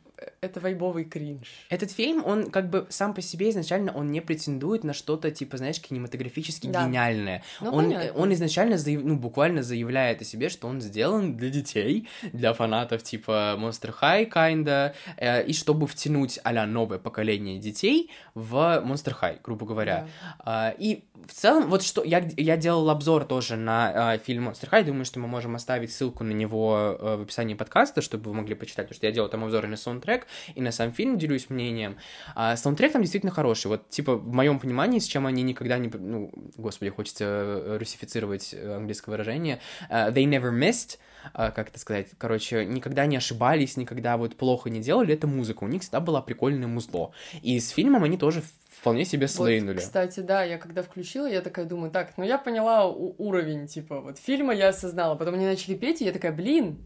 [0.41, 1.47] это вайбовый кринж.
[1.69, 5.57] Этот фильм, он как бы сам по себе изначально, он не претендует на что-то, типа,
[5.57, 6.85] знаешь, кинематографически Да.
[6.85, 7.43] гениальное.
[7.61, 8.19] Ну, он, понятно.
[8.19, 13.03] он изначально, заяв- ну, буквально заявляет о себе, что он сделан для детей, для фанатов
[13.03, 19.39] типа Monster High, kinda, э, и чтобы втянуть а новое поколение детей в Monster High,
[19.43, 20.07] грубо говоря.
[20.39, 24.69] А, и в целом, вот что, я, я делал обзор тоже на а, фильм Monster
[24.69, 28.35] High, думаю, что мы можем оставить ссылку на него э, в описании подкаста, чтобы вы
[28.35, 31.49] могли почитать, потому что я делал там обзоры на саундтрек, и на сам фильм делюсь
[31.49, 31.97] мнением.
[32.35, 35.89] А, саундтрек там действительно хороший, вот, типа, в моем понимании, с чем они никогда не,
[35.89, 39.59] ну, господи, хочется э, русифицировать э, английское выражение,
[39.89, 40.97] э, they never missed,
[41.33, 45.67] как это сказать, короче, никогда не ошибались, никогда вот плохо не делали, это музыка, у
[45.67, 47.13] них всегда была прикольное музло.
[47.41, 49.77] И с фильмом они тоже вполне себе Вот, слейнули.
[49.77, 54.19] кстати, да, я когда включила, я такая думаю, так, ну я поняла уровень, типа, вот
[54.19, 56.77] фильма я осознала, потом они начали петь, и я такая, блин,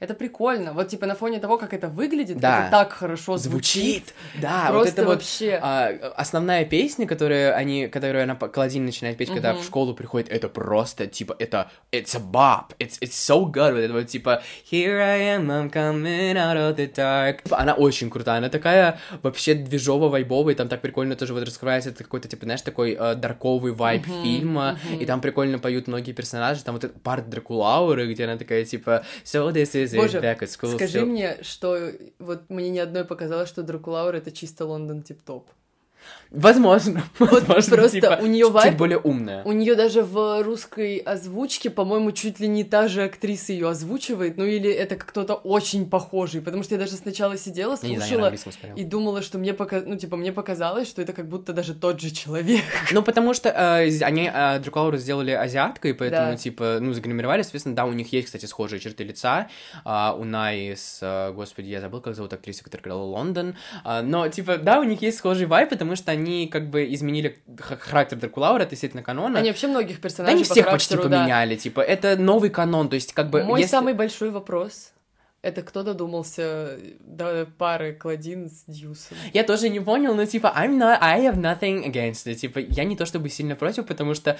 [0.00, 0.72] это прикольно.
[0.72, 2.60] Вот, типа, на фоне того, как это выглядит, Да.
[2.62, 3.82] это так хорошо звучит.
[3.82, 5.58] Звучит, да, Просто вот это вот вообще.
[5.62, 9.62] а, основная песня, которую они, которую она Клодин начинает петь, когда Мгм.
[9.62, 13.78] в школу приходит, это просто типа это it's a bop, it's it's so good, вот
[13.80, 17.42] это вот типа here I am, I'm coming out of the dark.
[17.42, 21.90] Типа, Она очень крутая, она такая вообще движово вайбовая, там так прикольно тоже вот раскрывается
[21.90, 25.00] это какой-то типа знаешь такой э, дарковый вайб Мгм, фильма, мгм.
[25.00, 29.04] и там прикольно поют многие персонажи, там вот этот парт Дракулауры, где она такая типа
[29.24, 31.06] so this is is Боже, back at school Скажи still?
[31.06, 35.48] мне, что вот мне ни одной показалось, что Дракулаур это чисто Лондон тип-топ.
[36.30, 39.42] Возможно, возможно, просто типа, у неё чуть вайб- более умная.
[39.44, 44.36] У нее даже в русской озвучке, по-моему, чуть ли не та же актриса ее озвучивает,
[44.36, 48.76] ну или это кто-то очень похожий, потому что я даже сначала сидела, знаю, слушала смотрел.
[48.76, 52.00] и думала, что мне пока, ну типа мне показалось, что это как будто даже тот
[52.00, 52.62] же человек.
[52.92, 56.36] Ну, потому что э, они э, Дракулауру сделали азиаткой, поэтому, Да.
[56.36, 59.48] типа, ну, загримировали, соответственно, да, у них есть, кстати, схожие черты лица.
[59.84, 63.56] А, у Наи с, э, господи, я забыл, как зовут актрису, которая играла Лондон.
[63.84, 66.17] А, но, типа, да, у них есть схожий вайп, потому что они,
[66.48, 67.38] как бы, изменили
[67.80, 69.38] характер Дракулаура относительно канона.
[69.38, 71.20] Они вообще многих да персонажей они по всех почти характеру, да.
[71.20, 74.92] поменяли, типа, это новый канон, то есть, как бы, Мой если- самый большой вопрос
[75.40, 79.16] это кто додумался до пары Клодин с Дьюсом?
[79.32, 82.34] Я тоже не понял, но типа, I'm not, I have nothing against it.
[82.34, 84.36] Типа, я не то чтобы сильно против, потому что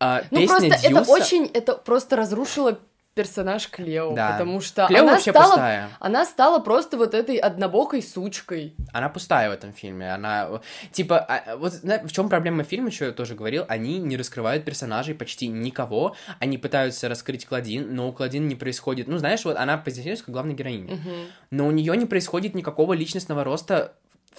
[0.00, 0.86] а, Ну песня просто Дьюса...
[0.88, 2.80] это очень, это просто разрушило
[3.16, 4.32] персонаж Клео, Да.
[4.32, 5.88] потому что Клео она вообще стала, пустая.
[6.00, 8.76] она стала просто вот этой однобокой сучкой.
[8.92, 10.12] Она пустая в этом фильме.
[10.12, 10.60] Она,
[10.92, 15.14] типа, а, вот в чем проблема фильма, что я тоже говорил, они не раскрывают персонажей
[15.14, 16.14] почти никого.
[16.40, 19.08] Они пытаются раскрыть Клодин, но у Клодин не происходит...
[19.08, 20.94] Ну, знаешь, вот она позиционируется как главная героиня.
[20.96, 21.26] Мгм.
[21.50, 23.94] но у нее не происходит никакого личностного роста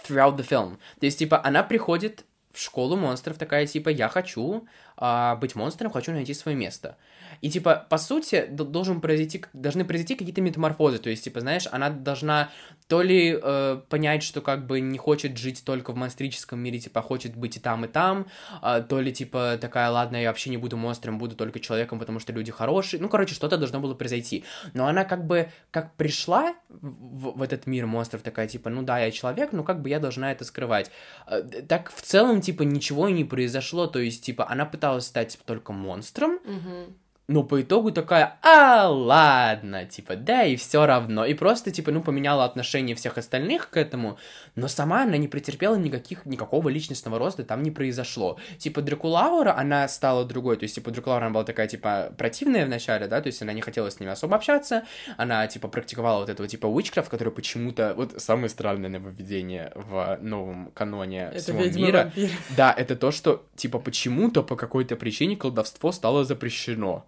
[0.07, 0.77] throughout the film.
[0.99, 4.67] То есть, типа, она приходит в школу монстров, такая, типа, я хочу
[4.97, 6.97] а, быть монстром, хочу найти свое место.
[7.41, 10.97] И, типа, по сути, должен произойти, должны произойти какие-то метаморфозы.
[10.97, 12.49] То есть, типа, знаешь, она должна
[12.87, 17.01] то ли э, понять, что как бы не хочет жить только в монстрическом мире, типа,
[17.01, 18.27] хочет быть и там, и там,
[18.61, 22.19] а, то ли, типа, такая, ладно, я вообще не буду монстром, буду только человеком, потому
[22.19, 22.99] что люди хорошие.
[23.01, 24.43] Ну, короче, что-то должно было произойти.
[24.73, 28.99] Но она как бы, как пришла в, в этот мир монстров, такая, типа, ну да,
[28.99, 30.89] я человек, но как бы я должна это скрывать.
[31.27, 35.37] Э, Так в целом, типа, ничего и не произошло, то есть, типа, она пыталась стать
[35.45, 36.93] только монстром, Мгм.
[37.27, 41.25] Но по итогу такая, а, ладно, типа, да, и все равно.
[41.25, 44.17] И просто, типа, ну, поменяла отношение всех остальных к этому,
[44.55, 48.37] но сама она не претерпела никаких, никакого личностного роста, там не произошло.
[48.57, 53.07] Типа, Дракулаура, она стала другой, то есть, типа, Дракулаура, она была такая, типа, противная вначале,
[53.07, 54.85] да, то есть она не хотела с ними особо общаться,
[55.17, 60.71] она, типа, практиковала вот этого, типа, witchcraft, который почему-то, вот, самое странное нововведение в новом
[60.71, 62.03] каноне Это всего мира.
[62.03, 62.29] вампир.
[62.55, 67.05] Да, это то, что, типа, почему-то по какой-то причине колдовство стало запрещено.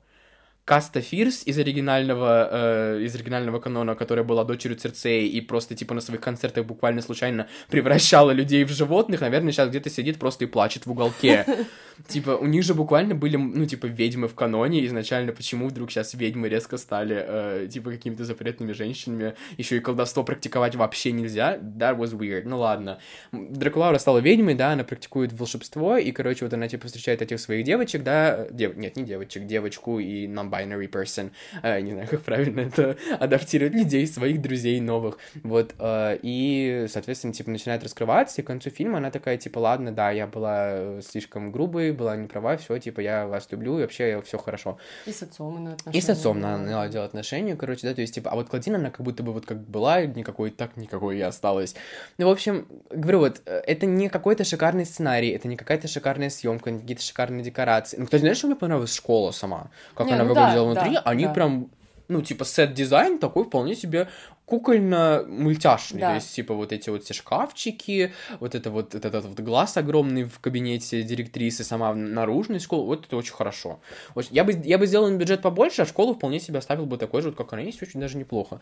[0.69, 5.95] Каста Фирс из оригинального, э, из оригинального канона, которая была дочерью Церцеи и просто, типа,
[5.95, 10.47] на своих концертах буквально случайно превращала людей в животных, наверное, сейчас где-то сидит просто и
[10.47, 11.43] плачет в уголке.
[12.07, 16.13] Типа, у них же буквально были, ну, типа, ведьмы в каноне изначально, почему вдруг сейчас
[16.13, 21.97] ведьмы резко стали, э, типа, какими-то запретными женщинами, еще и колдовство практиковать вообще нельзя, that
[21.97, 22.99] was weird, ну ладно.
[23.31, 27.65] Дракулаура стала ведьмой, да, она практикует волшебство, и, короче, вот она, типа, встречает этих своих
[27.65, 28.77] девочек, да, дев...
[28.77, 30.25] нет, не девочек, девочку и
[30.59, 31.31] non-binary person,
[31.63, 37.33] э, не знаю, как правильно это адаптировать, людей, своих друзей новых, вот, э, и, соответственно,
[37.33, 41.01] типа, начинает раскрываться, и к концу фильма она такая, типа, ладно, да, я была э,
[41.07, 44.77] слишком грубой, была не права, все, типа, я вас люблю, и вообще все хорошо.
[45.05, 45.97] И с отцом она отношения.
[45.97, 46.57] И с отцом была.
[46.57, 49.33] на- наладила отношения, короче, да, то есть, типа, а вот Клодин, она как будто бы
[49.33, 51.75] вот как была, никакой так, никакой и осталась.
[52.17, 56.29] Ну, в общем, говорю, вот, э, это не какой-то шикарный сценарий, это не какая-то шикарная
[56.29, 57.97] съемка, не какие-то шикарные декорации.
[57.97, 59.69] Ну, кстати, знаешь, что мне понравилась школа сама?
[59.95, 60.93] Как Не, она ну да, выглядела внутри?
[60.95, 61.33] да, Они да.
[61.33, 61.69] прям,
[62.07, 64.07] ну, типа, сет-дизайн такой вполне себе
[64.49, 65.99] кукольно-мультяшный.
[65.99, 66.09] Да.
[66.09, 69.77] То есть, типа, вот эти вот все шкафчики, вот это вот, вот этот вот глаз
[69.77, 73.79] огромный в кабинете директрисы, сама наружность школы, вот это очень хорошо.
[74.15, 77.21] Очень- Я бы, я бы сделал бюджет побольше, а школу вполне себе оставил бы такой
[77.21, 78.61] же, вот как она есть, очень даже неплохо.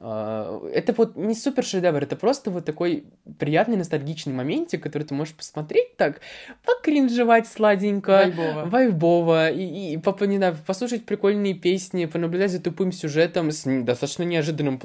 [0.00, 3.04] А, Это вот не супер шедевр, это просто вот такой
[3.38, 6.20] приятный ностальгичный моментик, который ты можешь посмотреть так,
[6.64, 8.64] покринжевать сладенько, Вайбово.
[8.66, 14.22] вайбово, и, и поп- не знаю, послушать прикольные песни, понаблюдать за тупым сюжетом с достаточно
[14.24, 14.78] неожиданным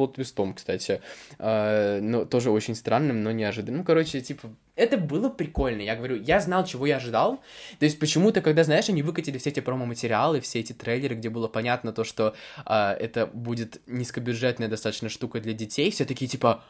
[0.43, 1.01] плот-твистом, кстати.
[1.39, 3.79] А, но тоже очень странным, но неожиданным.
[3.79, 5.81] Ну, короче, типа, это было прикольно.
[5.81, 7.39] Я говорю, я знал, чего я ожидал.
[7.79, 11.47] То есть почему-то, когда, знаешь, они выкатили все эти промо-материалы, все эти трейлеры, где было
[11.47, 12.33] понятно то, что
[12.65, 16.63] а, это будет низкобюджетная достаточно штука для детей, все такие типа,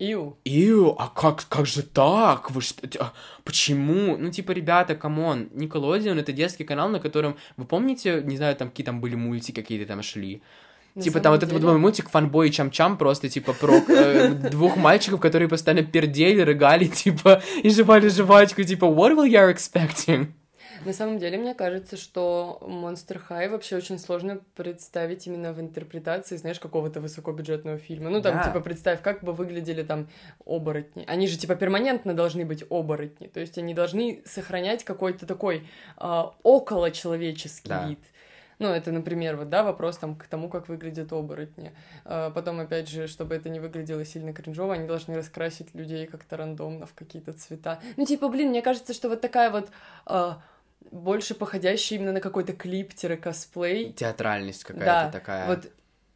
[0.00, 0.36] Ию.
[0.44, 2.50] Ию, а как, как же так?
[2.50, 2.82] Вы что?
[2.98, 3.12] а,
[3.44, 4.16] Почему?
[4.16, 8.56] Ну, типа, ребята, come on, Nickelodeon это детский канал, на котором, вы помните, не знаю,
[8.56, 10.42] там какие там были мультики какие-то там шли?
[10.94, 14.28] На типа, там вот этот деле- вот мультик Фанбой и Чам-Чам просто, типа, про э,
[14.50, 20.26] двух мальчиков, которые постоянно пердели, рыгали, типа, и жевали жвачку, типа, what were you expecting?
[20.84, 26.36] На самом деле, мне кажется, что Monster High вообще очень сложно представить именно в интерпретации,
[26.36, 28.10] знаешь, какого-то высокобюджетного фильма.
[28.10, 28.44] Ну, там, Да.
[28.44, 30.08] типа, представь, как бы выглядели там
[30.44, 31.04] оборотни.
[31.06, 33.28] Они же, типа, перманентно должны быть оборотни.
[33.28, 35.66] То есть они должны сохранять какой-то такой
[35.96, 37.88] а, околочеловеческий Да.
[37.88, 37.98] вид.
[38.64, 41.74] Ну, это, например, вот, да, вопрос там к тому, как выглядят оборотни.
[42.06, 46.38] А потом, опять же, чтобы это не выглядело сильно кринжово, они должны раскрасить людей как-то
[46.38, 47.78] рандомно в какие-то цвета.
[47.98, 49.68] Ну, типа, блин, мне кажется, что вот такая вот...
[50.06, 50.40] А,
[50.90, 53.92] больше походящая именно на какой-то клип-косплей.
[53.92, 55.46] Театральность какая-то да, такая.
[55.46, 55.70] Вот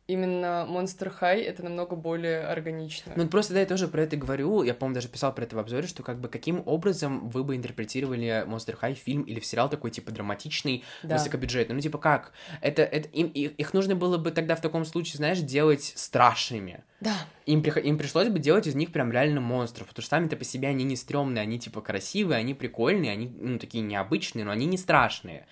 [0.08, 3.12] именно Monster High это намного более органично.
[3.14, 4.62] Ну, просто да, я тоже про это говорю.
[4.62, 7.54] Я, по-моему, даже писал про это в обзоре, что как бы каким образом вы бы
[7.54, 11.16] интерпретировали Monster High фильм или в сериал такой, типа, драматичный, да.
[11.16, 11.74] высокобюджетный.
[11.74, 12.32] Ну, типа, как?
[12.62, 16.82] Это, это им, их нужно было бы тогда в таком случае, знаешь, делать страшными.
[17.00, 17.14] Да.
[17.44, 20.68] Им, им пришлось бы делать из них прям реально монстров, потому что сами-то по себе
[20.68, 24.78] они не стрёмные, они, типа, красивые, они прикольные, они, ну, такие необычные, но они не
[24.78, 25.46] страшные.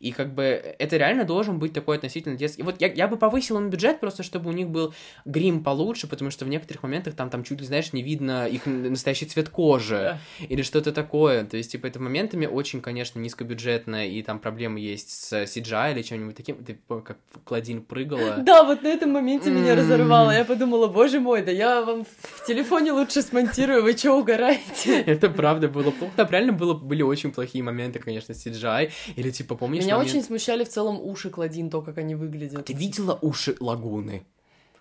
[0.00, 2.62] И как бы это реально должен быть такой относительно детский.
[2.62, 4.94] Вот я, я бы повысил им бюджет просто, чтобы у них был
[5.24, 8.66] грим получше, потому что в некоторых моментах там, там чуть ли, знаешь, не видно их
[8.66, 11.44] настоящий цвет кожи или что-то такое.
[11.44, 16.02] То есть, типа, это моментами очень, конечно, низкобюджетно, и там проблемы есть с CGI или
[16.02, 16.56] чем-нибудь таким.
[16.64, 18.36] Ты как Клодин прыгала.
[18.38, 20.30] Да, вот на этом моменте меня разорвало.
[20.30, 25.00] Я подумала, боже мой, да я вам в телефоне лучше смонтирую, вы что, угораете?
[25.02, 26.12] Это правда было плохо.
[26.16, 28.90] Там реально было, были очень плохие моменты, конечно, с CGI.
[29.16, 30.14] Или, типа, помнишь, меня момент...
[30.14, 32.64] очень смущали в целом уши Кладин, то, как они выглядят.
[32.64, 34.26] Ты видела уши лагуны?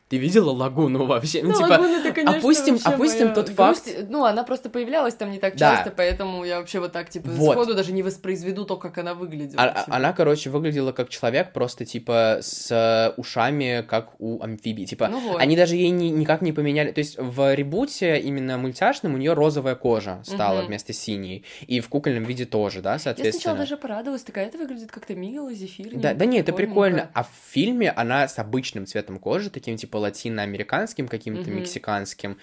[0.10, 1.44] Ты видела лагуну вообще?
[1.44, 3.84] Ну, ну типа, лагуна, конечно, опустим, опустим тот факт.
[3.84, 4.10] Грусть...
[4.10, 5.76] Ну, она просто появлялась там не так да.
[5.76, 7.54] часто, поэтому я вообще вот так, типа, вот.
[7.54, 9.62] сходу даже не воспроизведу то, как она выглядела.
[9.62, 9.96] А, типа.
[9.96, 14.86] Она, короче, выглядела как человек, просто, типа, с ушами, как у амфибии.
[14.86, 15.42] Типа, ну вот.
[15.42, 16.92] они даже ей ни, никак не поменяли.
[16.92, 20.68] То есть в ребуте именно мультяшном у нее розовая кожа стала угу.
[20.68, 21.44] вместо синей.
[21.68, 23.28] И в кукольном виде тоже, да, соответственно.
[23.28, 26.00] Я сначала даже порадовалась, такая это выглядит как-то мило, зефирненько.
[26.00, 27.10] Да, да нет, это прикольно.
[27.14, 31.54] А в фильме она с обычным цветом кожи, таким, типа, латиноамериканским американским, каким-то mm-hmm.
[31.54, 32.38] мексиканским.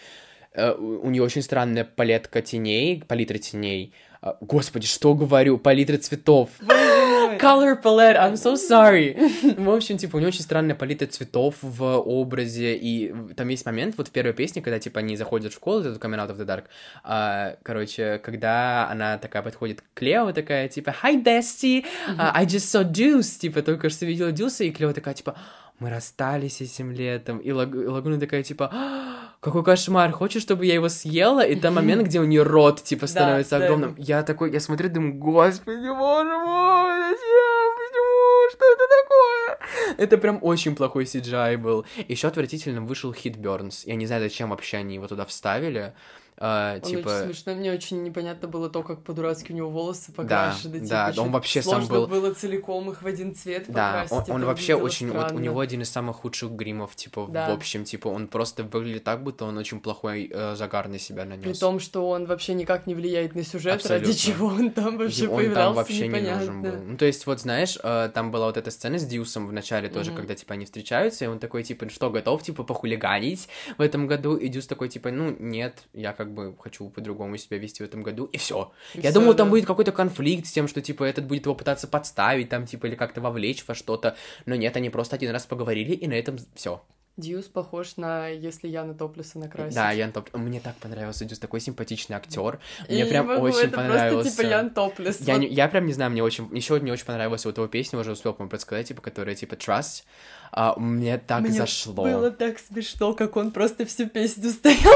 [0.52, 3.92] Э, у нее очень странная палетка теней, палитра теней.
[4.20, 5.58] А, господи, что говорю?
[5.58, 6.50] Палитра цветов.
[7.38, 9.14] Color palette, I'm so sorry.
[9.56, 13.96] В общем, типа, у нее очень странная палитра цветов в образе, и там есть момент,
[13.96, 16.46] вот в первой песне, когда, типа, они заходят в школу, это Coming Out of the
[16.46, 16.64] Dark,
[17.02, 22.70] а, короче, когда она такая подходит к Клео, такая, типа, Hi, bestie, uh, I just
[22.72, 25.36] saw Deuce, типа, только что видела Дюса, и Клео такая, типа,
[25.80, 27.38] мы расстались этим летом.
[27.38, 27.50] И.
[27.52, 31.44] Лагуна такая, типа, «А, какой кошмар, хочешь, чтобы я его съела?
[31.44, 33.94] И там момент, где у нее рот, типа, становится да, огромным.
[33.94, 34.02] Да.
[34.02, 39.96] Я такой, я смотрю, думаю, господи, боже мой, зачем, почему, что это такое?
[39.98, 41.84] Это прям очень плохой CGI был.
[42.08, 43.84] Еще отвратительно вышел Хит Бернс.
[43.84, 45.92] Я не знаю, зачем вообще они его туда вставили.
[46.36, 47.08] А, он типа...
[47.08, 50.80] очень смешно, мне очень непонятно было то, как по-дурацки у него волосы покрашены.
[50.80, 52.08] Да, типа, да, он вообще сам был...
[52.08, 54.28] было целиком их в один цвет да, покрасить.
[54.30, 55.10] он, он вообще очень...
[55.12, 57.50] Вот у него один из самых худших гримов, типа, да.
[57.50, 61.24] в общем, типа, он просто выглядит так, будто он очень плохой э, загар на себя
[61.24, 61.44] нанес.
[61.44, 64.08] При том, что он вообще никак не влияет на сюжет, Абсолютно.
[64.08, 66.30] ради чего он там вообще он появлялся, там вообще непонятно.
[66.30, 66.82] не нужен был.
[66.90, 69.88] Ну, то есть, вот, знаешь, э, там была вот эта сцена с Дьюсом в начале
[69.88, 70.16] тоже, mm-hmm.
[70.16, 73.48] когда, типа, они встречаются, и он такой, типа, что, готов, типа, похулиганить
[73.78, 74.36] в этом году?
[74.36, 78.02] И Дьюс такой, типа, ну, нет, я как бы хочу по-другому себя вести в этом
[78.02, 78.72] году, и все.
[78.94, 79.38] Я всё, думал, да.
[79.38, 82.86] там будет какой-то конфликт с тем, что, типа, этот будет его пытаться подставить, там, типа,
[82.86, 86.38] или как-то вовлечь во что-то, но нет, они просто один раз поговорили, и на этом
[86.54, 86.82] все.
[87.16, 89.76] Дьюс похож на если Яна Топлиса накрасить.
[89.76, 90.34] Да, Ян Топлис.
[90.34, 92.58] Мне так понравился Дьюс, такой симпатичный актер.
[92.88, 94.22] Мне прям могу, очень это понравился.
[94.22, 95.20] Просто типа Ян Топлис.
[95.20, 95.40] Я, вот.
[95.40, 96.48] не, я прям не знаю, мне очень.
[96.52, 100.02] Еще мне очень понравилась вот его песня, уже успел, по-моему, подсказать, типа, которая типа Trust.
[100.50, 102.02] А, мне так мне зашло.
[102.04, 104.94] Было так смешно, как он просто всю песню стоял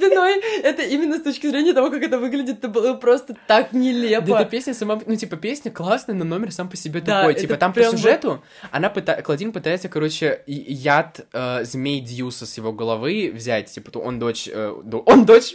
[0.00, 0.40] спиной.
[0.62, 4.26] Это именно с точки зрения того, как это выглядит, это было просто так нелепо.
[4.26, 7.34] Да эта песня сама, ну, типа, песня классная, но номер сам по себе да, тупой.
[7.34, 12.72] Типа, там по сюжету она пытается, Клодин пытается, короче, яд э, змей Дьюса с его
[12.72, 13.70] головы взять.
[13.70, 14.74] Типа, он дочь, э,
[15.06, 15.54] он дочь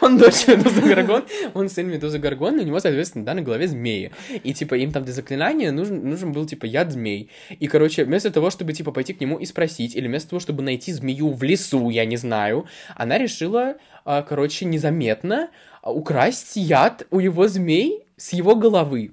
[0.00, 1.24] он дочь Медузы Гаргон,
[1.54, 4.10] он сын Медузы Гаргон, у него, соответственно, да, на голове змеи.
[4.42, 7.30] И, типа, им там для заклинания нужен, нужен был, типа, яд змей.
[7.60, 10.62] И, короче, вместо того, чтобы, типа, пойти к нему и спросить, или вместо того, чтобы
[10.62, 15.50] найти змею в лесу, я не знаю, она решила, а, короче, незаметно
[15.82, 19.12] украсть яд у его змей с его головы.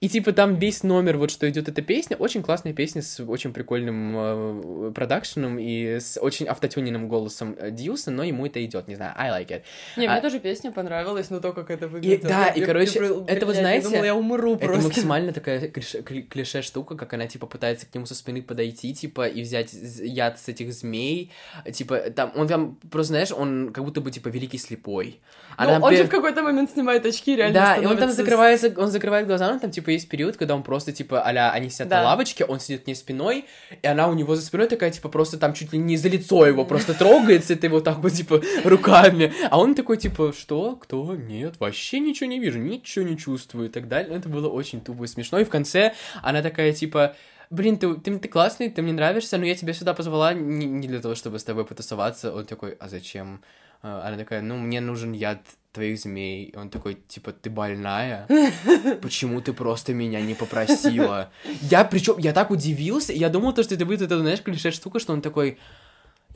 [0.00, 3.52] И типа там весь номер, вот что идет эта песня, очень классная песня с очень
[3.52, 8.96] прикольным э, продакшеном и с очень автотюненным голосом э, Дьюса, но ему это идет, не
[8.96, 9.62] знаю, I like it.
[9.96, 10.12] Не, а...
[10.12, 12.24] мне тоже песня понравилась, но то, как это выглядит.
[12.24, 13.84] И, да, и, короче, я, это вот, знаете...
[13.84, 14.78] Я думала, я умру просто.
[14.78, 18.94] Это максимально такая клише, клише штука, как она, типа, пытается к нему со спины подойти,
[18.94, 21.30] типа, и взять яд с этих змей,
[21.72, 25.20] типа, там, он там, просто, знаешь, он как будто бы, типа, великий слепой.
[25.58, 28.90] ну, он же в какой-то момент снимает очки, реально Да, и он там закрывается, он
[28.90, 31.88] закрывает глаза, он там, типа, типа, есть период, когда он просто, типа, а они сидят
[31.88, 31.98] Да.
[31.98, 33.44] на лавочке, он сидит к ней спиной,
[33.82, 36.46] и она у него за спиной такая, типа, просто там чуть ли не за лицо
[36.46, 39.32] его просто трогается, это его так вот, типа, руками.
[39.50, 40.76] А он такой, типа, что?
[40.76, 41.14] Кто?
[41.14, 44.16] Нет, вообще ничего не вижу, ничего не чувствую и так далее.
[44.16, 45.38] Это было очень тупо и смешно.
[45.38, 45.92] И в конце
[46.22, 47.14] она такая, типа,
[47.50, 50.88] блин, ты, ты, ты классный, ты мне нравишься, но я тебя сюда позвала не, не
[50.88, 52.34] для того, чтобы с тобой потусоваться.
[52.34, 53.42] Он такой, а зачем?
[53.82, 55.40] А, Она такая, ну, мне нужен яд
[55.74, 56.44] твоих змей.
[56.46, 58.26] И он такой, типа, ты больная?
[59.02, 61.30] Почему ты просто меня не попросила?
[61.60, 64.98] Я, причем, я так удивился, я думал, то, что это будет, это, знаешь, клише штука,
[65.00, 65.58] что он такой,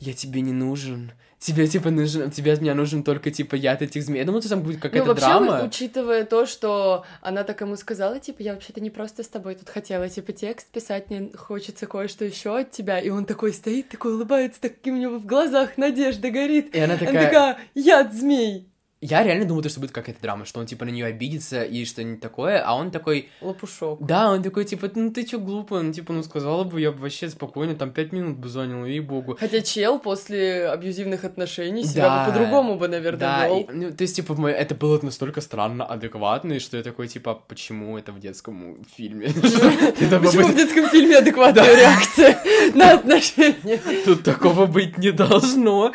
[0.01, 1.13] я тебе не нужен.
[1.41, 4.19] Тебе, типа, нужен, тебе от меня нужен только, типа, яд этих змей.
[4.19, 5.63] Я думал, что там будет Ну, какая-то вообще, драма.
[5.65, 9.69] учитывая то, что она так ему сказала, типа, я вообще-то не просто с тобой тут
[9.69, 12.99] хотела, типа, текст писать, мне хочется кое-что еще от тебя.
[12.99, 16.75] И он такой стоит, такой улыбается, таким у него в глазах надежда горит.
[16.75, 18.69] И она Она такая, такая, яд змей.
[19.01, 21.85] Я реально думал, то, что будет какая-то драма, что он, типа, на нее обидится и
[21.85, 24.05] что-нибудь такое, а он такой, Лопушок.
[24.05, 26.99] Да, он такой, типа, ну ты чё глупо, ну типа, ну сказала бы, я бы
[26.99, 29.37] вообще спокойно, там пять минут бы занял, ей-богу.
[29.39, 32.25] Хотя чел после абьюзивных отношений себя Да.
[32.27, 33.61] бы по-другому бы, наверное, Да, вел.
[33.61, 37.09] и, ну, то есть, типа, в это было настолько странно, адекватно, и что я такой,
[37.09, 39.29] типа, почему это в детском фильме?
[39.29, 39.71] Почему
[40.29, 42.39] в быть- детском фильме адекватная реакция
[42.75, 43.81] на отношения?
[44.05, 45.93] Тут такого быть не должно.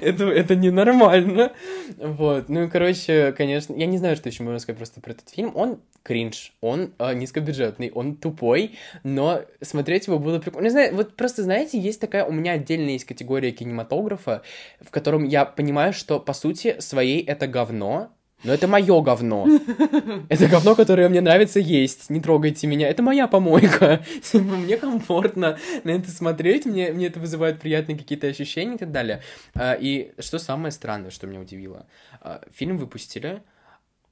[0.00, 1.52] Это, это ненормально.
[1.98, 2.48] Вот.
[2.48, 5.52] Ну и, короче, конечно, я не знаю, что еще можно сказать просто про этот фильм.
[5.54, 10.64] Он кринж, он э, низкобюджетный, он тупой, но смотреть его было прикольно.
[10.64, 14.42] Не знаю, вот просто, знаете, есть такая, у меня отдельно есть категория кинематографа,
[14.80, 18.10] в котором я понимаю, что, по сути, своей это говно,
[18.44, 19.46] но это мое говно.
[20.28, 22.10] Это говно, которое мне нравится есть.
[22.10, 22.88] Не трогайте меня.
[22.88, 24.04] Это моя помойка.
[24.22, 26.66] Типа, Мне комфортно на это смотреть.
[26.66, 29.22] Мне, мне это вызывает приятные какие-то ощущения и так далее.
[29.54, 31.86] А, И что самое странное, что меня удивило.
[32.20, 33.42] а, Фильм выпустили,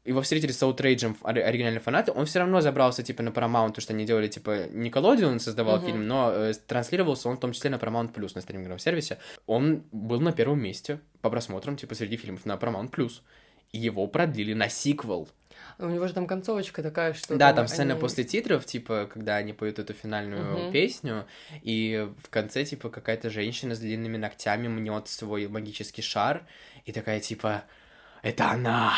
[0.05, 3.93] его встретили с ори- оригинальные фанаты, он все равно забрался, типа, на Paramount, потому что
[3.93, 5.87] они делали, типа, Николодион создавал Мгм.
[5.87, 9.19] фильм, но э, транслировался он в том числе на Paramount Plus, на стриминговом сервисе.
[9.47, 13.21] Он был на первом месте по просмотрам, типа, среди фильмов на Paramount Plus.
[13.73, 15.29] Его продлили на сиквел.
[15.79, 17.37] У него же там концовочка такая, что...
[17.37, 20.73] Да, там сцена они- после титров, типа, когда они поют эту финальную Мгм.
[20.73, 21.27] песню,
[21.63, 26.47] и в конце, типа, какая-то женщина с длинными ногтями мнет свой магический шар,
[26.85, 27.65] и такая, типа,
[28.23, 28.93] это она,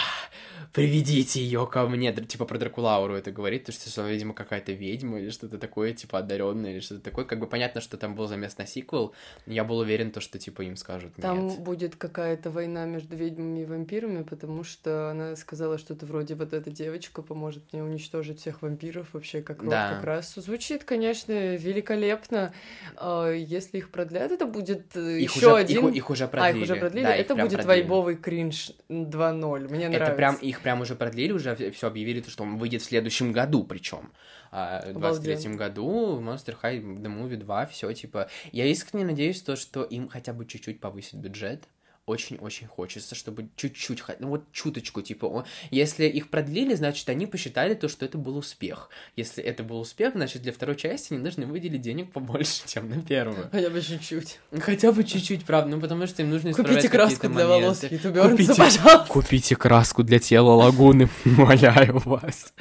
[0.73, 5.21] приведите ее ко мне, типа, про Дракулауру это говорит, то что, что, видимо, какая-то ведьма
[5.21, 8.59] или что-то такое, типа, одаренная или что-то такое, как бы понятно, что там был замес
[8.59, 9.15] на сиквел,
[9.47, 11.61] я был уверен, то, что, типа, им скажут Там нет.
[11.61, 16.71] будет какая-то война между ведьмами и вампирами, потому что она сказала что-то вроде вот эта
[16.71, 19.95] девочка поможет мне уничтожить всех вампиров вообще как род, Да.
[19.95, 20.35] как раз.
[20.35, 22.53] Звучит, конечно, великолепно.
[22.97, 25.89] А, Если их продлят, это будет Их еще уже, один...
[25.89, 26.57] их, их уже А, продлили.
[26.57, 27.05] их уже продлили?
[27.05, 27.67] Да, это будет продлили.
[27.69, 28.73] вайбовый кринж
[29.15, 29.69] 2.0.
[29.69, 30.05] Мне нравится.
[30.05, 33.32] Это прям, их прям уже продлили, уже все объявили, то, что он выйдет в следующем
[33.32, 34.12] году, причем.
[34.51, 38.28] В 23 году Monster High The Movie 2, все, типа...
[38.53, 41.69] Я искренне надеюсь, то, что им хотя бы чуть-чуть повысит бюджет.
[42.07, 47.89] Очень-очень хочется, чтобы чуть-чуть, ну вот чуточку, типа, если их продлили, значит, они посчитали то,
[47.89, 48.91] что это был успех.
[49.17, 53.01] Если это был успех, значит, для второй части они должны выделить денег побольше, чем на
[53.01, 53.49] первую.
[53.51, 54.39] Хотя бы чуть-чуть.
[54.61, 58.55] Хотя бы чуть-чуть, правда, ну потому что им нужно Купите краску для волос Купите.
[58.55, 59.07] пожалуйста.
[59.09, 62.53] Купите краску для тела лагуны, умоляю вас.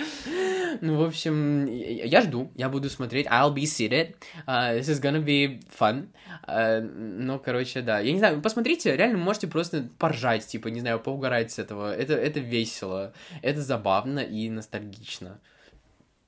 [0.86, 3.26] Ну, в общем, я жду, я буду смотреть.
[3.28, 4.16] I'll be seated.
[4.46, 6.10] Uh, this is gonna be fun.
[6.46, 8.00] Uh, ну, короче, да.
[8.00, 11.96] Я не знаю, посмотрите, реально можете просто поржать, типа, не знаю, поугарать с этого.
[11.96, 15.40] Это, это весело, это забавно и ностальгично.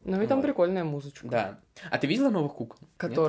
[0.06, 0.46] Ну и там Вот.
[0.46, 1.28] прикольная музычка.
[1.28, 1.60] Да.
[1.92, 2.80] А ты видела новых кукол?
[3.10, 3.20] Нет?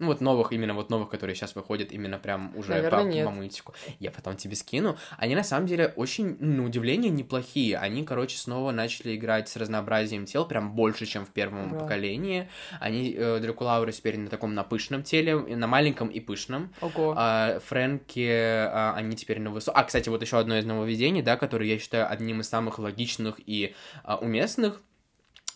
[0.00, 3.26] Ну, вот новых, именно вот новых, которые сейчас выходят именно прям уже Наверное, по, нет.
[3.26, 3.74] по мультику.
[3.98, 4.96] Я потом тебе скину.
[5.18, 7.76] Они на самом деле очень, на удивление, неплохие.
[7.76, 11.80] Они, короче, снова начали играть с разнообразием тел, прям больше, чем в первом Ура.
[11.80, 12.48] поколении.
[12.80, 16.72] Они, э, Дракулауры теперь на таком, на пышном теле, и на маленьком и пышном.
[16.80, 17.14] Ого.
[17.16, 19.80] А, Фрэнки, а, они теперь на высоком...
[19.80, 23.38] А, кстати, вот еще одно из нововведений, да, которое я считаю одним из самых логичных
[23.44, 24.80] и а, уместных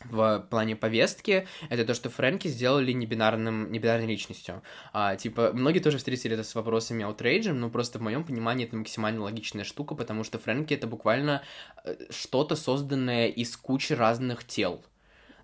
[0.05, 4.62] в плане повестки, это то, что Фрэнки сделали небинарным, небинарной личностью.
[4.93, 8.76] А, типа, многие тоже встретили это с вопросами аутрейджем, но просто в моем понимании это
[8.76, 11.43] максимально логичная штука, потому что Фрэнки это буквально
[11.85, 14.85] э, что-то созданное из кучи разных тел.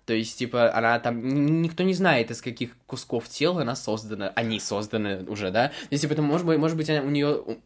[0.05, 1.61] То есть, типа, она там...
[1.61, 4.29] Никто не знает, из каких кусков тела она создана.
[4.29, 5.67] Они созданы уже, да?
[5.69, 7.59] То есть, типа, это может быть, может быть, она- у нее...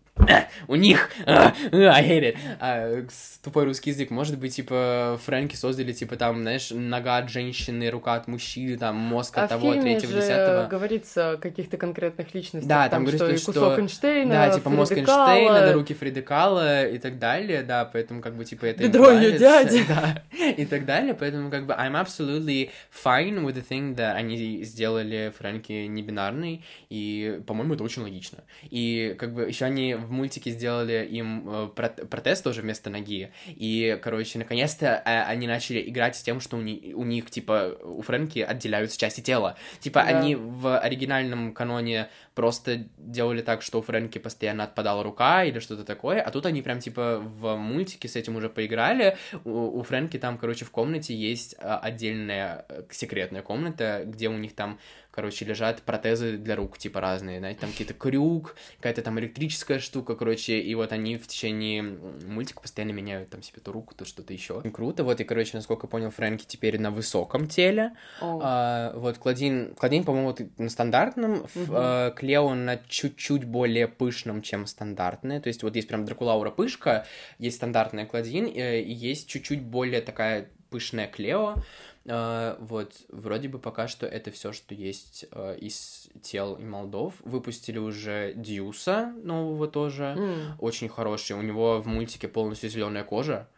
[0.67, 2.37] у них, I hate it.
[2.59, 3.05] А,
[3.43, 8.15] тупой русский язык, может быть, типа, Фрэнки создали, типа, там, знаешь, нога от женщины, рука
[8.15, 10.67] от мужчины, там, мозг от а того, третьего, же десятого.
[10.67, 12.67] говорится о каких-то конкретных личностях.
[12.67, 13.81] Да, там, что говорится, и кусок что...
[13.81, 18.35] Эйнштейна, Да, типа, мозг Эйнштейна, да, руки Фриды Кала и так далее, да, поэтому, как
[18.35, 19.83] бы, типа, это Бедро нравится, дяди.
[19.87, 24.63] Да, и так далее, поэтому, как бы, I'm absolutely fine with the thing that они
[24.63, 28.39] сделали Фрэнки небинарный, и, по-моему, это очень логично.
[28.63, 33.31] И, как бы, еще они в мультике сделали им э, прот- протез тоже вместо ноги,
[33.47, 37.77] и, короче, наконец-то э, они начали играть с тем, что у, ни- у них, типа,
[37.83, 39.55] у Фрэнки отделяются части тела.
[39.79, 40.17] Типа, Да.
[40.19, 45.83] они в оригинальном каноне просто делали так, что у Фрэнки постоянно отпадала рука или что-то
[45.83, 49.17] такое, а тут они прям, типа, в мультике с этим уже поиграли.
[49.43, 54.33] У, у Фрэнки там, короче, в комнате есть а, отдельная э, секретная комната, где у
[54.37, 54.79] них там,
[55.15, 60.15] короче, лежат протезы для рук, типа, разные, знаете, там какие-то крюк, какая-то там электрическая штука,
[60.15, 64.33] короче, и вот они в течение мультика постоянно меняют там себе ту руку, то что-то
[64.33, 64.61] еще.
[64.61, 69.17] Круто, вот, и, короче, насколько я понял, Фрэнки теперь на высоком теле, О, а, вот
[69.17, 71.67] Клодин, Клодин, по-моему, вот на стандартном, Мгм.
[71.71, 75.39] а, Клео на чуть-чуть более пышном, чем стандартная.
[75.39, 77.05] То есть вот есть прям Дракулаура пышка,
[77.39, 81.55] есть стандартная Клодин, э, и есть чуть-чуть более такая пышная Клео.
[82.07, 87.15] А, вот, вроде бы пока что это все, что есть э, из тел и молдов.
[87.21, 90.55] Выпустили уже Дьюса нового тоже м.
[90.59, 91.33] очень хороший.
[91.35, 93.54] У него в мультике полностью зеленая кожа, а,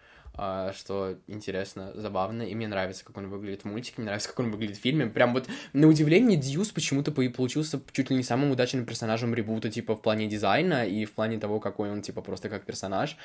[0.74, 4.52] что интересно, забавно, и мне нравится, как он выглядит в мультике, мне нравится, как он
[4.52, 5.08] выглядит в фильме.
[5.08, 9.72] Прям вот на удивление Дьюс почему-то по- получился чуть ли не самым удачным персонажем ребута,
[9.72, 13.18] типа, в плане дизайна и в плане того, какой он, типа, просто как персонаж.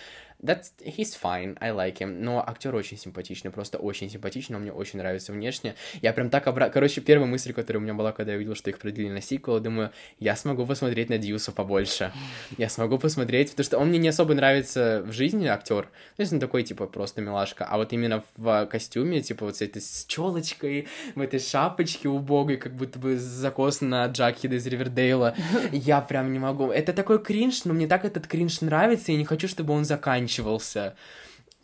[0.43, 0.73] That's...
[0.85, 2.19] He's fine, I like him.
[2.21, 5.75] Но актер очень симпатичный, просто очень симпатичный, он мне очень нравится внешне.
[6.01, 6.71] Я прям так обра...
[6.71, 9.61] Короче, первая мысль, которая у меня была, когда я увидел, что их продлили на сиквел,
[9.61, 12.13] думаю, я смогу посмотреть на Дьюса побольше.
[12.57, 15.85] Я смогу посмотреть, потому что он мне не особо нравится в жизни, актер.
[16.17, 17.65] То есть он такой, типа, просто милашка.
[17.65, 22.57] А вот именно в костюме, типа, вот с этой с челочкой, в этой шапочке убогой,
[22.57, 25.35] как будто бы закос на Джакхеда из Ривердейла,
[25.73, 26.71] я прям не могу.
[26.71, 29.85] Это такой кринж, но мне так этот кринж нравится, и я не хочу, чтобы он
[29.85, 30.97] заканчивался.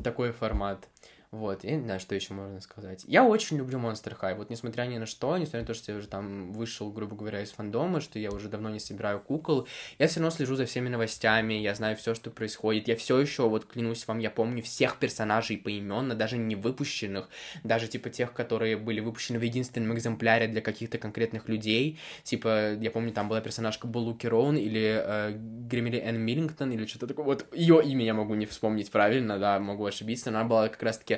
[0.02, 0.86] Такой формат.
[1.30, 3.04] Вот, я не знаю, что еще можно сказать.
[3.06, 4.34] Я очень люблю Monster High.
[4.34, 7.42] Вот несмотря ни на что, несмотря на то, что я уже там вышел, грубо говоря,
[7.42, 9.68] из фандома, что я уже давно не собираю кукол,
[9.98, 12.88] я все равно слежу за всеми новостями, я знаю все, что происходит.
[12.88, 17.28] Я все еще, вот клянусь вам, я помню всех персонажей поименно, даже не выпущенных,
[17.62, 21.98] даже типа тех, которые были выпущены в единственном экземпляре для каких-то конкретных людей.
[22.22, 27.06] Типа, я помню, там была персонажка Булуки Роун или э, Гремили Энн Миллингтон или что-то
[27.06, 27.26] такое.
[27.26, 31.17] Вот ее имя я могу не вспомнить правильно, да, могу ошибиться, она была как раз-таки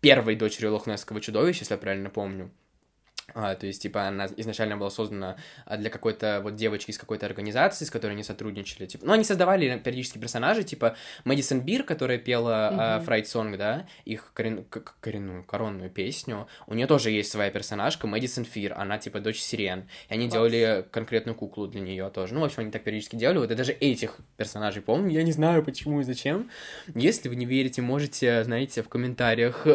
[0.00, 2.50] первой дочерью Лохнесского чудовища, если я правильно помню.
[3.34, 7.26] А, то есть, типа, она изначально была создана а, для какой-то вот девочки из какой-то
[7.26, 8.86] организации, с которой они сотрудничали.
[8.86, 13.04] Типа, ну, они создавали периодически персонажей, типа Мэдисон Бир, которая пела Мгм.
[13.04, 14.64] Фрайт Сонг, да, их корен...
[15.00, 16.46] коренную, коронную песню.
[16.66, 19.88] У нее тоже есть своя персонажка, Мэдисон Фир, она, типа, дочь Сирен.
[20.08, 20.32] И они Класс.
[20.32, 22.32] делали конкретную куклу для нее тоже.
[22.32, 23.38] Ну, в общем, они так периодически делали.
[23.38, 25.10] Вот я даже этих персонажей помню.
[25.10, 26.48] Я не знаю, почему и зачем.
[26.94, 29.66] Если вы не верите, можете, знаете, в комментариях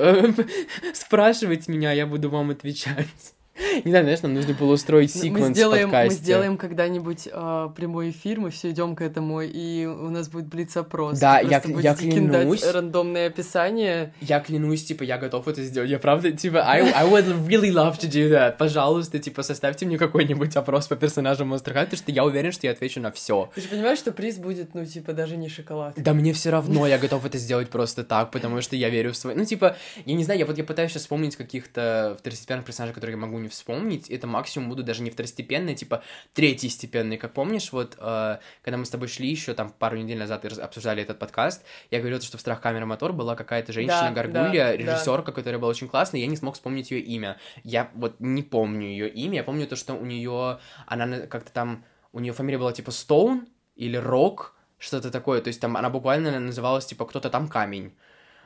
[0.93, 3.33] спрашивать меня, я буду вам отвечать.
[3.57, 6.23] Не знаю, знаешь, нам нужно было устроить Мы секвенс сделаем, в мы подкасте.
[6.23, 11.19] сделаем когда-нибудь а, прямой эфир, мы все идем к этому, и у нас будет блиц-опрос.
[11.19, 12.65] Да, я я клянусь.
[12.65, 14.13] рандомное описание.
[14.21, 15.89] Я клянусь, типа, я готов это сделать.
[15.89, 18.57] Я правда, типа, I, I would really love to do that.
[18.57, 22.67] Пожалуйста, типа, составьте мне какой-нибудь опрос по персонажам Monster High, потому что я уверен, что
[22.67, 23.49] я отвечу на все.
[23.53, 25.93] Ты же понимаешь, что приз будет, ну, типа, даже не шоколад.
[25.97, 29.17] Да мне все равно, я готов это сделать просто так, потому что я верю в
[29.17, 29.35] свои...
[29.35, 29.75] Ну, типа,
[30.05, 33.37] я не знаю, я вот я пытаюсь сейчас вспомнить каких-то второстепенных персонажей, которые я могу
[33.39, 34.09] не вспомнить.
[34.09, 36.03] Это максимум будут даже не второстепенные, типа,
[36.33, 37.19] третьестепенные.
[37.19, 40.61] Как помнишь, вот, э, когда мы с тобой шли еще там пару недель назад и
[40.61, 44.77] обсуждали этот подкаст, я говорил, что в «Страх камера мотор» была какая-то женщина-горгулья, да, да.
[44.77, 47.37] режиссерка, которая была очень классная, я не смог вспомнить ее имя.
[47.63, 51.51] Я вот не помню ее имя, я помню то, что у нее, она на- как-то
[51.51, 55.89] там, у нее фамилия была типа Стоун или Рок, что-то такое, то есть там она
[55.89, 57.93] буквально называлась типа кто-то там камень.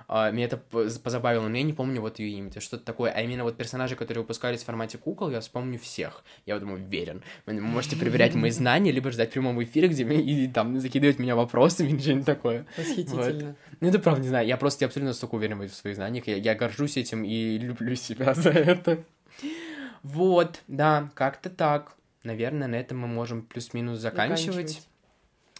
[0.07, 3.11] А, меня это позабавило, но я не помню вот ее имя, это что-то такое.
[3.11, 6.23] А именно вот персонажи, которые выпускались в формате кукол, я вспомню всех.
[6.45, 7.23] Я вот думаю, уверен.
[7.45, 11.35] Вы можете проверять мои знания, либо ждать прямого эфира, где мне- и там закидывать меня
[11.35, 12.65] вопросами или что-нибудь такое.
[12.77, 13.55] Восхитительно.
[13.81, 14.47] Ну, это правда, не знаю.
[14.47, 16.27] Я просто абсолютно настолько уверен в своих знаниях.
[16.27, 19.03] Я, я горжусь этим и люблю себя за это.
[20.03, 21.95] Вот, да, как-то так.
[22.23, 24.87] Наверное, на этом мы можем плюс-минус заканчивать.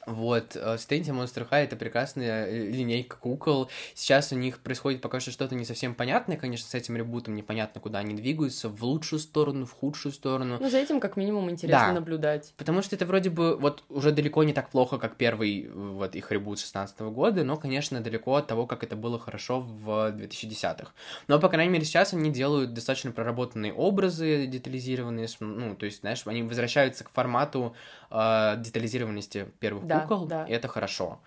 [0.06, 3.70] Вот, э, Стэнти Monster High— это прекрасная э, линейка кукол.
[3.94, 7.82] Сейчас у них происходит пока что что-то не совсем понятное, конечно, с этим ребутом непонятно,
[7.82, 10.58] куда они двигаются, в лучшую сторону, в худшую сторону.
[10.60, 11.94] Ну, за этим как минимум интересно Да.
[11.94, 12.54] наблюдать.
[12.58, 16.32] Потому что это вроде бы вот уже далеко не так плохо, как первый вот их
[16.32, 20.92] ребут 16 года, но, конечно, далеко от того, как это было хорошо в 2010-х.
[21.28, 26.22] Но, по крайней мере, сейчас они делают достаточно проработанные образы, детализированные, ну, то есть, знаешь,
[26.26, 27.76] они возвращаются к формату
[28.12, 30.46] э, детализированности первых Да, кукол, да.
[30.46, 31.20] и это хорошо.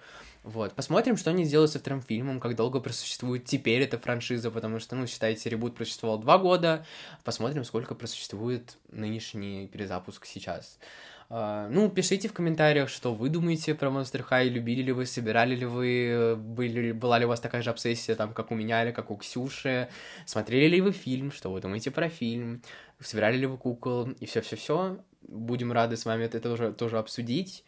[0.44, 4.78] Вот, посмотрим, что они сделают со вторым фильмом, как долго просуществует теперь эта франшиза, потому
[4.78, 6.86] что, ну, считайте, ребут просуществовал два года,
[7.24, 10.78] посмотрим, сколько просуществует нынешний перезапуск сейчас.
[11.28, 15.54] А, Ну, пишите в комментариях, что вы думаете про Monster High, любили ли вы, собирали
[15.54, 18.82] ли вы, были, ли- была ли у вас такая же обсессия, там, как у меня
[18.84, 19.88] или как у Ксюши,
[20.24, 22.62] смотрели ли вы фильм, что вы думаете про фильм,
[23.00, 24.98] собирали ли вы кукол, и все-все-все.
[25.22, 27.64] Будем рады с вами это тоже, тоже обсудить.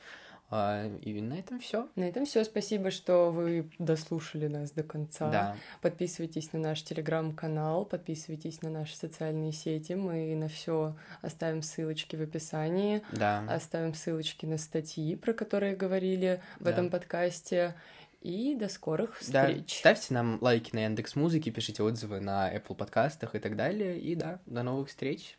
[0.53, 1.89] А, И на этом все.
[1.95, 2.43] На этом все.
[2.45, 5.31] Спасибо, что вы дослушали нас до конца.
[5.31, 5.57] Да.
[5.81, 9.93] Подписывайтесь на наш телеграм-канал, подписывайтесь на наши социальные сети.
[9.93, 13.45] Мы на все оставим ссылочки в описании, Да.
[13.49, 16.71] оставим ссылочки на статьи, про которые говорили в Да.
[16.73, 17.75] этом подкасте.
[18.21, 19.79] И до скорых Да, встреч.
[19.79, 23.99] ставьте нам лайки на Яндекс Музыке, пишите отзывы на Apple подкастах и так далее.
[23.99, 25.39] И да, до новых встреч.